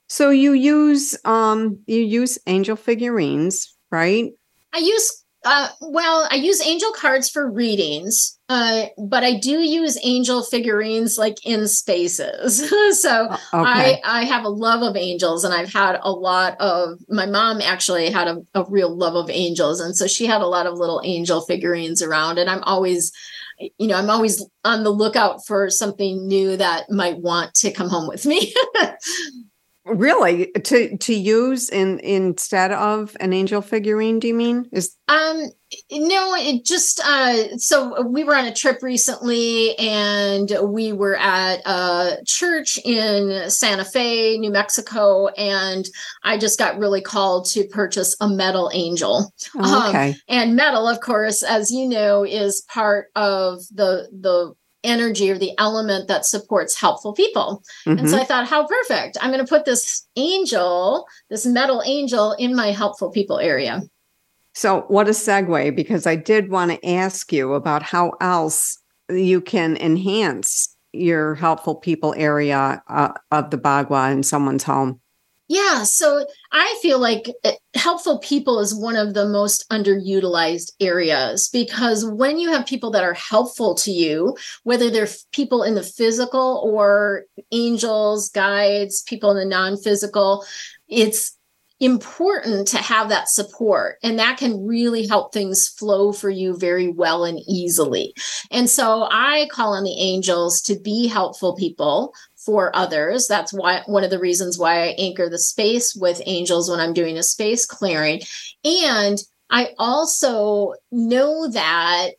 So 0.08 0.30
you 0.30 0.52
use 0.52 1.16
um 1.24 1.78
you 1.86 2.00
use 2.00 2.38
angel 2.46 2.76
figurines, 2.76 3.76
right? 3.90 4.30
I 4.72 4.78
use 4.78 5.24
uh 5.44 5.68
well, 5.80 6.26
I 6.30 6.36
use 6.36 6.60
angel 6.60 6.92
cards 6.92 7.28
for 7.30 7.50
readings. 7.50 8.38
Uh, 8.50 8.86
but 8.96 9.22
I 9.24 9.38
do 9.38 9.60
use 9.60 9.98
angel 10.02 10.42
figurines 10.42 11.18
like 11.18 11.44
in 11.44 11.68
spaces. 11.68 12.66
so 13.02 13.26
Okay. 13.26 13.36
I, 13.52 14.00
I 14.04 14.24
have 14.24 14.44
a 14.44 14.48
love 14.48 14.82
of 14.82 14.96
angels 14.96 15.44
and 15.44 15.52
I've 15.52 15.70
had 15.70 15.98
a 16.02 16.10
lot 16.10 16.56
of 16.58 16.98
my 17.10 17.26
mom 17.26 17.60
actually 17.60 18.10
had 18.10 18.26
a, 18.26 18.38
a 18.54 18.64
real 18.70 18.96
love 18.96 19.14
of 19.14 19.28
angels. 19.28 19.80
And 19.80 19.94
so 19.94 20.06
she 20.06 20.24
had 20.24 20.40
a 20.40 20.46
lot 20.46 20.66
of 20.66 20.78
little 20.78 21.02
angel 21.04 21.42
figurines 21.42 22.00
around. 22.00 22.38
And 22.38 22.48
I'm 22.48 22.62
always, 22.62 23.12
you 23.58 23.86
know, 23.86 23.96
I'm 23.96 24.08
always 24.08 24.42
on 24.64 24.82
the 24.82 24.90
lookout 24.90 25.46
for 25.46 25.68
something 25.68 26.26
new 26.26 26.56
that 26.56 26.90
might 26.90 27.18
want 27.18 27.52
to 27.56 27.70
come 27.70 27.90
home 27.90 28.08
with 28.08 28.24
me. 28.24 28.54
really 29.88 30.46
to 30.64 30.96
to 30.98 31.14
use 31.14 31.68
in 31.68 32.00
instead 32.00 32.72
of 32.72 33.16
an 33.20 33.32
angel 33.32 33.62
figurine, 33.62 34.18
do 34.18 34.28
you 34.28 34.34
mean? 34.34 34.68
Is 34.72 34.96
Um, 35.08 35.50
no, 35.90 36.34
it 36.34 36.64
just 36.64 37.00
uh 37.04 37.56
so 37.58 38.02
we 38.02 38.24
were 38.24 38.34
on 38.34 38.46
a 38.46 38.54
trip 38.54 38.82
recently 38.82 39.78
and 39.78 40.50
we 40.62 40.92
were 40.92 41.16
at 41.16 41.60
a 41.66 42.18
church 42.26 42.78
in 42.84 43.50
Santa 43.50 43.84
Fe, 43.84 44.38
New 44.38 44.50
Mexico, 44.50 45.28
and 45.28 45.86
I 46.22 46.38
just 46.38 46.58
got 46.58 46.78
really 46.78 47.02
called 47.02 47.46
to 47.50 47.64
purchase 47.68 48.16
a 48.20 48.28
metal 48.28 48.70
angel. 48.72 49.32
oh, 49.56 49.78
Um, 49.78 49.88
okay. 49.88 50.16
And 50.28 50.56
metal, 50.56 50.88
of 50.88 51.00
course, 51.00 51.42
as 51.42 51.70
you 51.70 51.88
know, 51.88 52.24
is 52.24 52.62
part 52.68 53.08
of 53.14 53.60
the 53.72 54.08
the 54.12 54.54
energy 54.88 55.30
or 55.30 55.38
the 55.38 55.52
element 55.58 56.08
that 56.08 56.24
supports 56.26 56.80
helpful 56.80 57.12
people. 57.12 57.62
And 57.86 58.00
Mhm. 58.00 58.10
so 58.10 58.16
I 58.16 58.24
thought, 58.24 58.46
how 58.46 58.66
perfect. 58.66 59.16
I'm 59.20 59.30
going 59.30 59.44
to 59.44 59.48
put 59.48 59.64
this 59.64 60.06
angel, 60.16 61.06
this 61.30 61.46
metal 61.46 61.82
angel 61.86 62.32
in 62.32 62.56
my 62.56 62.72
helpful 62.72 63.10
people 63.10 63.38
area. 63.38 63.82
So, 64.54 64.84
what 64.88 65.06
a 65.06 65.12
segue, 65.12 65.76
because 65.76 66.06
I 66.06 66.16
did 66.16 66.50
want 66.50 66.72
to 66.72 66.88
ask 66.88 67.32
you 67.32 67.54
about 67.54 67.82
how 67.82 68.14
else 68.20 68.78
you 69.08 69.40
can 69.40 69.76
enhance 69.76 70.74
your 70.92 71.34
helpful 71.36 71.76
people 71.76 72.14
area 72.16 72.82
uh, 72.88 73.12
of 73.30 73.50
the 73.50 73.58
Bagua 73.58 74.10
in 74.12 74.22
someone's 74.22 74.64
home. 74.64 75.00
Yeah, 75.48 75.84
so 75.84 76.26
I 76.52 76.78
feel 76.82 76.98
like 76.98 77.30
eh, 77.42 77.54
helpful 77.74 78.18
people 78.18 78.60
is 78.60 78.74
one 78.74 78.96
of 78.96 79.14
the 79.14 79.26
most 79.26 79.66
underutilized 79.70 80.72
areas 80.78 81.48
because 81.50 82.04
when 82.04 82.38
you 82.38 82.50
have 82.50 82.66
people 82.66 82.90
that 82.90 83.02
are 83.02 83.14
helpful 83.14 83.74
to 83.76 83.90
you, 83.90 84.36
whether 84.64 84.90
they're 84.90 85.08
people 85.32 85.62
in 85.62 85.74
the 85.74 85.82
physical 85.82 86.62
or 86.64 87.24
angels, 87.50 88.28
guides, 88.28 89.02
people 89.04 89.30
in 89.30 89.38
the 89.38 89.46
non 89.46 89.78
physical, 89.78 90.44
it's 90.86 91.34
important 91.80 92.66
to 92.68 92.76
have 92.78 93.08
that 93.08 93.28
support 93.28 93.98
and 94.02 94.18
that 94.18 94.36
can 94.36 94.66
really 94.66 95.06
help 95.06 95.32
things 95.32 95.68
flow 95.68 96.12
for 96.12 96.28
you 96.28 96.56
very 96.56 96.88
well 96.88 97.24
and 97.24 97.38
easily. 97.46 98.12
And 98.50 98.68
so 98.68 99.06
I 99.10 99.48
call 99.52 99.74
on 99.74 99.84
the 99.84 99.96
angels 99.98 100.60
to 100.62 100.78
be 100.78 101.06
helpful 101.06 101.54
people 101.54 102.12
for 102.38 102.74
others. 102.74 103.26
That's 103.26 103.52
why 103.52 103.82
one 103.86 104.04
of 104.04 104.10
the 104.10 104.18
reasons 104.18 104.58
why 104.58 104.82
I 104.82 104.94
anchor 104.98 105.28
the 105.28 105.38
space 105.38 105.94
with 105.94 106.22
angels 106.24 106.70
when 106.70 106.80
I'm 106.80 106.94
doing 106.94 107.18
a 107.18 107.22
space 107.22 107.66
clearing. 107.66 108.20
And 108.64 109.18
I 109.50 109.74
also 109.78 110.74
know 110.92 111.48
that 111.50 112.10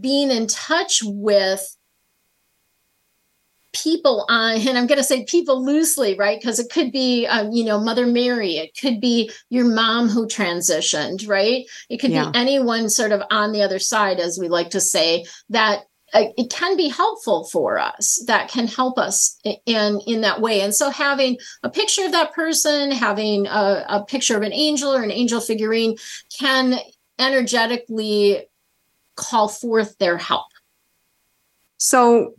being 0.00 0.30
in 0.30 0.46
touch 0.46 1.00
with 1.04 1.76
people 3.82 4.24
on 4.30 4.56
and 4.66 4.78
i'm 4.78 4.86
going 4.86 4.96
to 4.96 5.04
say 5.04 5.24
people 5.24 5.62
loosely 5.62 6.16
right 6.16 6.40
because 6.40 6.58
it 6.58 6.70
could 6.72 6.90
be 6.90 7.26
um, 7.26 7.52
you 7.52 7.62
know 7.62 7.78
mother 7.78 8.06
mary 8.06 8.52
it 8.52 8.70
could 8.80 9.00
be 9.00 9.30
your 9.50 9.66
mom 9.66 10.08
who 10.08 10.26
transitioned 10.26 11.28
right 11.28 11.66
it 11.90 11.98
could 11.98 12.10
yeah. 12.10 12.30
be 12.30 12.38
anyone 12.38 12.88
sort 12.88 13.12
of 13.12 13.22
on 13.30 13.52
the 13.52 13.60
other 13.60 13.78
side 13.78 14.18
as 14.18 14.38
we 14.40 14.48
like 14.48 14.70
to 14.70 14.80
say 14.80 15.26
that 15.50 15.84
Uh, 16.16 16.32
it 16.38 16.48
can 16.48 16.78
be 16.78 16.88
helpful 16.88 17.44
for 17.44 17.78
us 17.78 18.24
that 18.26 18.48
can 18.48 18.66
help 18.66 18.98
us 18.98 19.38
in 19.66 20.00
in 20.06 20.22
that 20.22 20.40
way. 20.40 20.62
And 20.62 20.74
so 20.74 20.88
having 20.88 21.36
a 21.62 21.68
picture 21.68 22.06
of 22.06 22.12
that 22.12 22.32
person 22.32 22.90
having 22.90 23.46
a, 23.46 23.84
a 23.86 24.02
picture 24.02 24.34
of 24.34 24.42
an 24.42 24.52
angel 24.52 24.94
or 24.94 25.02
an 25.02 25.10
angel 25.10 25.42
figurine 25.42 25.96
can 26.38 26.78
energetically 27.18 28.46
call 29.14 29.48
forth 29.48 29.98
their 29.98 30.16
help. 30.16 30.46
So 31.76 32.34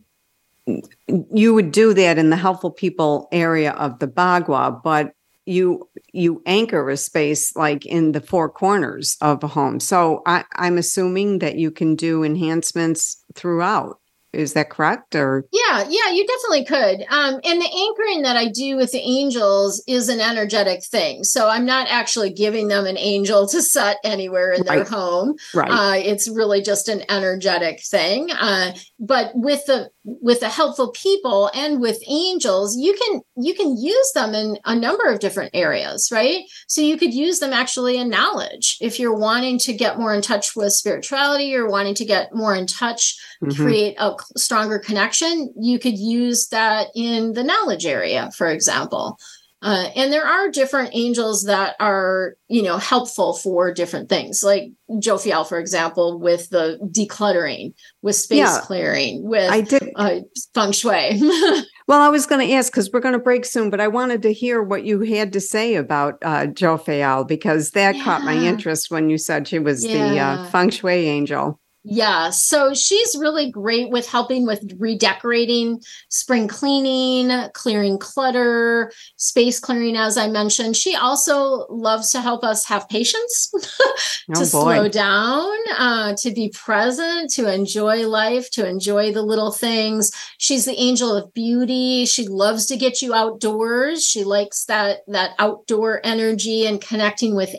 you 1.32 1.54
would 1.54 1.72
do 1.72 1.94
that 1.94 2.18
in 2.18 2.32
the 2.32 2.36
helpful 2.36 2.72
people 2.72 3.30
area 3.32 3.72
of 3.74 4.00
the 4.00 4.08
bagua 4.08 4.82
but 4.84 5.14
you 5.48 5.88
you 6.12 6.44
anchor 6.46 6.90
a 6.90 6.98
space 6.98 7.56
like 7.56 7.86
in 7.86 8.12
the 8.12 8.20
four 8.20 8.50
corners 8.50 9.18
of 9.22 9.44
a 9.44 9.48
home. 9.48 9.80
So 9.80 10.22
I, 10.26 10.44
i'm 10.56 10.78
assuming 10.78 11.40
that 11.40 11.56
you 11.56 11.72
can 11.72 11.96
do 11.96 12.24
enhancements 12.24 13.24
throughout 13.38 14.00
is 14.34 14.54
that 14.54 14.70
correct? 14.70 15.16
Or 15.16 15.46
yeah, 15.52 15.86
yeah, 15.90 16.12
you 16.12 16.28
definitely 16.28 16.66
could. 16.66 17.06
Um, 17.10 17.40
and 17.44 17.62
the 17.62 17.88
anchoring 17.90 18.22
that 18.24 18.36
I 18.36 18.50
do 18.50 18.76
with 18.76 18.92
the 18.92 19.00
angels 19.00 19.84
is 19.88 20.10
an 20.10 20.20
energetic 20.20 20.86
thing. 20.86 21.24
So 21.24 21.48
I'm 21.48 21.66
not 21.66 21.88
actually 21.90 22.32
giving 22.32 22.68
them 22.68 22.86
an 22.86 22.98
angel 22.98 23.48
to 23.50 23.62
set 23.62 23.98
anywhere 24.04 24.52
in 24.52 24.64
their 24.64 24.80
right. 24.80 24.88
home. 24.88 25.36
Right. 25.56 25.72
Uh, 25.72 25.98
it's 25.98 26.30
really 26.30 26.62
just 26.62 26.88
an 26.88 27.04
energetic 27.10 27.82
thing. 27.84 28.30
Uh, 28.32 28.74
but 29.00 29.32
with 29.34 29.66
the 29.66 29.90
with 30.08 30.40
the 30.40 30.48
helpful 30.48 30.92
people 30.92 31.52
and 31.54 31.82
with 31.82 32.02
angels, 32.08 32.78
you 32.78 32.94
can 32.94 33.22
you 33.36 33.54
can 33.54 33.78
use 33.78 34.12
them 34.14 34.34
in 34.34 34.58
a 34.64 34.74
number 34.74 35.06
of 35.06 35.20
different 35.20 35.52
areas, 35.54 36.10
right? 36.12 36.44
So 36.68 36.82
you 36.82 36.98
could 36.98 37.14
use 37.14 37.40
them 37.40 37.52
actually 37.52 37.98
in 37.98 38.10
knowledge 38.10 38.78
if 38.80 39.00
you're 39.00 39.18
wanting 39.18 39.60
to 39.60 39.74
get 39.74 40.00
more 40.00 40.14
in 40.14 40.22
touch 40.22 40.56
with 40.56 40.72
spirituality 40.72 41.54
or 41.56 41.70
wanting 41.70 41.96
to 41.96 42.06
get 42.06 42.34
more 42.34 42.56
in 42.56 42.68
touch, 42.68 43.20
mm-hmm. 43.44 43.62
create 43.62 43.96
a 44.00 44.16
stronger 44.38 44.80
connection, 44.80 45.54
you 45.60 45.78
could 45.78 45.98
use 45.98 46.48
that 46.48 46.88
in 46.96 47.34
the 47.34 47.44
knowledge 47.44 47.86
area, 47.86 48.32
for 48.32 48.48
example. 48.48 49.20
Uh, 49.62 49.90
and 49.96 50.14
there 50.14 50.26
are 50.26 50.52
different 50.52 50.92
angels 50.94 51.46
that 51.46 51.76
are, 51.80 52.36
you 52.48 52.62
know, 52.62 52.78
helpful 52.78 53.34
for 53.34 53.74
different 53.74 54.08
things, 54.08 54.44
like 54.44 54.72
Jophiel, 54.92 55.48
for 55.48 55.58
example, 55.58 56.20
with 56.20 56.52
the 56.52 56.78
decluttering, 56.92 57.74
with 58.04 58.16
space 58.16 58.38
yeah, 58.38 58.60
clearing, 58.62 59.28
with 59.28 59.50
I 59.50 59.62
did. 59.62 59.92
Uh, 59.96 60.20
feng 60.54 60.72
shui. 60.72 61.20
well, 61.88 62.02
I 62.02 62.10
was 62.10 62.28
going 62.28 62.48
to 62.48 62.54
ask 62.54 62.72
because 62.72 62.92
we're 62.92 63.00
going 63.00 63.14
to 63.14 63.20
break 63.20 63.46
soon, 63.46 63.72
but 63.72 63.82
I 63.82 63.88
wanted 63.88 64.22
to 64.22 64.34
hear 64.34 64.62
what 64.62 64.84
you 64.84 65.02
had 65.02 65.34
to 65.34 65.42
say 65.42 65.74
about 65.74 66.20
uh, 66.22 66.46
Jophiel 66.46 67.28
because 67.28 67.72
that 67.72 67.96
yeah. 67.96 68.04
caught 68.04 68.22
my 68.22 68.36
interest 68.36 68.92
when 68.92 69.10
you 69.10 69.18
said 69.18 69.48
she 69.48 69.58
was 69.58 69.84
yeah. 69.84 70.10
the 70.10 70.20
uh, 70.20 70.46
feng 70.52 70.70
shui 70.70 71.08
angel. 71.08 71.60
Yeah, 71.90 72.32
so 72.32 72.74
she's 72.74 73.16
really 73.18 73.50
great 73.50 73.92
with 73.92 74.10
helping 74.10 74.46
with 74.46 74.76
redecorating, 74.78 75.82
spring 76.10 76.50
cleaning, 76.50 77.50
clearing 77.54 77.98
clutter, 77.98 78.92
space 79.16 79.62
clearing, 79.62 79.96
as 79.96 80.18
I 80.18 80.28
mentioned. 80.28 80.76
She 80.76 80.98
also 80.98 81.66
loves 81.70 82.12
to 82.12 82.20
help 82.20 82.44
us 82.44 82.66
have 82.66 82.90
patience, 82.90 83.50
to 84.36 84.42
oh 84.42 84.44
slow 84.44 84.90
down, 84.90 85.56
uh, 85.78 86.14
to 86.18 86.32
be 86.32 86.50
present, 86.50 87.32
to 87.36 87.50
enjoy 87.50 88.06
life, 88.06 88.52
to 88.52 88.68
enjoy 88.68 89.14
the 89.14 89.22
little 89.22 89.54
things. 89.54 90.12
She's 90.40 90.66
the 90.66 90.78
angel 90.78 91.16
of 91.16 91.34
beauty. 91.34 92.06
She 92.06 92.28
loves 92.28 92.66
to 92.66 92.76
get 92.76 93.02
you 93.02 93.14
outdoors. 93.14 94.04
She 94.06 94.26
likes 94.26 94.66
that 94.66 95.04
that 95.08 95.36
outdoor 95.40 96.02
energy 96.04 96.66
and 96.66 96.82
connecting 96.82 97.34
with 97.34 97.56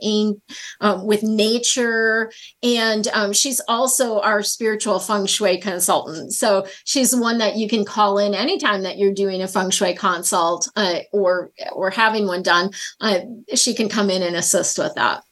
um, 0.83 1.07
with 1.07 1.23
nature, 1.23 2.31
and 2.63 3.09
um, 3.15 3.33
she's 3.33 3.63
also 3.69 4.18
our 4.21 4.43
spiritual 4.43 4.99
feng 4.99 5.27
shui 5.27 5.59
consultant. 5.59 6.33
So 6.33 6.67
she's 6.85 7.15
one 7.15 7.39
that 7.39 7.57
you 7.57 7.69
can 7.69 7.85
call 7.85 8.19
in 8.19 8.35
anytime 8.35 8.83
that 8.83 8.99
you're 8.99 9.13
doing 9.13 9.43
a 9.43 9.49
feng 9.49 9.71
shui 9.71 9.95
consult 9.95 10.69
uh, 10.77 11.01
or 11.13 11.51
or 11.73 11.91
having 11.91 12.27
one 12.27 12.43
done. 12.43 12.71
Uh, 13.01 13.21
she 13.55 13.75
can 13.75 13.89
come 13.89 14.11
in 14.11 14.23
and 14.23 14.37
assist 14.37 14.79
with 14.79 14.95
that. 14.95 15.23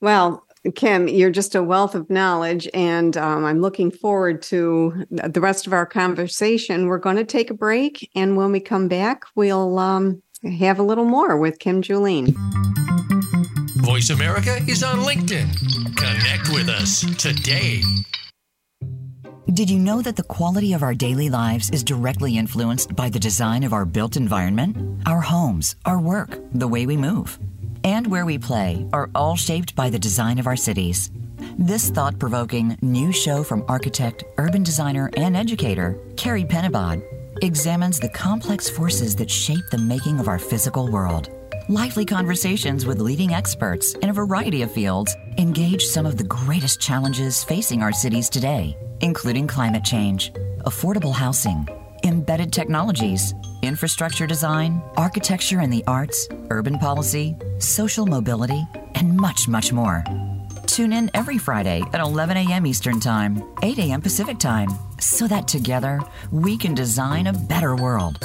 Well, 0.00 0.46
Kim, 0.74 1.08
you're 1.08 1.30
just 1.30 1.54
a 1.54 1.62
wealth 1.62 1.94
of 1.94 2.10
knowledge, 2.10 2.68
and 2.74 3.16
um, 3.16 3.44
I'm 3.44 3.60
looking 3.60 3.90
forward 3.90 4.42
to 4.42 5.06
the 5.10 5.40
rest 5.40 5.66
of 5.66 5.72
our 5.72 5.86
conversation. 5.86 6.86
We're 6.86 6.98
going 6.98 7.16
to 7.16 7.24
take 7.24 7.50
a 7.50 7.54
break, 7.54 8.10
and 8.14 8.36
when 8.36 8.52
we 8.52 8.60
come 8.60 8.88
back, 8.88 9.24
we'll 9.34 9.78
um, 9.78 10.22
have 10.58 10.78
a 10.78 10.82
little 10.82 11.04
more 11.04 11.36
with 11.36 11.58
Kim 11.58 11.82
Julen. 11.82 12.34
Voice 13.86 14.10
America 14.10 14.56
is 14.66 14.82
on 14.82 14.98
LinkedIn. 14.98 15.48
Connect 15.96 16.48
with 16.48 16.68
us 16.68 17.02
today. 17.22 17.80
Did 19.52 19.70
you 19.70 19.78
know 19.78 20.02
that 20.02 20.16
the 20.16 20.24
quality 20.24 20.72
of 20.72 20.82
our 20.82 20.92
daily 20.92 21.30
lives 21.30 21.70
is 21.70 21.84
directly 21.84 22.36
influenced 22.36 22.96
by 22.96 23.08
the 23.08 23.20
design 23.20 23.62
of 23.62 23.72
our 23.72 23.84
built 23.84 24.16
environment? 24.16 24.76
Our 25.06 25.20
homes, 25.20 25.76
our 25.84 26.00
work, 26.00 26.36
the 26.52 26.66
way 26.66 26.84
we 26.84 26.96
move, 26.96 27.38
and 27.84 28.08
where 28.08 28.26
we 28.26 28.38
play 28.38 28.88
are 28.92 29.08
all 29.14 29.36
shaped 29.36 29.76
by 29.76 29.88
the 29.88 30.00
design 30.00 30.40
of 30.40 30.48
our 30.48 30.56
cities. 30.56 31.12
This 31.56 31.88
thought 31.88 32.18
provoking 32.18 32.76
new 32.82 33.12
show 33.12 33.44
from 33.44 33.64
architect, 33.68 34.24
urban 34.38 34.64
designer, 34.64 35.10
and 35.16 35.36
educator, 35.36 35.96
Carrie 36.16 36.44
Penabad, 36.44 37.04
examines 37.40 38.00
the 38.00 38.08
complex 38.08 38.68
forces 38.68 39.14
that 39.14 39.30
shape 39.30 39.64
the 39.70 39.78
making 39.78 40.18
of 40.18 40.26
our 40.26 40.40
physical 40.40 40.90
world 40.90 41.30
lively 41.68 42.04
conversations 42.04 42.86
with 42.86 43.00
leading 43.00 43.34
experts 43.34 43.94
in 43.94 44.08
a 44.08 44.12
variety 44.12 44.62
of 44.62 44.70
fields 44.70 45.16
engage 45.38 45.84
some 45.84 46.06
of 46.06 46.16
the 46.16 46.24
greatest 46.24 46.80
challenges 46.80 47.42
facing 47.42 47.82
our 47.82 47.92
cities 47.92 48.28
today, 48.28 48.76
including 49.00 49.46
climate 49.46 49.84
change, 49.84 50.32
affordable 50.60 51.12
housing, 51.12 51.66
embedded 52.04 52.52
technologies, 52.52 53.34
infrastructure 53.62 54.26
design, 54.26 54.80
architecture 54.96 55.60
and 55.60 55.72
the 55.72 55.82
arts, 55.86 56.28
urban 56.50 56.78
policy, 56.78 57.36
social 57.58 58.06
mobility, 58.06 58.64
and 58.94 59.16
much, 59.16 59.48
much 59.48 59.72
more. 59.72 60.04
Tune 60.66 60.92
in 60.92 61.10
every 61.14 61.38
Friday 61.38 61.82
at 61.92 62.00
11 62.00 62.36
a.m. 62.36 62.66
Eastern 62.66 63.00
Time, 63.00 63.42
8 63.62 63.78
a.m. 63.78 64.00
Pacific 64.00 64.38
Time, 64.38 64.68
so 65.00 65.26
that 65.26 65.48
together 65.48 66.00
we 66.30 66.56
can 66.56 66.74
design 66.74 67.26
a 67.26 67.32
better 67.32 67.74
world. 67.74 68.24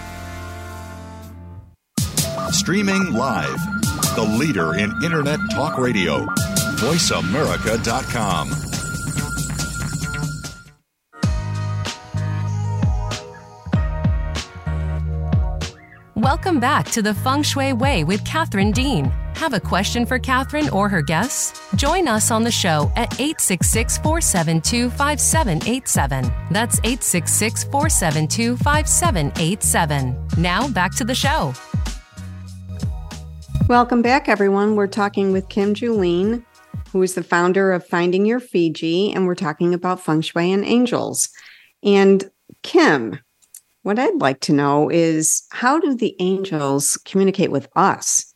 Streaming 2.51 3.13
live, 3.13 3.57
the 4.15 4.35
leader 4.37 4.75
in 4.75 4.91
Internet 5.03 5.39
Talk 5.51 5.77
Radio, 5.77 6.25
voiceamerica.com. 6.77 8.49
Welcome 16.15 16.59
back 16.59 16.87
to 16.91 17.01
the 17.01 17.13
Feng 17.13 17.41
Shui 17.41 17.73
Way 17.73 18.03
with 18.03 18.23
Catherine 18.25 18.71
Dean. 18.71 19.05
Have 19.35 19.53
a 19.53 19.59
question 19.59 20.05
for 20.05 20.19
Catherine 20.19 20.69
or 20.69 20.89
her 20.89 21.01
guests? 21.01 21.59
Join 21.75 22.07
us 22.07 22.31
on 22.31 22.43
the 22.43 22.51
show 22.51 22.91
at 22.95 23.13
866 23.13 23.97
472 23.99 24.89
5787. 24.89 26.31
That's 26.51 26.79
866 26.79 27.63
472 27.63 28.57
5787. 28.57 30.27
Now 30.37 30.67
back 30.67 30.93
to 30.95 31.05
the 31.05 31.15
show. 31.15 31.53
Welcome 33.71 34.01
back, 34.01 34.27
everyone. 34.27 34.75
We're 34.75 34.87
talking 34.87 35.31
with 35.31 35.47
Kim 35.47 35.73
Julen, 35.73 36.43
who 36.91 37.01
is 37.03 37.15
the 37.15 37.23
founder 37.23 37.71
of 37.71 37.87
Finding 37.87 38.25
Your 38.25 38.41
Fiji, 38.41 39.13
and 39.13 39.25
we're 39.25 39.33
talking 39.33 39.73
about 39.73 40.01
feng 40.01 40.19
shui 40.19 40.51
and 40.51 40.65
angels. 40.65 41.29
And 41.81 42.29
Kim, 42.63 43.17
what 43.83 43.97
I'd 43.97 44.19
like 44.19 44.41
to 44.41 44.51
know 44.51 44.89
is 44.89 45.43
how 45.51 45.79
do 45.79 45.95
the 45.95 46.17
angels 46.19 46.99
communicate 47.05 47.49
with 47.49 47.69
us? 47.77 48.33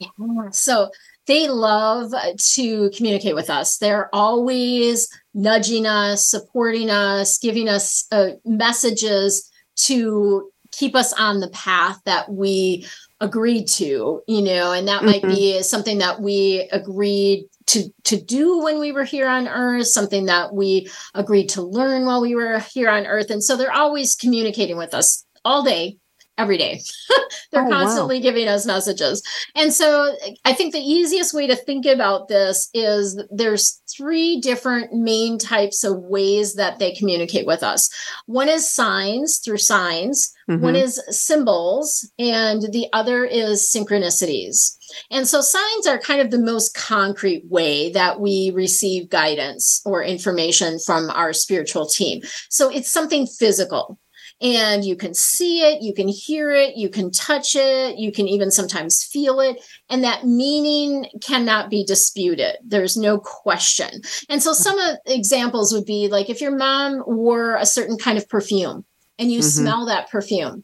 Yeah. 0.00 0.08
So 0.50 0.90
they 1.28 1.46
love 1.46 2.12
to 2.36 2.90
communicate 2.96 3.36
with 3.36 3.50
us. 3.50 3.78
They're 3.78 4.12
always 4.12 5.08
nudging 5.34 5.86
us, 5.86 6.26
supporting 6.26 6.90
us, 6.90 7.38
giving 7.38 7.68
us 7.68 8.08
uh, 8.10 8.30
messages 8.44 9.48
to 9.76 10.50
keep 10.72 10.96
us 10.96 11.12
on 11.12 11.38
the 11.38 11.50
path 11.50 12.00
that 12.06 12.32
we 12.32 12.84
agreed 13.20 13.68
to, 13.68 14.22
you 14.26 14.42
know, 14.42 14.72
and 14.72 14.88
that 14.88 15.02
mm-hmm. 15.02 15.06
might 15.06 15.22
be 15.22 15.62
something 15.62 15.98
that 15.98 16.20
we 16.20 16.68
agreed 16.72 17.46
to 17.66 17.88
to 18.04 18.20
do 18.20 18.58
when 18.62 18.78
we 18.78 18.92
were 18.92 19.04
here 19.04 19.28
on 19.28 19.48
earth 19.48 19.86
something 19.86 20.26
that 20.26 20.54
we 20.54 20.88
agreed 21.14 21.48
to 21.48 21.62
learn 21.62 22.04
while 22.04 22.20
we 22.20 22.34
were 22.34 22.58
here 22.58 22.90
on 22.90 23.06
earth 23.06 23.30
and 23.30 23.42
so 23.42 23.56
they're 23.56 23.72
always 23.72 24.14
communicating 24.14 24.76
with 24.76 24.92
us 24.92 25.24
all 25.44 25.62
day 25.62 25.96
every 26.38 26.58
day. 26.58 26.80
They're 27.52 27.66
oh, 27.66 27.70
constantly 27.70 28.18
wow. 28.18 28.22
giving 28.22 28.48
us 28.48 28.66
messages. 28.66 29.22
And 29.54 29.72
so 29.72 30.14
I 30.44 30.52
think 30.52 30.72
the 30.72 30.80
easiest 30.80 31.34
way 31.34 31.46
to 31.46 31.56
think 31.56 31.86
about 31.86 32.28
this 32.28 32.68
is 32.74 33.22
there's 33.30 33.80
three 33.94 34.40
different 34.40 34.92
main 34.92 35.38
types 35.38 35.84
of 35.84 35.98
ways 35.98 36.54
that 36.54 36.78
they 36.78 36.92
communicate 36.92 37.46
with 37.46 37.62
us. 37.62 37.88
One 38.26 38.48
is 38.48 38.70
signs 38.70 39.38
through 39.38 39.58
signs, 39.58 40.34
mm-hmm. 40.50 40.62
one 40.62 40.76
is 40.76 41.00
symbols, 41.10 42.10
and 42.18 42.62
the 42.72 42.86
other 42.92 43.24
is 43.24 43.62
synchronicities. 43.62 44.76
And 45.10 45.26
so 45.26 45.40
signs 45.40 45.86
are 45.86 45.98
kind 45.98 46.20
of 46.20 46.30
the 46.30 46.38
most 46.38 46.74
concrete 46.74 47.44
way 47.48 47.90
that 47.92 48.20
we 48.20 48.50
receive 48.54 49.08
guidance 49.08 49.80
or 49.84 50.02
information 50.02 50.78
from 50.78 51.10
our 51.10 51.32
spiritual 51.32 51.86
team. 51.86 52.22
So 52.48 52.68
it's 52.70 52.90
something 52.90 53.26
physical 53.26 53.98
and 54.44 54.84
you 54.84 54.94
can 54.94 55.14
see 55.14 55.62
it, 55.62 55.80
you 55.80 55.94
can 55.94 56.06
hear 56.06 56.50
it, 56.50 56.76
you 56.76 56.90
can 56.90 57.10
touch 57.10 57.56
it, 57.56 57.96
you 57.96 58.12
can 58.12 58.28
even 58.28 58.50
sometimes 58.50 59.02
feel 59.02 59.40
it. 59.40 59.64
And 59.88 60.04
that 60.04 60.26
meaning 60.26 61.06
cannot 61.22 61.70
be 61.70 61.82
disputed. 61.82 62.58
There's 62.62 62.94
no 62.94 63.18
question. 63.18 64.02
And 64.28 64.42
so 64.42 64.52
some 64.52 64.78
of 64.78 64.98
examples 65.06 65.72
would 65.72 65.86
be 65.86 66.08
like 66.08 66.28
if 66.28 66.42
your 66.42 66.54
mom 66.54 67.02
wore 67.06 67.56
a 67.56 67.64
certain 67.64 67.96
kind 67.96 68.18
of 68.18 68.28
perfume 68.28 68.84
and 69.18 69.32
you 69.32 69.38
mm-hmm. 69.38 69.62
smell 69.62 69.86
that 69.86 70.10
perfume, 70.10 70.62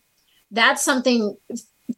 that's 0.50 0.84
something 0.84 1.34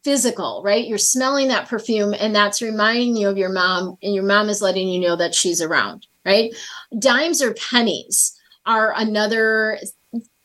physical, 0.05 0.61
right? 0.63 0.87
You're 0.87 0.97
smelling 0.97 1.49
that 1.49 1.67
perfume 1.67 2.15
and 2.17 2.33
that's 2.33 2.61
reminding 2.61 3.17
you 3.17 3.27
of 3.27 3.37
your 3.37 3.51
mom, 3.51 3.97
and 4.01 4.15
your 4.15 4.23
mom 4.23 4.47
is 4.47 4.61
letting 4.61 4.87
you 4.87 5.01
know 5.01 5.17
that 5.17 5.35
she's 5.35 5.61
around, 5.61 6.07
right? 6.25 6.53
Dimes 6.97 7.41
or 7.41 7.53
pennies 7.53 8.39
are 8.65 8.93
another 8.95 9.79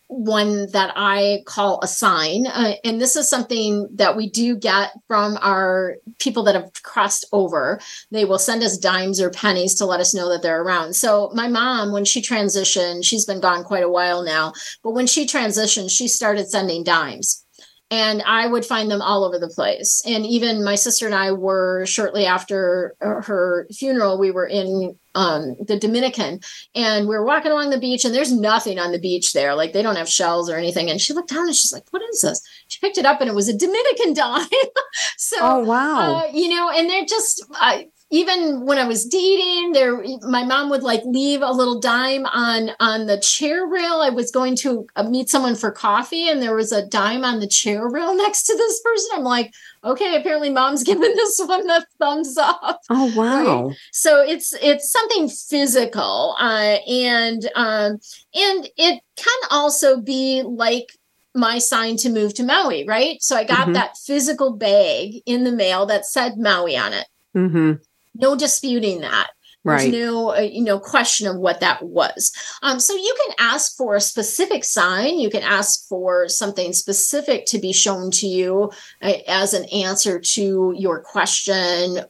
one 0.09 0.71
that 0.73 0.93
I 0.97 1.43
call 1.45 1.81
a 1.83 1.87
sign. 1.87 2.47
Uh, 2.47 2.73
and 2.83 3.01
this 3.01 3.15
is 3.15 3.29
something 3.29 3.89
that 3.95 4.17
we 4.17 4.29
do 4.29 4.57
get 4.57 4.93
from 5.07 5.39
our 5.43 5.97
people 6.19 6.43
that 6.45 6.55
have 6.55 6.73
crossed 6.83 7.27
over. 7.31 7.79
They 8.11 8.25
will 8.25 8.39
send 8.39 8.63
us 8.63 8.79
dimes 8.79 9.21
or 9.21 9.31
pennies 9.31 9.75
to 9.77 9.87
let 9.87 10.01
us 10.01 10.15
know 10.15 10.31
that 10.31 10.43
they're 10.43 10.63
around. 10.63 10.95
So, 10.95 11.31
my 11.35 11.47
mom, 11.47 11.93
when 11.93 12.07
she 12.07 12.23
transitioned, 12.23 13.05
she's 13.05 13.27
been 13.27 13.41
gone 13.41 13.65
quite 13.65 13.85
a 13.85 13.91
while 13.91 14.23
now, 14.23 14.53
but 14.83 14.93
when 14.93 15.07
she 15.07 15.27
transitioned, 15.27 15.91
she 15.91 16.09
started 16.09 16.49
sending 16.49 16.85
dimes 16.85 17.45
and 17.91 18.23
I 18.23 18.47
would 18.47 18.67
find 18.67 18.91
them 18.91 19.01
all 19.01 19.25
over 19.25 19.39
the 19.39 19.49
place. 19.49 20.03
And 20.07 20.27
even 20.27 20.65
my 20.65 20.75
sister 20.75 21.07
and 21.07 21.15
I 21.15 21.33
were 21.33 21.87
shortly 21.87 22.27
after 22.27 22.95
uh, 23.01 23.23
her 23.23 23.67
funeral, 23.73 24.19
we 24.19 24.31
were 24.31 24.47
in 24.47 24.99
um, 25.15 25.57
the 25.67 25.79
Dominican 25.79 26.41
and 26.75 27.09
we 27.09 27.17
were 27.17 27.25
walking 27.25 27.51
along 27.51 27.71
the 27.71 27.81
beach 27.81 28.05
and 28.05 28.15
there's 28.15 28.33
nothing 28.33 28.79
on 28.79 28.93
the 28.93 28.99
beach 28.99 29.33
there. 29.33 29.55
Like 29.55 29.73
they 29.73 29.83
don't 29.83 29.97
have 29.97 30.09
shells 30.09 30.51
or 30.51 30.57
anything. 30.57 30.91
And 30.91 31.01
she 31.01 31.15
looked 31.15 31.31
down 31.31 31.47
and 31.47 31.57
she's 31.57 31.73
like, 31.73 31.85
what 31.91 32.03
is 32.13 32.21
this? 32.21 32.43
She 32.69 32.79
picked 32.81 32.99
it 32.99 33.07
up 33.07 33.21
and 33.21 33.31
it 33.31 33.35
was 33.35 33.49
a 33.49 33.57
Dominican 33.57 34.13
dime. 34.15 34.47
so, 35.17 35.37
oh, 35.41 35.59
wow. 35.61 36.17
Uh, 36.17 36.31
you 36.33 36.49
know, 36.51 36.71
and 36.71 36.91
they're 36.91 37.07
just, 37.07 37.45
uh, 37.59 37.81
even 38.11 38.65
when 38.65 38.79
I 38.79 38.87
was 38.87 39.05
dating, 39.05 39.73
there 39.73 40.03
my 40.23 40.43
mom 40.43 40.71
would 40.71 40.83
like 40.83 41.03
leave 41.05 41.43
a 41.43 41.53
little 41.53 41.79
dime 41.79 42.25
on 42.27 42.71
on 42.81 43.07
the 43.07 43.21
chair 43.21 43.67
rail. 43.67 44.01
I 44.01 44.09
was 44.09 44.31
going 44.31 44.57
to 44.57 44.87
uh, 44.97 45.03
meet 45.03 45.29
someone 45.29 45.55
for 45.55 45.71
coffee, 45.71 46.29
and 46.29 46.41
there 46.41 46.55
was 46.55 46.73
a 46.73 46.87
dime 46.87 47.23
on 47.23 47.41
the 47.41 47.47
chair 47.47 47.87
rail 47.87 48.15
next 48.17 48.45
to 48.45 48.57
this 48.57 48.81
person. 48.81 49.11
I'm 49.15 49.25
like, 49.25 49.53
okay, 49.85 50.17
apparently 50.17 50.49
mom's 50.49 50.83
giving 50.85 51.03
this 51.03 51.39
one 51.45 51.67
the 51.67 51.85
thumbs 51.99 52.39
up. 52.39 52.81
Oh 52.89 53.13
wow! 53.15 53.67
Right? 53.69 53.77
So 53.93 54.23
it's 54.23 54.55
it's 54.55 54.91
something 54.91 55.29
physical, 55.29 56.35
uh, 56.41 56.79
and 56.89 57.45
um, 57.55 57.99
and 58.35 58.69
it 58.79 59.03
can 59.17 59.41
also 59.51 60.01
be 60.01 60.43
like 60.43 60.93
my 61.35 61.59
sign 61.59 61.99
to 61.99 62.09
move 62.09 62.33
to 62.35 62.43
Maui, 62.43 62.87
right? 62.87 63.23
So 63.23 63.37
I 63.37 63.45
got 63.45 63.65
mm-hmm. 63.65 63.75
that 63.75 63.99
physical 63.99 64.57
bag 64.57 65.21
in 65.27 65.45
the 65.45 65.53
mail 65.53 65.85
that 65.87 66.07
said 66.07 66.39
Maui 66.39 66.75
on 66.75 66.95
it. 66.95 67.07
Mm-hmm 67.37 67.83
no 68.19 68.37
disputing 68.37 69.01
that. 69.01 69.31
There's 69.65 69.85
right. 69.85 69.93
no 69.93 70.35
uh, 70.35 70.41
you 70.41 70.63
know 70.63 70.79
question 70.79 71.27
of 71.27 71.37
what 71.37 71.61
that 71.61 71.83
was. 71.83 72.33
Um, 72.63 72.81
so 72.81 72.95
you 72.95 73.15
can 73.27 73.35
ask 73.39 73.77
for 73.77 73.97
a 73.97 74.01
specific 74.01 74.65
sign. 74.65 75.19
You 75.19 75.31
can 75.31 75.43
ask 75.43 75.87
for 75.89 76.29
something 76.29 76.73
specific 76.73 77.47
to 77.47 77.59
be 77.59 77.73
shown 77.73 78.11
to 78.13 78.27
you 78.27 78.71
uh, 79.03 79.15
as 79.27 79.55
an 79.55 79.65
answer 79.67 80.21
to 80.21 80.75
your 80.77 81.01
question 81.01 82.01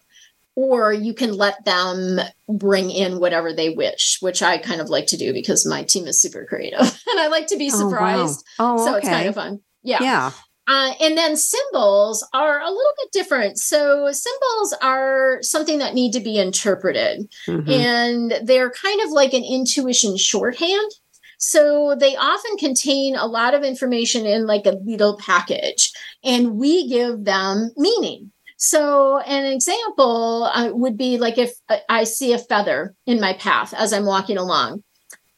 or 0.54 0.92
you 0.92 1.14
can 1.14 1.32
let 1.34 1.64
them 1.64 2.18
bring 2.48 2.90
in 2.90 3.20
whatever 3.20 3.52
they 3.52 3.70
wish 3.70 4.18
which 4.20 4.42
i 4.42 4.58
kind 4.58 4.80
of 4.80 4.88
like 4.88 5.06
to 5.06 5.16
do 5.16 5.32
because 5.32 5.64
my 5.64 5.84
team 5.84 6.08
is 6.08 6.20
super 6.20 6.44
creative 6.46 6.80
and 6.80 7.20
i 7.20 7.28
like 7.28 7.46
to 7.46 7.56
be 7.56 7.70
surprised 7.70 8.44
oh, 8.58 8.74
wow. 8.74 8.80
oh, 8.80 8.84
so 8.84 8.90
okay. 8.90 8.98
it's 8.98 9.08
kind 9.08 9.28
of 9.28 9.34
fun. 9.36 9.60
Yeah. 9.84 9.98
Yeah 10.00 10.32
uh, 10.68 10.92
and 11.00 11.16
then 11.16 11.34
symbols 11.34 12.26
are 12.34 12.60
a 12.60 12.70
little 12.70 12.92
bit 12.98 13.10
different. 13.10 13.58
So 13.58 14.12
symbols 14.12 14.74
are 14.82 15.38
something 15.40 15.78
that 15.78 15.94
need 15.94 16.12
to 16.12 16.20
be 16.20 16.38
interpreted, 16.38 17.30
mm-hmm. 17.46 17.70
and 17.70 18.34
they're 18.44 18.70
kind 18.70 19.00
of 19.00 19.10
like 19.10 19.32
an 19.32 19.42
intuition 19.42 20.18
shorthand. 20.18 20.90
So 21.38 21.96
they 21.98 22.16
often 22.16 22.56
contain 22.58 23.16
a 23.16 23.26
lot 23.26 23.54
of 23.54 23.62
information 23.62 24.26
in 24.26 24.46
like 24.46 24.66
a 24.66 24.76
little 24.84 25.16
package, 25.16 25.90
and 26.22 26.56
we 26.56 26.88
give 26.88 27.24
them 27.24 27.70
meaning. 27.76 28.30
So, 28.60 29.20
an 29.20 29.44
example 29.44 30.50
uh, 30.52 30.70
would 30.72 30.98
be 30.98 31.16
like 31.16 31.38
if 31.38 31.52
I 31.88 32.04
see 32.04 32.32
a 32.32 32.38
feather 32.38 32.94
in 33.06 33.20
my 33.20 33.32
path 33.34 33.72
as 33.72 33.92
I'm 33.92 34.04
walking 34.04 34.36
along. 34.36 34.82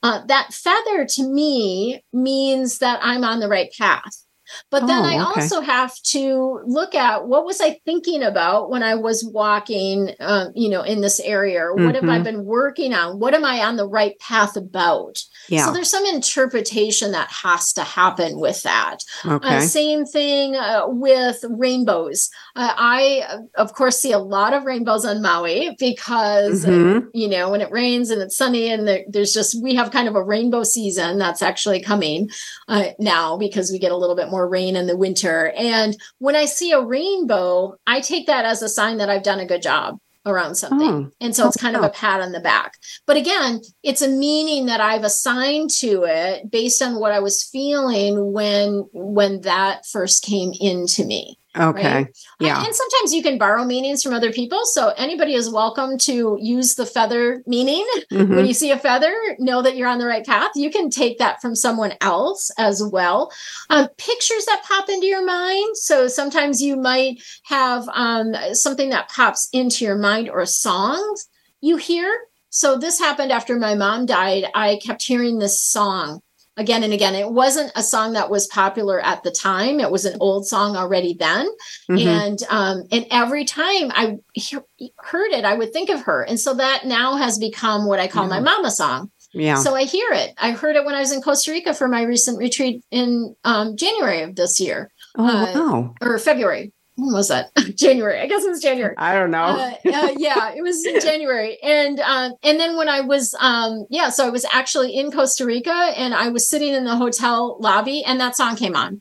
Uh, 0.03 0.25
that 0.27 0.55
feather 0.55 1.05
to 1.05 1.23
me 1.23 2.03
means 2.15 2.79
that 2.79 2.99
I'm 3.03 3.23
on 3.23 3.41
the 3.41 3.49
right 3.49 3.71
path. 3.79 4.25
But 4.71 4.87
then 4.87 5.05
Oh, 5.05 5.05
I 5.05 5.19
okay. 5.23 5.25
also 5.25 5.61
have 5.61 5.95
to 6.13 6.61
look 6.67 6.95
at 6.95 7.27
what 7.27 7.45
was 7.45 7.61
I 7.61 7.81
thinking 7.85 8.23
about 8.23 8.71
when 8.71 8.83
I 8.83 8.95
was 8.97 9.25
walking, 9.25 10.15
um, 10.21 10.53
you 10.55 10.69
know, 10.69 10.83
in 10.83 11.01
this 11.01 11.21
area? 11.21 11.61
Or 11.63 11.77
what 11.79 11.95
have 11.95 12.09
I 12.09 12.19
Mhm. 12.19 12.25
been 12.25 12.45
working 12.45 12.95
on? 12.95 13.19
What 13.19 13.35
am 13.35 13.45
I 13.45 13.65
on 13.65 13.77
the 13.77 13.89
right 13.89 14.19
path 14.19 14.57
about? 14.57 15.23
Yeah. 15.51 15.67
So 15.67 15.73
there's 15.73 15.91
some 15.91 16.07
interpretation 16.07 17.11
that 17.13 17.29
has 17.31 17.73
to 17.75 17.83
happen 17.83 18.39
with 18.39 18.63
that. 18.63 18.99
okay. 19.27 19.57
Uh, 19.57 19.61
same 19.61 20.07
thing 20.07 20.55
uh, 20.57 20.85
with 20.87 21.45
rainbows. 21.51 22.31
Uh, 22.57 22.73
I, 22.77 23.25
uh, 23.29 23.39
of 23.57 23.75
course, 23.75 23.99
see 23.99 24.13
a 24.13 24.19
lot 24.19 24.55
of 24.55 24.65
rainbows 24.65 25.05
on 25.05 25.21
Maui 25.21 25.75
because, 25.79 26.65
uh, 26.65 26.69
Mhm. 26.71 27.09
you 27.13 27.29
know, 27.29 27.51
when 27.51 27.61
it 27.61 27.71
rains 27.73 28.11
and 28.11 28.23
it's 28.23 28.37
sunny 28.37 28.71
and 28.71 28.87
there, 28.87 29.05
there's 29.09 29.33
just, 29.33 29.61
we 29.63 29.75
have 29.75 29.91
kind 29.91 30.09
of 30.09 30.15
a 30.15 30.23
rainbow 30.23 30.63
season 30.63 31.19
that's 31.19 31.43
actually 31.43 31.81
coming 31.83 32.31
uh, 32.69 32.87
now 32.99 33.37
because 33.37 33.71
we 33.71 33.79
get 33.79 33.93
a 33.93 33.97
little 33.97 34.17
bit 34.17 34.31
more 34.31 34.49
rain 34.49 34.77
in 34.77 34.87
the 34.87 34.97
winter. 34.97 35.53
And 35.57 35.97
when 36.19 36.37
I 36.37 36.45
see 36.45 36.71
a 36.73 36.81
rainbow, 36.81 37.75
I 37.87 38.01
take 38.01 38.27
that 38.29 38.45
as 38.45 38.63
a 38.63 38.69
sign 38.69 38.99
that 38.99 39.11
I've 39.11 39.25
done 39.25 39.41
a 39.41 39.47
good 39.47 39.63
job 39.63 39.99
around 40.27 40.55
something. 40.55 41.11
Oh. 41.11 41.11
And 41.21 41.35
so 41.35 41.49
it's 41.49 41.57
Oh, 41.57 41.61
kind 41.61 41.77
of 41.77 41.83
a 41.83 41.89
oh. 41.89 41.93
pat 41.93 42.21
on 42.21 42.33
the 42.33 42.41
back. 42.41 42.75
But 43.07 43.17
again, 43.17 43.61
it's 43.83 44.03
a 44.03 44.09
meaning 44.09 44.67
that 44.67 44.81
I've 44.81 45.05
assigned 45.05 45.71
to 45.79 46.05
it 46.05 46.51
based 46.51 46.83
on 46.83 47.01
what 47.01 47.13
I 47.13 47.21
was 47.21 47.43
feeling 47.43 48.33
when 48.33 48.87
when 48.93 49.41
that 49.43 49.87
first 49.87 50.23
came 50.23 50.53
into 50.61 51.05
me. 51.05 51.40
Okay. 51.59 51.95
right? 51.95 52.19
Yeah. 52.39 52.65
And 52.65 52.75
sometimes 52.75 53.13
you 53.13 53.23
can 53.23 53.37
borrow 53.37 53.65
meanings 53.65 54.03
from 54.03 54.15
other 54.15 54.33
people. 54.33 54.65
So 54.65 54.89
anybody 54.97 55.35
is 55.35 55.51
welcome 55.51 55.99
to 55.99 56.39
use 56.41 56.77
the 56.77 56.87
feather 56.87 57.43
meaning. 57.47 57.85
Mhm. 58.13 58.37
When 58.37 58.47
you 58.47 58.55
see 58.55 58.71
a 58.71 58.79
feather, 58.79 59.13
know 59.39 59.61
that 59.63 59.77
you're 59.77 59.89
on 59.89 59.99
the 59.99 60.07
right 60.07 60.25
path. 60.25 60.51
You 60.55 60.71
can 60.71 60.91
take 60.91 61.19
that 61.19 61.41
from 61.43 61.57
someone 61.57 61.95
else 62.01 62.51
as 62.57 62.83
well. 62.83 63.33
Um, 63.69 63.89
pictures 63.99 64.45
that 64.47 64.63
pop 64.65 64.89
into 64.89 65.07
your 65.07 65.25
mind. 65.25 65.77
So 65.77 66.07
sometimes 66.07 66.63
you 66.63 66.77
might 66.77 67.21
have 67.45 67.89
um, 67.95 68.35
something 68.53 68.91
that 68.91 69.09
pops 69.09 69.49
into 69.53 69.85
your 69.85 69.99
mind 69.99 70.31
or 70.31 70.47
songs 70.47 71.27
you 71.61 71.77
hear. 71.77 72.17
So 72.51 72.77
this 72.77 72.99
happened 72.99 73.33
after 73.33 73.57
my 73.59 73.75
mom 73.75 74.07
died. 74.07 74.47
I 74.55 74.79
kept 74.83 75.03
hearing 75.03 75.39
this 75.39 75.61
song 75.63 76.21
again 76.57 76.83
and 76.83 76.93
again. 76.93 77.15
It 77.15 77.31
wasn't 77.31 77.73
a 77.75 77.83
song 77.83 78.13
that 78.15 78.31
was 78.31 78.47
popular 78.47 79.01
at 79.01 79.23
the 79.23 79.31
time. 79.31 79.81
It 79.81 79.91
was 79.91 80.05
an 80.05 80.17
old 80.21 80.47
song 80.47 80.77
already 80.77 81.15
then. 81.15 81.49
Mhm. 81.91 82.07
And 82.07 82.39
um, 82.51 82.83
and 82.91 83.07
every 83.11 83.45
time 83.45 83.91
I 83.95 84.19
hear, 84.35 84.63
heard 84.99 85.33
it, 85.33 85.45
I 85.45 85.55
would 85.55 85.73
think 85.73 85.91
of 85.91 86.03
her. 86.03 86.23
And 86.23 86.39
so 86.39 86.55
that 86.55 86.85
now 86.85 87.17
has 87.17 87.39
become 87.39 87.87
what 87.87 88.01
I 88.01 88.09
call 88.09 88.27
my 88.27 88.41
mama 88.41 88.71
song. 88.71 89.11
yeah. 89.33 89.57
So 89.57 89.75
I 89.75 89.85
hear 89.85 90.11
it. 90.13 90.35
I 90.39 90.51
heard 90.53 90.77
it 90.77 90.85
when 90.85 90.95
I 90.95 91.01
was 91.01 91.13
in 91.13 91.23
Costa 91.23 91.53
Rica 91.53 91.73
for 91.73 91.89
my 91.89 92.03
recent 92.03 92.39
retreat 92.39 92.85
in 92.91 93.35
um, 93.45 93.77
January 93.77 94.23
of 94.23 94.35
this 94.35 94.61
year 94.61 94.91
oh, 95.17 95.27
uh, 95.27 95.53
wow. 95.55 95.95
or 96.01 96.19
February. 96.19 96.73
When 97.01 97.13
was 97.13 97.29
that? 97.29 97.51
January. 97.77 98.21
I 98.21 98.27
guess 98.27 98.45
it 98.45 98.51
was 98.51 98.61
January 98.63 98.95
I 98.99 99.15
don't 99.15 99.31
know. 99.31 99.39
uh, 99.39 99.75
uh, 99.87 100.15
yeah, 100.19 100.53
it 100.55 100.63
was 100.63 100.85
in 100.85 101.01
January, 101.11 101.59
and 101.63 101.99
um, 102.01 102.35
and 102.43 102.61
then 102.61 102.77
when 102.77 102.89
I 102.89 103.01
was, 103.01 103.35
um, 103.41 103.87
yeah, 103.91 104.11
so 104.11 104.27
I 104.27 104.31
was 104.31 104.45
actually 104.53 104.95
in 104.95 105.11
Costa 105.11 105.45
Rica, 105.47 105.93
and 105.97 106.15
I 106.15 106.29
was 106.29 106.49
sitting 106.49 106.75
in 106.75 106.85
the 106.85 106.97
hotel 106.97 107.57
lobby, 107.61 108.05
and 108.05 108.21
that 108.21 108.37
song 108.37 108.57
came 108.57 108.77
on. 108.77 109.01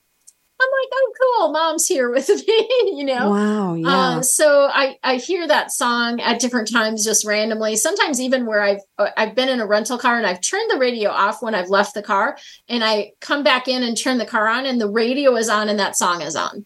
I'm 0.61 0.67
like, 0.67 0.89
oh, 0.93 1.13
cool, 1.21 1.51
mom's 1.53 1.87
here 1.87 2.09
with 2.11 2.27
me, 2.47 2.69
you 2.97 3.05
know. 3.05 3.29
wow. 3.29 3.75
Yeah. 3.75 3.87
Uh, 3.87 4.21
so 4.21 4.69
I 4.71 4.97
I 5.03 5.15
hear 5.15 5.47
that 5.47 5.71
song 5.71 6.19
at 6.19 6.41
different 6.41 6.69
times, 6.69 7.05
just 7.05 7.25
randomly. 7.25 7.77
Sometimes 7.77 8.19
even 8.19 8.45
where 8.45 8.61
I've 8.61 8.81
uh, 8.97 9.09
I've 9.15 9.35
been 9.35 9.47
in 9.47 9.61
a 9.61 9.65
rental 9.65 9.97
car 9.97 10.17
and 10.17 10.27
I've 10.27 10.41
turned 10.41 10.69
the 10.69 10.77
radio 10.77 11.11
off 11.11 11.41
when 11.41 11.55
I've 11.55 11.69
left 11.69 11.93
the 11.93 12.01
car, 12.01 12.37
and 12.67 12.83
I 12.83 13.13
come 13.21 13.43
back 13.43 13.67
in 13.69 13.83
and 13.83 13.97
turn 13.97 14.17
the 14.17 14.25
car 14.25 14.47
on, 14.47 14.65
and 14.65 14.81
the 14.81 14.89
radio 14.89 15.35
is 15.37 15.47
on, 15.47 15.69
and 15.69 15.79
that 15.79 15.95
song 15.95 16.21
is 16.21 16.35
on 16.35 16.65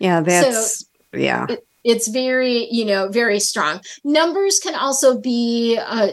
yeah. 0.00 0.20
That's, 0.20 0.84
yeah. 1.14 1.46
it- 1.48 1.66
it's 1.82 2.08
very 2.08 2.68
you 2.70 2.84
know 2.84 3.08
very 3.08 3.40
strong 3.40 3.80
numbers 4.04 4.58
can 4.60 4.74
also 4.74 5.18
be 5.18 5.78
uh, 5.80 6.08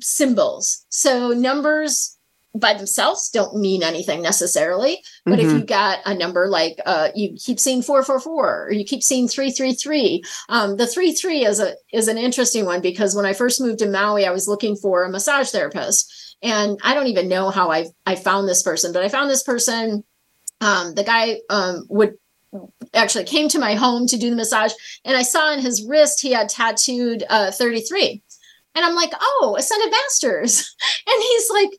symbols 0.00 0.84
so 0.90 1.30
numbers 1.30 2.18
by 2.54 2.72
themselves 2.74 3.30
don't 3.30 3.56
mean 3.56 3.82
anything 3.82 4.20
necessarily 4.22 5.02
but 5.26 5.38
if 5.38 5.46
Mhm. 5.48 5.58
you 5.60 5.64
got 5.64 5.98
a 6.06 6.14
number 6.14 6.48
like 6.48 6.78
uh, 6.86 7.08
you 7.14 7.34
keep 7.42 7.58
seeing 7.60 7.80
444 7.82 8.64
or 8.66 8.72
you 8.72 8.84
keep 8.84 9.02
seeing 9.02 9.28
333 9.28 10.22
um, 10.48 10.76
the 10.76 10.86
33 10.86 11.44
is 11.44 11.60
a 11.60 11.74
is 11.92 12.08
an 12.08 12.18
interesting 12.18 12.64
one 12.66 12.80
because 12.80 13.14
when 13.14 13.26
i 13.26 13.32
first 13.32 13.60
moved 13.60 13.78
to 13.80 13.88
maui 13.88 14.26
i 14.26 14.30
was 14.30 14.48
looking 14.48 14.76
for 14.76 15.04
a 15.04 15.10
massage 15.10 15.50
therapist 15.50 16.36
and 16.42 16.78
i 16.84 16.94
don't 16.94 17.08
even 17.08 17.28
know 17.28 17.50
how 17.50 17.70
i 17.70 17.86
i 18.06 18.14
found 18.16 18.48
this 18.48 18.62
person 18.62 18.92
but 18.92 19.02
i 19.02 19.08
found 19.08 19.30
this 19.30 19.42
person 19.42 20.04
um, 20.60 20.94
the 20.94 21.04
guy 21.04 21.38
um, 21.50 21.84
would 21.90 22.14
actually 22.94 23.24
came 23.24 23.48
to 23.48 23.58
my 23.58 23.74
home 23.74 24.06
to 24.06 24.16
do 24.16 24.30
the 24.30 24.36
massage 24.36 24.72
and 25.04 25.16
i 25.16 25.22
saw 25.22 25.46
on 25.52 25.58
his 25.60 25.82
wrist 25.84 26.20
he 26.22 26.32
had 26.32 26.48
tattooed 26.48 27.24
uh, 27.28 27.50
33 27.50 28.22
and 28.74 28.84
i'm 28.84 28.94
like 28.94 29.12
oh 29.20 29.56
ascended 29.58 29.90
masters 29.90 30.74
and 31.06 31.22
he's 31.22 31.50
like 31.50 31.70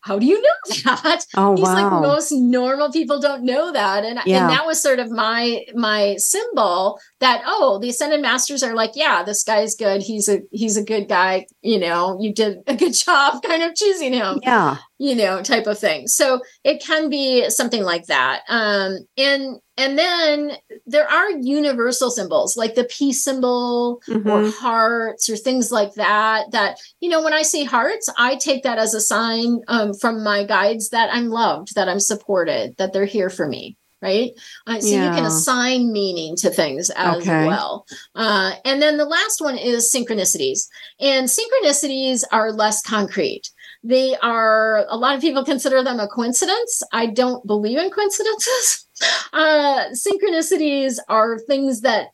how 0.00 0.18
do 0.18 0.26
you 0.26 0.40
know 0.42 0.74
that 0.84 1.24
Oh, 1.36 1.54
he's 1.54 1.62
like 1.68 1.90
wow. 1.90 2.00
most 2.00 2.32
normal 2.32 2.90
people 2.90 3.20
don't 3.20 3.44
know 3.44 3.72
that 3.72 4.04
and, 4.04 4.18
Yeah. 4.26 4.40
and 4.42 4.50
that 4.50 4.66
was 4.66 4.82
sort 4.82 4.98
of 4.98 5.10
my 5.10 5.64
my 5.74 6.16
symbol 6.16 6.98
that 7.22 7.42
oh 7.46 7.78
the 7.80 7.88
ascended 7.88 8.20
masters 8.20 8.62
are 8.62 8.74
like 8.74 8.92
yeah 8.94 9.22
this 9.22 9.42
guy's 9.42 9.74
good. 9.74 10.02
He's 10.02 10.28
a 10.28 10.40
he's 10.50 10.76
a 10.76 10.84
good 10.84 11.08
guy. 11.08 11.46
You 11.62 11.78
know 11.78 12.18
you 12.20 12.34
did 12.34 12.58
a 12.66 12.76
good 12.76 12.92
job 13.06 13.42
kind 13.42 13.62
of 13.62 13.74
choosing 13.74 14.12
him 14.12 14.40
yeah. 14.42 14.76
you 14.98 15.14
know 15.14 15.42
type 15.42 15.66
of 15.66 15.78
thing. 15.78 16.06
So 16.08 16.40
it 16.64 16.82
can 16.82 17.08
be 17.08 17.48
something 17.48 17.82
like 17.82 18.06
that. 18.06 18.42
Um 18.48 18.98
and 19.16 19.58
and 19.78 19.98
then 19.98 20.52
there 20.86 21.08
are 21.10 21.30
universal 21.30 22.10
symbols 22.10 22.58
like 22.58 22.74
the 22.74 22.84
peace 22.84 23.24
symbol 23.24 24.02
or 24.08 24.14
Mhm. 24.14 24.52
hearts 24.58 25.30
or 25.30 25.36
things 25.36 25.72
like 25.72 25.94
that 25.94 26.50
that 26.52 26.76
you 27.00 27.08
know 27.08 27.22
when 27.22 27.32
i 27.32 27.40
see 27.40 27.64
hearts 27.64 28.06
i 28.18 28.36
take 28.36 28.64
that 28.64 28.76
as 28.78 28.92
a 28.92 29.00
sign 29.00 29.60
um, 29.68 29.94
from 29.94 30.22
my 30.22 30.44
guides 30.44 30.90
that 30.90 31.08
i'm 31.12 31.28
loved 31.30 31.74
that 31.74 31.88
i'm 31.88 32.00
supported 32.00 32.74
that 32.76 32.92
they're 32.92 33.06
here 33.06 33.30
for 33.30 33.48
me 33.48 33.76
right? 34.02 34.32
Uh, 34.66 34.80
so 34.80 34.88
you 34.88 35.10
can 35.12 35.24
assign 35.24 35.92
meaning 35.92 36.36
to 36.36 36.50
things 36.50 36.90
as 36.90 37.16
Okay. 37.16 37.46
well. 37.46 37.86
Uh, 38.14 38.52
and 38.64 38.82
then 38.82 38.96
the 38.96 39.04
last 39.04 39.40
one 39.40 39.56
is 39.56 39.92
synchronicities. 39.94 40.66
And 41.00 41.28
synchronicities 41.28 42.24
are 42.32 42.52
less 42.52 42.82
concrete. 42.82 43.50
They 43.84 44.16
are 44.16 44.84
a 44.88 44.96
lot 44.96 45.14
of 45.14 45.20
people 45.20 45.44
consider 45.44 45.82
them 45.82 46.00
a 46.00 46.08
coincidence. 46.08 46.82
I 46.92 47.06
don't 47.06 47.46
believe 47.46 47.78
in 47.78 47.90
coincidences. 47.90 48.78
Uh 49.32 49.86
synchronicities 49.94 50.98
are 51.08 51.36
things 51.38 51.80
that 51.80 52.08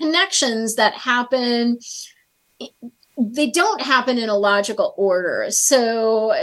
connections 0.00 0.74
that 0.74 0.94
happen 0.94 1.78
they 3.16 3.50
don't 3.50 3.80
happen 3.80 4.18
in 4.18 4.28
a 4.28 4.36
logical 4.36 4.92
order 4.96 5.46
so 5.50 6.34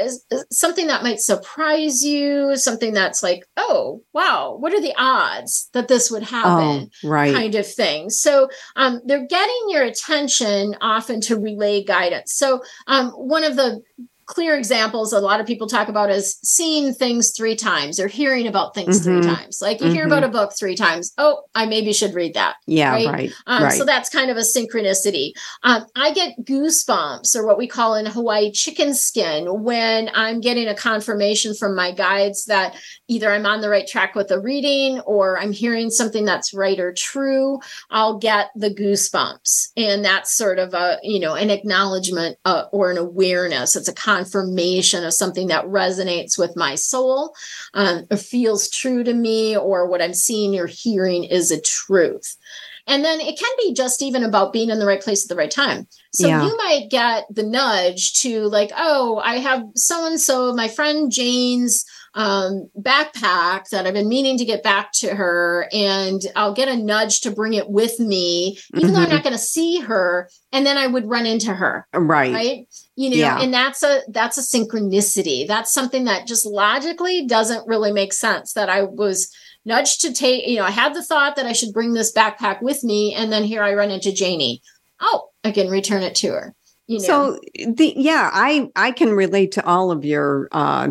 something 0.52 0.88
that 0.88 1.04
might 1.04 1.20
surprise 1.20 2.04
you 2.04 2.56
something 2.56 2.94
that's 2.94 3.22
like 3.22 3.44
oh 3.58 4.02
wow 4.14 4.56
what 4.60 4.74
are 4.74 4.82
the 4.82 4.94
odds 4.98 5.70
that 5.74 5.88
this 5.88 6.10
would 6.10 6.24
happen 6.24 6.90
Oh, 7.04 7.08
right. 7.10 7.34
kind 7.34 7.56
of 7.56 7.68
thing. 7.68 8.10
So 8.10 8.48
um, 8.76 9.02
they're 9.06 9.26
getting 9.28 9.66
your 9.70 9.84
attention 9.84 10.76
often 10.82 11.22
to 11.22 11.38
relay 11.40 11.84
guidance. 11.84 12.34
So 12.34 12.62
um, 12.88 13.12
one 13.12 13.44
of 13.44 13.56
the 13.56 13.82
clear 14.32 14.56
examples 14.58 15.12
a 15.12 15.20
lot 15.20 15.42
of 15.42 15.46
people 15.46 15.68
talk 15.68 15.90
about 15.90 16.10
is 16.10 16.40
seeing 16.42 16.94
things 16.94 17.32
three 17.36 17.54
times 17.54 18.00
or 18.00 18.08
hearing 18.08 18.48
about 18.48 18.74
things 18.74 19.02
Mhm. 19.02 19.04
three 19.04 19.22
times. 19.22 19.62
Like 19.62 19.82
you 19.82 19.92
hear 19.92 20.06
about 20.06 20.24
a 20.24 20.30
book 20.30 20.54
three 20.58 20.76
times. 20.78 21.12
Oh, 21.18 21.42
I 21.54 21.66
maybe 21.66 21.92
should 21.92 22.14
read 22.14 22.36
that. 22.36 22.56
yeah. 22.66 22.92
right? 22.94 23.08
Right. 23.08 23.32
Um, 23.46 23.64
right. 23.64 23.74
So 23.78 23.84
that's 23.84 24.10
kind 24.10 24.32
of 24.32 24.38
a 24.38 24.42
synchronicity. 24.42 25.32
Um, 25.64 25.86
I 25.98 26.14
get 26.14 26.32
goosebumps, 26.46 27.36
or 27.36 27.46
what 27.46 27.58
we 27.58 27.68
call 27.68 27.96
in 27.96 28.06
Hawaii 28.06 28.52
chicken 28.52 28.94
skin, 28.94 29.64
when 29.64 30.10
I'm 30.14 30.40
getting 30.40 30.70
a 30.70 30.76
confirmation 30.76 31.54
from 31.54 31.76
my 31.76 31.92
guides 31.92 32.46
that 32.46 32.76
either 33.12 33.30
I'm 33.30 33.45
on 33.45 33.59
the 33.59 33.70
right 33.70 33.86
track 33.86 34.16
with 34.16 34.32
a 34.32 34.39
reading 34.39 35.01
or 35.01 35.38
I'm 35.38 35.51
hearing 35.51 35.89
something 35.89 36.24
that's 36.24 36.53
right 36.53 36.80
or 36.80 36.93
true. 36.93 37.59
I'll 37.89 38.18
get 38.18 38.51
the 38.55 38.74
goosebumps, 38.74 39.74
and 39.76 40.03
that's 40.03 40.34
sort 40.34 40.59
of 40.59 40.74
a 40.74 40.97
you 41.03 41.20
know 41.20 41.36
an 41.36 41.49
acknowledgement 41.49 42.38
uh, 42.45 42.66
or 42.72 42.89
an 42.89 42.97
awareness. 42.97 43.76
It's 43.76 43.89
a 43.89 43.93
confirmation 43.93 45.03
of 45.03 45.14
something 45.14 45.47
that 45.47 45.66
resonates 45.66 46.38
with 46.38 46.55
my 46.55 46.76
soul, 46.76 47.36
um, 47.74 48.05
or 48.09 48.18
feels 48.18 48.70
true 48.70 49.03
to 49.03 49.14
me, 49.14 49.57
or 49.57 49.88
what 49.88 50.01
I'm 50.01 50.14
seeing 50.14 50.57
or 50.57 50.68
hearing 50.68 51.26
is 51.26 51.51
a 51.51 51.59
truth. 51.59 52.38
And 52.92 53.06
then 53.06 53.22
it 53.22 53.39
can 53.39 53.50
be 53.58 53.74
just 53.74 54.02
even 54.02 54.24
about 54.24 54.52
being 54.52 54.70
in 54.70 54.78
the 54.80 54.86
right 54.86 55.02
place 55.02 55.24
at 55.24 55.30
the 55.30 55.36
right 55.38 55.50
time. 55.50 55.88
So 56.14 56.28
Yeah. 56.28 56.46
you 56.46 56.58
might 56.58 56.89
get 56.89 57.26
the 57.34 57.44
nudge 57.44 58.20
to 58.22 58.42
like, 58.50 58.72
oh, 58.76 59.22
I 59.24 59.38
have 59.38 59.64
so 59.76 60.06
and 60.06 60.20
so, 60.20 60.54
my 60.54 60.68
friend 60.68 61.10
Jane's 61.10 61.86
um, 62.16 62.70
backpack 62.78 63.70
that 63.70 63.88
I've 63.88 63.94
been 63.94 64.10
meaning 64.10 64.38
to 64.38 64.44
get 64.44 64.62
back 64.62 64.92
to 64.96 65.16
her, 65.16 65.70
and 65.72 66.22
I'll 66.36 66.54
get 66.54 66.68
a 66.68 66.76
nudge 66.76 67.22
to 67.22 67.32
bring 67.32 67.54
it 67.54 67.70
with 67.70 67.98
me, 68.02 68.58
even 68.76 68.92
though 68.92 69.00
I'm 69.00 69.10
not 69.10 69.24
going 69.24 69.32
to 69.32 69.39
see 69.39 69.80
her. 69.80 70.30
And 70.52 70.66
then 70.66 70.78
I 70.78 70.88
would 70.88 71.08
run 71.08 71.26
into 71.26 71.54
her 71.54 71.88
right. 71.94 72.34
right 72.34 72.68
you 73.02 73.10
know 73.10 73.16
Yeah. 73.16 73.42
and 73.42 73.54
that's 73.54 73.84
a 73.84 74.02
that's 74.10 74.38
a 74.38 74.42
synchronicity 74.42 75.48
that's 75.48 75.74
something 75.74 76.04
that 76.06 76.28
just 76.28 76.46
logically 76.46 77.26
doesn't 77.26 77.68
really 77.68 77.92
make 77.92 78.14
sense 78.14 78.54
that 78.54 78.70
i 78.70 78.84
was 78.84 79.34
nudge 79.66 79.99
to 79.99 80.14
take, 80.14 80.47
you 80.47 80.57
know, 80.57 80.66
I 80.66 80.72
had 80.72 80.93
the 80.93 81.03
thought 81.03 81.36
that 81.36 81.45
I 81.45 81.53
should 81.53 81.74
bring 81.74 81.93
this 81.93 82.14
backpack 82.14 82.62
with 82.62 82.84
me. 82.84 83.14
And 83.14 83.32
then 83.32 83.43
here 83.43 83.64
I 83.64 83.74
run 83.74 83.91
into 83.91 84.12
Janie. 84.12 84.62
Oh, 84.99 85.30
I 85.43 85.51
can 85.51 85.70
return 85.70 86.03
it 86.03 86.16
to 86.16 86.30
her. 86.30 86.55
You 86.88 86.99
know? 86.99 87.05
So 87.05 87.39
the 87.55 87.93
yeah, 87.95 88.30
I 88.34 88.70
I 88.76 88.91
can 88.91 89.12
relate 89.12 89.53
to 89.53 89.66
all 89.66 89.91
of 89.91 90.03
your 90.03 90.49
uh, 90.51 90.89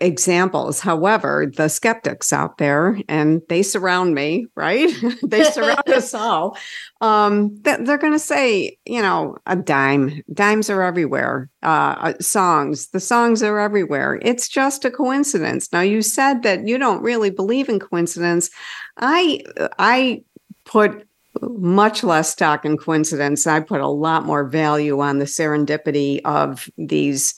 examples. 0.00 0.80
However, 0.80 1.50
the 1.56 1.68
skeptics 1.68 2.32
out 2.32 2.58
there, 2.58 3.00
and 3.08 3.42
they 3.48 3.62
surround 3.62 4.14
me, 4.14 4.46
right? 4.54 4.90
they 5.22 5.44
surround 5.44 5.88
us 5.88 6.14
all. 6.14 6.56
Um, 7.00 7.58
they're 7.62 7.98
going 7.98 8.12
to 8.12 8.18
say, 8.18 8.78
you 8.84 9.02
know, 9.02 9.36
a 9.46 9.56
dime. 9.56 10.22
Dimes 10.32 10.70
are 10.70 10.82
everywhere. 10.82 11.50
Uh, 11.62 11.96
uh, 11.98 12.12
songs, 12.20 12.88
the 12.88 13.00
songs 13.00 13.42
are 13.42 13.58
everywhere. 13.58 14.20
It's 14.22 14.48
just 14.48 14.84
a 14.84 14.90
coincidence. 14.90 15.72
Now, 15.72 15.80
you 15.80 16.02
said 16.02 16.42
that 16.44 16.66
you 16.66 16.78
don't 16.78 17.02
really 17.02 17.30
believe 17.30 17.68
in 17.68 17.80
coincidence. 17.80 18.50
I, 18.98 19.42
I 19.78 20.22
put 20.64 21.06
much 21.40 22.04
less 22.04 22.30
stock 22.30 22.64
in 22.64 22.76
coincidence. 22.76 23.46
I 23.46 23.60
put 23.60 23.80
a 23.80 23.88
lot 23.88 24.24
more 24.24 24.44
value 24.44 25.00
on 25.00 25.18
the 25.18 25.24
serendipity 25.24 26.20
of 26.24 26.68
these 26.76 27.34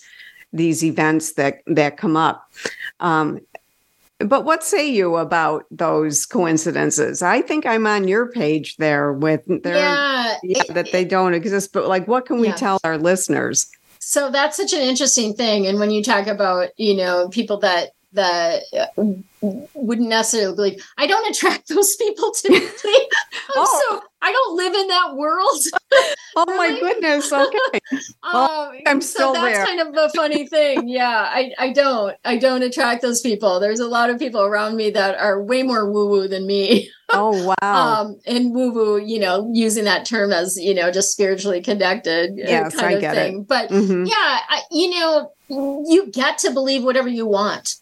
these 0.55 0.85
events 0.85 1.35
that 1.35 1.59
that 1.67 1.99
come 1.99 2.17
up. 2.17 2.51
Um, 3.01 3.41
but 4.21 4.45
what 4.45 4.63
say 4.63 4.89
you 4.89 5.17
about 5.17 5.67
those 5.71 6.25
coincidences? 6.25 7.21
I 7.21 7.43
think 7.43 7.67
I'm 7.67 7.87
on 7.87 8.09
your 8.09 8.31
page 8.31 8.77
there 8.77 9.13
with 9.13 9.45
their, 9.63 9.77
yeah, 9.77 10.37
yeah 10.43 10.63
it, 10.63 10.75
that 10.75 10.93
they 10.93 11.05
don't 11.05 11.35
exist. 11.35 11.73
But 11.73 11.89
like, 11.89 12.07
what 12.07 12.25
can 12.25 12.41
we 12.41 12.49
yeah. 12.49 12.55
tell 12.55 12.79
our 12.85 12.97
listeners? 12.97 13.69
So 13.99 14.31
that's 14.31 14.57
such 14.57 14.73
an 14.73 14.81
interesting 14.81 15.35
thing. 15.35 15.67
And 15.67 15.79
when 15.79 15.91
you 15.91 16.03
talk 16.03 16.27
about, 16.27 16.69
you 16.77 16.95
know, 16.95 17.29
people 17.29 17.59
that 17.59 17.91
that 18.15 18.63
wouldn't 19.75 20.09
necessarily 20.09 20.55
believe, 20.55 20.85
I 20.97 21.07
don't 21.07 21.29
attract 21.31 21.69
those 21.69 21.97
people 21.97 22.33
typically. 22.33 22.93
oh. 23.57 23.83
so 23.91 24.01
I 24.23 24.33
don't 24.33 24.57
live 24.57 24.75
in 24.75 24.89
that 24.89 25.17
world. 25.17 25.61
oh 26.37 26.57
my 26.57 26.79
goodness. 26.81 27.33
Okay. 27.45 27.81
Well, 28.23 28.71
um, 28.71 28.79
I'm 28.87 29.01
still 29.01 29.35
so 29.35 29.41
that's 29.41 29.57
there. 29.57 29.67
kind 29.67 29.81
of 29.81 29.95
a 29.97 30.09
funny 30.11 30.47
thing. 30.47 30.89
Yeah, 30.89 31.09
I, 31.09 31.53
I 31.59 31.73
don't. 31.73 32.17
I 32.25 32.39
don't 32.39 32.63
attract 32.63 33.03
those 33.03 33.21
people. 33.21 33.61
There's 33.61 33.81
a 33.81 33.89
lot 33.89 34.09
of 34.09 34.19
people 34.19 34.41
around 34.41 34.77
me 34.77 34.91
that 34.91 35.19
are 35.19 35.43
way 35.43 35.63
more 35.63 35.91
woo-woo 35.91 36.29
than 36.29 36.47
me. 36.47 36.91
Oh 37.11 37.55
wow. 37.61 38.03
um, 38.03 38.21
and 38.27 38.55
woo-woo, 38.55 38.99
you 38.99 39.19
know, 39.19 39.51
using 39.53 39.85
that 39.85 40.07
term 40.07 40.33
as, 40.33 40.57
you 40.57 40.75
know, 40.75 40.91
just 40.91 41.13
spiritually 41.13 41.61
connected 41.61 42.31
uh, 42.33 42.35
yes, 42.37 42.75
kind 42.75 42.87
I 42.87 42.93
of 42.93 43.01
get 43.01 43.15
thing. 43.15 43.41
It. 43.41 43.49
But 43.49 43.71
mm-hmm. 43.71 44.05
yeah, 44.05 44.15
I, 44.15 44.63
you 44.71 44.91
know, 44.91 45.33
you 45.49 46.11
get 46.11 46.39
to 46.39 46.51
believe 46.51 46.83
whatever 46.85 47.09
you 47.09 47.27
want. 47.27 47.75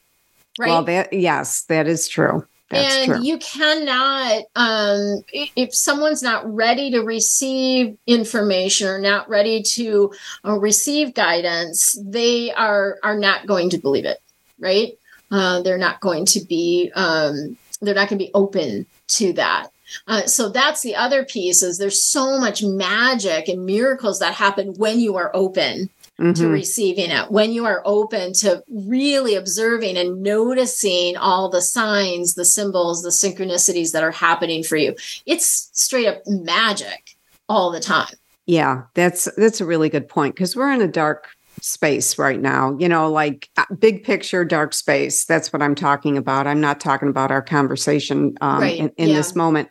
Right. 0.58 0.68
Well, 0.68 0.84
that 0.84 1.12
yes, 1.12 1.62
that 1.62 1.86
is 1.86 2.08
true. 2.08 2.46
That's 2.72 2.94
and 2.96 3.12
true. 3.12 3.22
you 3.22 3.38
cannot 3.38 4.44
um, 4.56 5.22
if 5.30 5.74
someone's 5.74 6.22
not 6.22 6.50
ready 6.52 6.90
to 6.92 7.00
receive 7.00 7.98
information 8.06 8.88
or 8.88 8.98
not 8.98 9.28
ready 9.28 9.62
to 9.62 10.12
uh, 10.44 10.58
receive 10.58 11.12
guidance 11.12 11.98
they 12.02 12.50
are 12.52 12.96
are 13.02 13.18
not 13.18 13.46
going 13.46 13.68
to 13.70 13.78
believe 13.78 14.06
it 14.06 14.22
right 14.58 14.94
uh, 15.30 15.60
they're 15.60 15.76
not 15.76 16.00
going 16.00 16.24
to 16.24 16.40
be 16.40 16.90
um, 16.94 17.58
they're 17.82 17.94
not 17.94 18.08
going 18.08 18.18
to 18.18 18.24
be 18.24 18.30
open 18.32 18.86
to 19.08 19.34
that 19.34 19.66
uh, 20.06 20.24
so 20.24 20.48
that's 20.48 20.80
the 20.80 20.96
other 20.96 21.26
piece 21.26 21.62
is 21.62 21.76
there's 21.76 22.02
so 22.02 22.38
much 22.38 22.62
magic 22.62 23.48
and 23.48 23.66
miracles 23.66 24.18
that 24.18 24.32
happen 24.32 24.72
when 24.78 24.98
you 24.98 25.16
are 25.16 25.30
open 25.34 25.90
mm-hmm. 26.22 26.32
to 26.42 26.48
receiving 26.48 27.10
it 27.10 27.30
when 27.30 27.52
you 27.52 27.64
are 27.64 27.82
open 27.84 28.32
to 28.32 28.62
really 28.68 29.34
observing 29.34 29.96
and 29.96 30.22
noticing 30.22 31.16
all 31.16 31.48
the 31.48 31.60
signs 31.60 32.34
the 32.34 32.44
symbols 32.44 33.02
the 33.02 33.10
synchronicities 33.10 33.92
that 33.92 34.04
are 34.04 34.10
happening 34.10 34.62
for 34.62 34.76
you 34.76 34.94
it's 35.26 35.70
straight 35.72 36.06
up 36.06 36.22
magic 36.26 37.16
all 37.48 37.70
the 37.70 37.80
time 37.80 38.14
yeah 38.46 38.82
that's 38.94 39.28
that's 39.36 39.60
a 39.60 39.66
really 39.66 39.88
good 39.88 40.08
point 40.08 40.34
because 40.34 40.54
we're 40.56 40.72
in 40.72 40.80
a 40.82 40.88
dark 40.88 41.28
space 41.62 42.18
right 42.18 42.40
now 42.40 42.76
you 42.80 42.88
know 42.88 43.08
like 43.08 43.48
uh, 43.56 43.64
big 43.78 44.02
picture 44.02 44.44
dark 44.44 44.74
space 44.74 45.24
that's 45.24 45.52
what 45.52 45.62
i'm 45.62 45.76
talking 45.76 46.18
about 46.18 46.46
i'm 46.46 46.60
not 46.60 46.80
talking 46.80 47.08
about 47.08 47.30
our 47.30 47.40
conversation 47.40 48.34
um, 48.40 48.60
right. 48.60 48.78
in, 48.78 48.88
in 48.96 49.08
yeah. 49.08 49.14
this 49.14 49.36
moment 49.36 49.68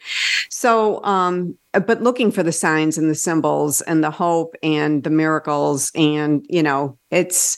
so 0.49 1.03
um 1.03 1.53
but 1.73 2.01
looking 2.01 2.31
for 2.31 2.43
the 2.43 2.51
signs 2.51 2.97
and 2.97 3.09
the 3.09 3.15
symbols 3.15 3.81
and 3.81 4.01
the 4.01 4.09
hope 4.09 4.55
and 4.63 5.03
the 5.03 5.09
miracles 5.09 5.91
and 5.93 6.45
you 6.49 6.63
know 6.63 6.97
it's 7.11 7.57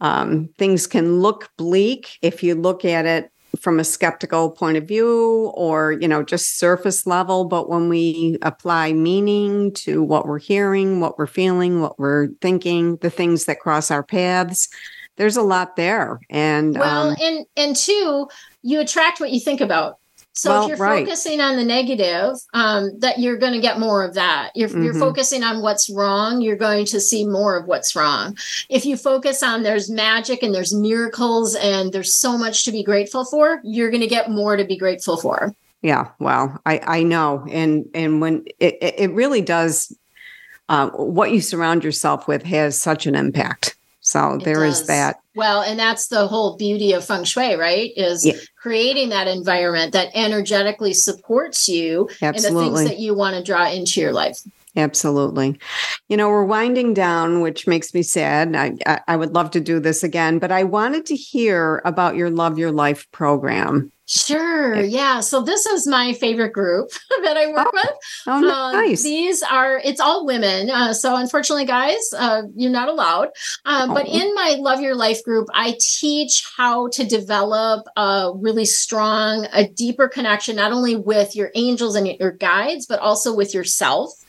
um, 0.00 0.50
things 0.58 0.86
can 0.86 1.20
look 1.20 1.50
bleak 1.56 2.18
if 2.20 2.42
you 2.42 2.54
look 2.54 2.84
at 2.84 3.06
it 3.06 3.30
from 3.56 3.78
a 3.78 3.84
skeptical 3.84 4.50
point 4.50 4.76
of 4.76 4.86
view 4.86 5.52
or 5.54 5.92
you 5.92 6.08
know 6.08 6.22
just 6.22 6.58
surface 6.58 7.06
level 7.06 7.44
but 7.44 7.68
when 7.68 7.88
we 7.88 8.38
apply 8.42 8.92
meaning 8.92 9.72
to 9.72 10.02
what 10.02 10.26
we're 10.26 10.38
hearing 10.38 11.00
what 11.00 11.18
we're 11.18 11.26
feeling 11.26 11.80
what 11.80 11.98
we're 11.98 12.28
thinking 12.40 12.96
the 12.96 13.10
things 13.10 13.44
that 13.44 13.60
cross 13.60 13.90
our 13.90 14.02
paths 14.02 14.68
there's 15.16 15.36
a 15.36 15.42
lot 15.42 15.76
there. 15.76 16.20
And 16.30 16.78
well 16.78 17.10
um, 17.10 17.16
and 17.20 17.46
and 17.56 17.76
two 17.76 18.28
you 18.62 18.80
attract 18.80 19.20
what 19.20 19.30
you 19.30 19.40
think 19.40 19.60
about 19.60 19.98
so 20.36 20.50
well, 20.50 20.62
if 20.64 20.68
you're 20.70 20.78
right. 20.78 21.06
focusing 21.06 21.40
on 21.40 21.56
the 21.56 21.64
negative, 21.64 22.34
um, 22.54 22.98
that 22.98 23.20
you're 23.20 23.36
going 23.36 23.52
to 23.52 23.60
get 23.60 23.78
more 23.78 24.04
of 24.04 24.14
that. 24.14 24.50
You're, 24.56 24.68
mm-hmm. 24.68 24.82
you're 24.82 24.94
focusing 24.94 25.44
on 25.44 25.62
what's 25.62 25.88
wrong, 25.88 26.40
you're 26.40 26.56
going 26.56 26.86
to 26.86 27.00
see 27.00 27.24
more 27.24 27.56
of 27.56 27.66
what's 27.66 27.94
wrong. 27.94 28.36
If 28.68 28.84
you 28.84 28.96
focus 28.96 29.44
on 29.44 29.62
there's 29.62 29.88
magic 29.88 30.42
and 30.42 30.52
there's 30.52 30.74
miracles 30.74 31.54
and 31.54 31.92
there's 31.92 32.16
so 32.16 32.36
much 32.36 32.64
to 32.64 32.72
be 32.72 32.82
grateful 32.82 33.24
for, 33.24 33.60
you're 33.62 33.90
going 33.90 34.00
to 34.00 34.08
get 34.08 34.28
more 34.28 34.56
to 34.56 34.64
be 34.64 34.76
grateful 34.76 35.16
for. 35.16 35.54
Yeah, 35.82 36.08
well, 36.18 36.60
I 36.64 36.80
I 36.82 37.02
know, 37.02 37.46
and 37.50 37.86
and 37.92 38.22
when 38.22 38.46
it 38.58 38.78
it 38.80 39.10
really 39.12 39.42
does, 39.42 39.94
uh, 40.70 40.88
what 40.90 41.30
you 41.30 41.42
surround 41.42 41.84
yourself 41.84 42.26
with 42.26 42.42
has 42.44 42.80
such 42.80 43.06
an 43.06 43.14
impact. 43.14 43.76
So 44.00 44.36
it 44.36 44.44
there 44.44 44.64
does. 44.64 44.80
is 44.80 44.86
that. 44.86 45.20
Well, 45.34 45.62
and 45.62 45.78
that's 45.78 46.08
the 46.08 46.26
whole 46.28 46.56
beauty 46.56 46.92
of 46.92 47.04
feng 47.04 47.24
shui, 47.24 47.56
right? 47.56 47.90
Is 47.96 48.24
yeah. 48.24 48.34
creating 48.56 49.08
that 49.08 49.26
environment 49.26 49.92
that 49.92 50.10
energetically 50.14 50.92
supports 50.92 51.68
you 51.68 52.08
Absolutely. 52.22 52.46
and 52.46 52.56
the 52.56 52.78
things 52.78 52.88
that 52.88 52.98
you 53.00 53.14
want 53.14 53.36
to 53.36 53.42
draw 53.42 53.68
into 53.68 54.00
your 54.00 54.12
life. 54.12 54.38
Absolutely. 54.76 55.58
You 56.08 56.16
know, 56.16 56.28
we're 56.28 56.44
winding 56.44 56.94
down, 56.94 57.40
which 57.40 57.66
makes 57.66 57.94
me 57.94 58.02
sad. 58.02 58.56
I, 58.56 58.76
I, 58.86 59.00
I 59.08 59.16
would 59.16 59.32
love 59.34 59.52
to 59.52 59.60
do 59.60 59.78
this 59.78 60.02
again, 60.02 60.38
but 60.38 60.50
I 60.50 60.64
wanted 60.64 61.06
to 61.06 61.16
hear 61.16 61.80
about 61.84 62.16
your 62.16 62.30
Love 62.30 62.58
Your 62.58 62.72
Life 62.72 63.10
program. 63.12 63.92
Sure. 64.06 64.80
Yeah. 64.80 65.20
So 65.20 65.40
this 65.40 65.64
is 65.64 65.86
my 65.86 66.12
favorite 66.12 66.52
group 66.52 66.90
that 67.22 67.36
I 67.36 67.46
work 67.48 67.66
oh, 67.66 67.70
with. 67.72 67.96
Oh, 68.26 68.40
nice. 68.40 69.00
Uh, 69.00 69.04
these 69.04 69.42
are, 69.42 69.80
it's 69.82 70.00
all 70.00 70.26
women. 70.26 70.68
Uh, 70.68 70.92
so 70.92 71.16
unfortunately, 71.16 71.64
guys, 71.64 72.12
uh, 72.16 72.42
you're 72.54 72.70
not 72.70 72.88
allowed. 72.88 73.28
Um, 73.64 73.90
oh. 73.90 73.94
But 73.94 74.06
in 74.06 74.34
my 74.34 74.56
Love 74.58 74.80
Your 74.80 74.94
Life 74.94 75.24
group, 75.24 75.48
I 75.54 75.76
teach 75.80 76.44
how 76.56 76.88
to 76.88 77.04
develop 77.04 77.86
a 77.96 78.32
really 78.34 78.66
strong, 78.66 79.46
a 79.52 79.66
deeper 79.66 80.08
connection, 80.08 80.56
not 80.56 80.72
only 80.72 80.96
with 80.96 81.34
your 81.34 81.50
angels 81.54 81.94
and 81.94 82.06
your 82.06 82.32
guides, 82.32 82.84
but 82.86 83.00
also 83.00 83.34
with 83.34 83.54
yourself. 83.54 84.23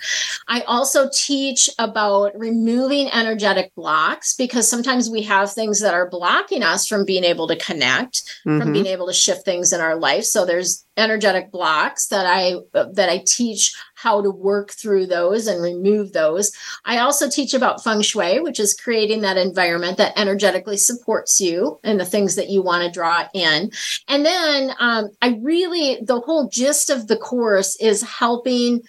I 0.47 0.62
also 0.62 1.10
teach 1.12 1.70
about 1.80 2.38
removing 2.38 3.10
energetic 3.12 3.74
blocks 3.76 4.36
because 4.36 4.70
sometimes 4.70 5.10
we 5.10 5.24
have 5.24 5.51
things 5.51 5.80
that 5.82 5.93
are 5.93 6.10
blocking 6.10 6.64
us 6.64 6.88
from 6.88 7.06
being 7.06 7.24
able 7.24 7.47
to 7.47 7.56
connect, 7.58 8.24
mm-hmm. 8.45 8.60
from 8.60 8.74
being 8.74 8.86
able 8.86 9.08
to 9.08 9.14
shift 9.14 9.45
things 9.45 9.74
in 9.74 9.82
our 9.82 9.95
life. 9.95 10.24
So 10.26 10.45
there's 10.45 10.86
energetic 10.97 11.51
blocks 11.51 12.08
that 12.08 12.26
I 12.26 12.56
that 12.74 13.10
I 13.10 13.24
teach 13.26 13.76
how 13.95 14.22
to 14.22 14.30
work 14.30 14.72
through 14.72 15.08
those 15.08 15.47
and 15.47 15.62
remove 15.62 16.14
those. 16.14 16.51
I 16.86 16.99
also 16.99 17.30
teach 17.30 17.53
about 17.53 17.84
feng 17.84 18.01
shui, 18.01 18.39
which 18.39 18.60
is 18.60 18.74
creating 18.74 19.22
that 19.22 19.38
environment 19.38 19.97
that 19.97 20.18
energetically 20.18 20.78
supports 20.78 21.39
you 21.41 21.80
and 21.84 21.99
the 21.99 22.06
things 22.06 22.36
that 22.36 22.49
you 22.49 22.62
want 22.62 22.84
to 22.84 22.91
draw 22.91 23.28
in. 23.34 23.72
And 24.08 24.26
then 24.26 24.72
um, 24.80 25.10
I 25.22 25.39
really 25.41 25.99
the 26.01 26.20
whole 26.20 26.49
gist 26.49 26.89
of 26.89 27.08
the 27.08 27.18
course 27.18 27.76
is 27.78 28.01
helping 28.01 28.82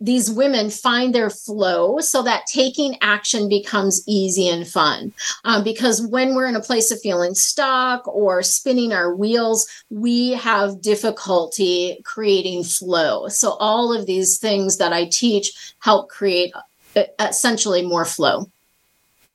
these 0.00 0.30
women 0.30 0.70
find 0.70 1.14
their 1.14 1.30
flow 1.30 1.98
so 2.00 2.22
that 2.22 2.46
taking 2.46 2.96
action 3.00 3.48
becomes 3.48 4.02
easy 4.06 4.48
and 4.48 4.66
fun. 4.66 5.12
Um, 5.44 5.64
because 5.64 6.06
when 6.06 6.34
we're 6.34 6.46
in 6.46 6.56
a 6.56 6.60
place 6.60 6.90
of 6.90 7.00
feeling 7.00 7.34
stuck 7.34 8.06
or 8.06 8.42
spinning 8.42 8.92
our 8.92 9.14
wheels, 9.14 9.66
we 9.88 10.32
have 10.32 10.82
difficulty 10.82 12.00
creating 12.04 12.64
flow. 12.64 13.28
So, 13.28 13.52
all 13.52 13.92
of 13.92 14.06
these 14.06 14.38
things 14.38 14.76
that 14.78 14.92
I 14.92 15.06
teach 15.06 15.74
help 15.78 16.10
create 16.10 16.52
uh, 16.94 17.04
essentially 17.18 17.82
more 17.82 18.04
flow. 18.04 18.50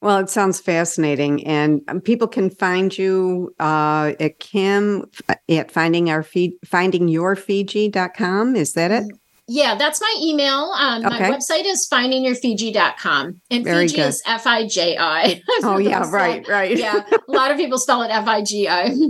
Well, 0.02 0.18
it 0.18 0.32
sounds 0.32 0.60
fascinating, 0.60 1.46
and 1.46 1.82
um, 1.88 2.02
people 2.02 2.28
can 2.28 2.50
find 2.50 2.96
you 2.98 3.54
uh, 3.60 4.14
at 4.20 4.40
Kim 4.40 5.06
at 5.48 5.72
finding 5.72 6.10
our 6.10 6.24
feed, 6.24 6.54
findingyourfiji.com. 6.66 8.56
Is 8.56 8.74
that 8.74 8.90
it? 8.90 9.06
Yeah, 9.54 9.76
that's 9.76 10.00
my 10.00 10.16
email. 10.22 10.72
Um, 10.78 11.06
Okay. 11.06 11.30
My 11.30 11.38
website 11.38 11.66
is 11.66 11.88
findingyourfiji.com. 11.92 13.42
And 13.52 13.64
Very 13.66 13.88
Fiji 13.88 13.96
good. 13.98 14.08
is 14.08 14.24
F 14.26 14.48
I 14.48 14.66
J 14.66 14.98
I. 14.98 15.42
Oh, 15.64 15.78
yeah, 15.78 16.10
right, 16.10 16.48
right. 16.48 16.76
yeah. 16.78 17.04
A 17.28 17.32
lot 17.32 17.52
of 17.52 17.58
people 17.58 17.78
spell 17.78 18.02
it 18.04 18.10
F 18.12 18.28
I 18.28 18.42
G 18.44 18.68
I. 18.68 18.96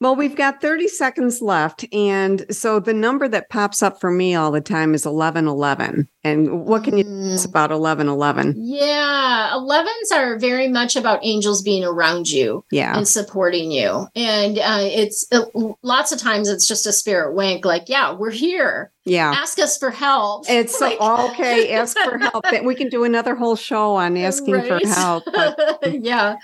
Well, 0.00 0.14
we've 0.16 0.36
got 0.36 0.60
30 0.60 0.88
seconds 0.88 1.40
left. 1.42 1.84
And 1.92 2.44
so 2.54 2.78
the 2.80 2.92
number 2.94 3.26
that 3.28 3.48
pops 3.50 3.82
up 3.82 4.00
for 4.00 4.10
me 4.10 4.34
all 4.34 4.50
the 4.52 4.60
time 4.60 4.94
is 4.94 5.04
1111. 5.06 6.08
And 6.22 6.64
what 6.64 6.84
can 6.84 6.96
you 6.96 7.04
tell 7.04 7.32
us 7.34 7.44
about 7.44 7.70
1111? 7.70 8.54
Yeah, 8.56 9.50
11s 9.54 10.12
are 10.14 10.38
very 10.38 10.68
much 10.68 10.96
about 10.96 11.20
angels 11.22 11.62
being 11.62 11.84
around 11.84 12.28
you 12.30 12.64
Yeah. 12.70 12.96
and 12.96 13.06
supporting 13.08 13.70
you. 13.70 14.06
And 14.14 14.58
uh, 14.58 14.78
it's 14.82 15.26
uh, 15.32 15.44
lots 15.82 16.12
of 16.12 16.18
times 16.20 16.48
it's 16.48 16.66
just 16.68 16.86
a 16.86 16.92
spirit 16.92 17.34
wink, 17.34 17.64
like, 17.64 17.88
yeah, 17.88 18.12
we're 18.14 18.30
here. 18.30 18.90
Yeah. 19.04 19.30
Ask 19.36 19.58
us 19.58 19.76
for 19.76 19.90
help. 19.90 20.46
It's 20.48 20.80
Like- 20.80 21.00
okay. 21.00 21.72
Ask 21.74 21.96
for 21.98 22.18
help. 22.18 22.44
We 22.64 22.74
can 22.74 22.88
do 22.88 23.04
another 23.04 23.34
whole 23.34 23.56
show 23.56 23.94
on 23.96 24.16
asking 24.16 24.62
for 24.62 24.78
help. 24.86 25.24
But 25.26 25.80
yeah. 26.02 26.36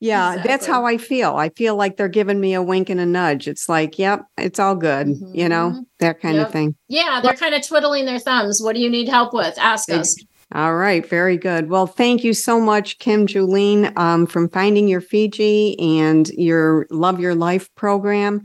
yeah, 0.00 0.42
that's 0.44 0.66
how 0.66 0.84
I 0.84 0.98
feel. 0.98 1.36
I 1.36 1.48
feel 1.50 1.74
like 1.76 1.96
they're 1.96 2.08
giving 2.08 2.38
me 2.40 2.52
a 2.54 2.62
wink 2.62 2.90
and 2.90 3.00
a 3.00 3.06
nudge. 3.06 3.48
It's 3.48 3.68
like, 3.68 3.98
yep, 3.98 4.26
it's 4.36 4.58
all 4.58 4.74
good, 4.74 5.08
you 5.32 5.48
know, 5.48 5.84
that 6.00 6.20
kind 6.20 6.38
of 6.38 6.50
thing. 6.52 6.74
Yeah, 6.88 7.20
they're 7.22 7.34
kind 7.34 7.54
of 7.54 7.66
twiddling 7.66 8.04
their 8.04 8.18
thumbs. 8.18 8.60
What 8.62 8.74
do 8.74 8.80
you 8.82 8.90
need 8.90 9.08
help 9.08 9.32
with? 9.32 9.56
Ask 9.58 9.90
us. 9.90 10.14
All 10.54 10.74
right, 10.74 11.08
very 11.08 11.38
good. 11.38 11.70
Well, 11.70 11.86
thank 11.86 12.24
you 12.24 12.34
so 12.34 12.60
much, 12.60 12.98
Kim 12.98 13.26
Julen, 13.26 13.96
um, 13.96 14.26
from 14.26 14.50
Finding 14.50 14.86
Your 14.86 15.00
Fiji 15.00 15.80
and 15.80 16.28
your 16.28 16.86
Love 16.90 17.18
Your 17.20 17.34
Life 17.34 17.74
program. 17.74 18.42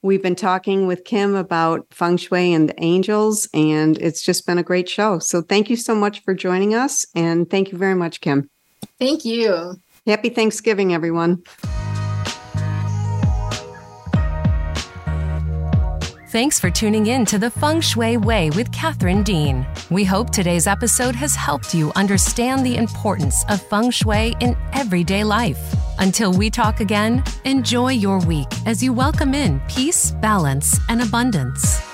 We've 0.00 0.22
been 0.22 0.36
talking 0.36 0.86
with 0.86 1.04
Kim 1.04 1.34
about 1.34 1.86
feng 1.90 2.16
shui 2.18 2.52
and 2.52 2.68
the 2.68 2.82
angels, 2.82 3.48
and 3.52 3.98
it's 3.98 4.22
just 4.22 4.46
been 4.46 4.56
a 4.56 4.62
great 4.62 4.88
show. 4.88 5.18
So, 5.18 5.42
thank 5.42 5.68
you 5.68 5.76
so 5.76 5.94
much 5.94 6.22
for 6.22 6.34
joining 6.34 6.72
us, 6.72 7.04
and 7.16 7.50
thank 7.50 7.72
you 7.72 7.78
very 7.78 7.96
much, 7.96 8.20
Kim. 8.20 8.48
Thank 9.00 9.24
you. 9.24 9.74
Happy 10.06 10.28
Thanksgiving, 10.28 10.94
everyone. 10.94 11.42
Thanks 16.30 16.60
for 16.60 16.68
tuning 16.68 17.06
in 17.06 17.24
to 17.24 17.38
the 17.38 17.50
Feng 17.50 17.80
Shui 17.80 18.18
Way 18.18 18.50
with 18.50 18.70
Catherine 18.70 19.22
Dean. 19.22 19.66
We 19.90 20.04
hope 20.04 20.28
today's 20.28 20.66
episode 20.66 21.14
has 21.16 21.34
helped 21.34 21.74
you 21.74 21.90
understand 21.96 22.66
the 22.66 22.76
importance 22.76 23.46
of 23.48 23.62
feng 23.62 23.90
shui 23.90 24.36
in 24.40 24.54
everyday 24.74 25.24
life. 25.24 25.74
Until 25.98 26.34
we 26.34 26.50
talk 26.50 26.80
again, 26.80 27.24
enjoy 27.46 27.92
your 27.92 28.20
week 28.26 28.48
as 28.66 28.82
you 28.82 28.92
welcome 28.92 29.32
in 29.32 29.58
peace, 29.68 30.10
balance, 30.20 30.78
and 30.90 31.00
abundance. 31.00 31.87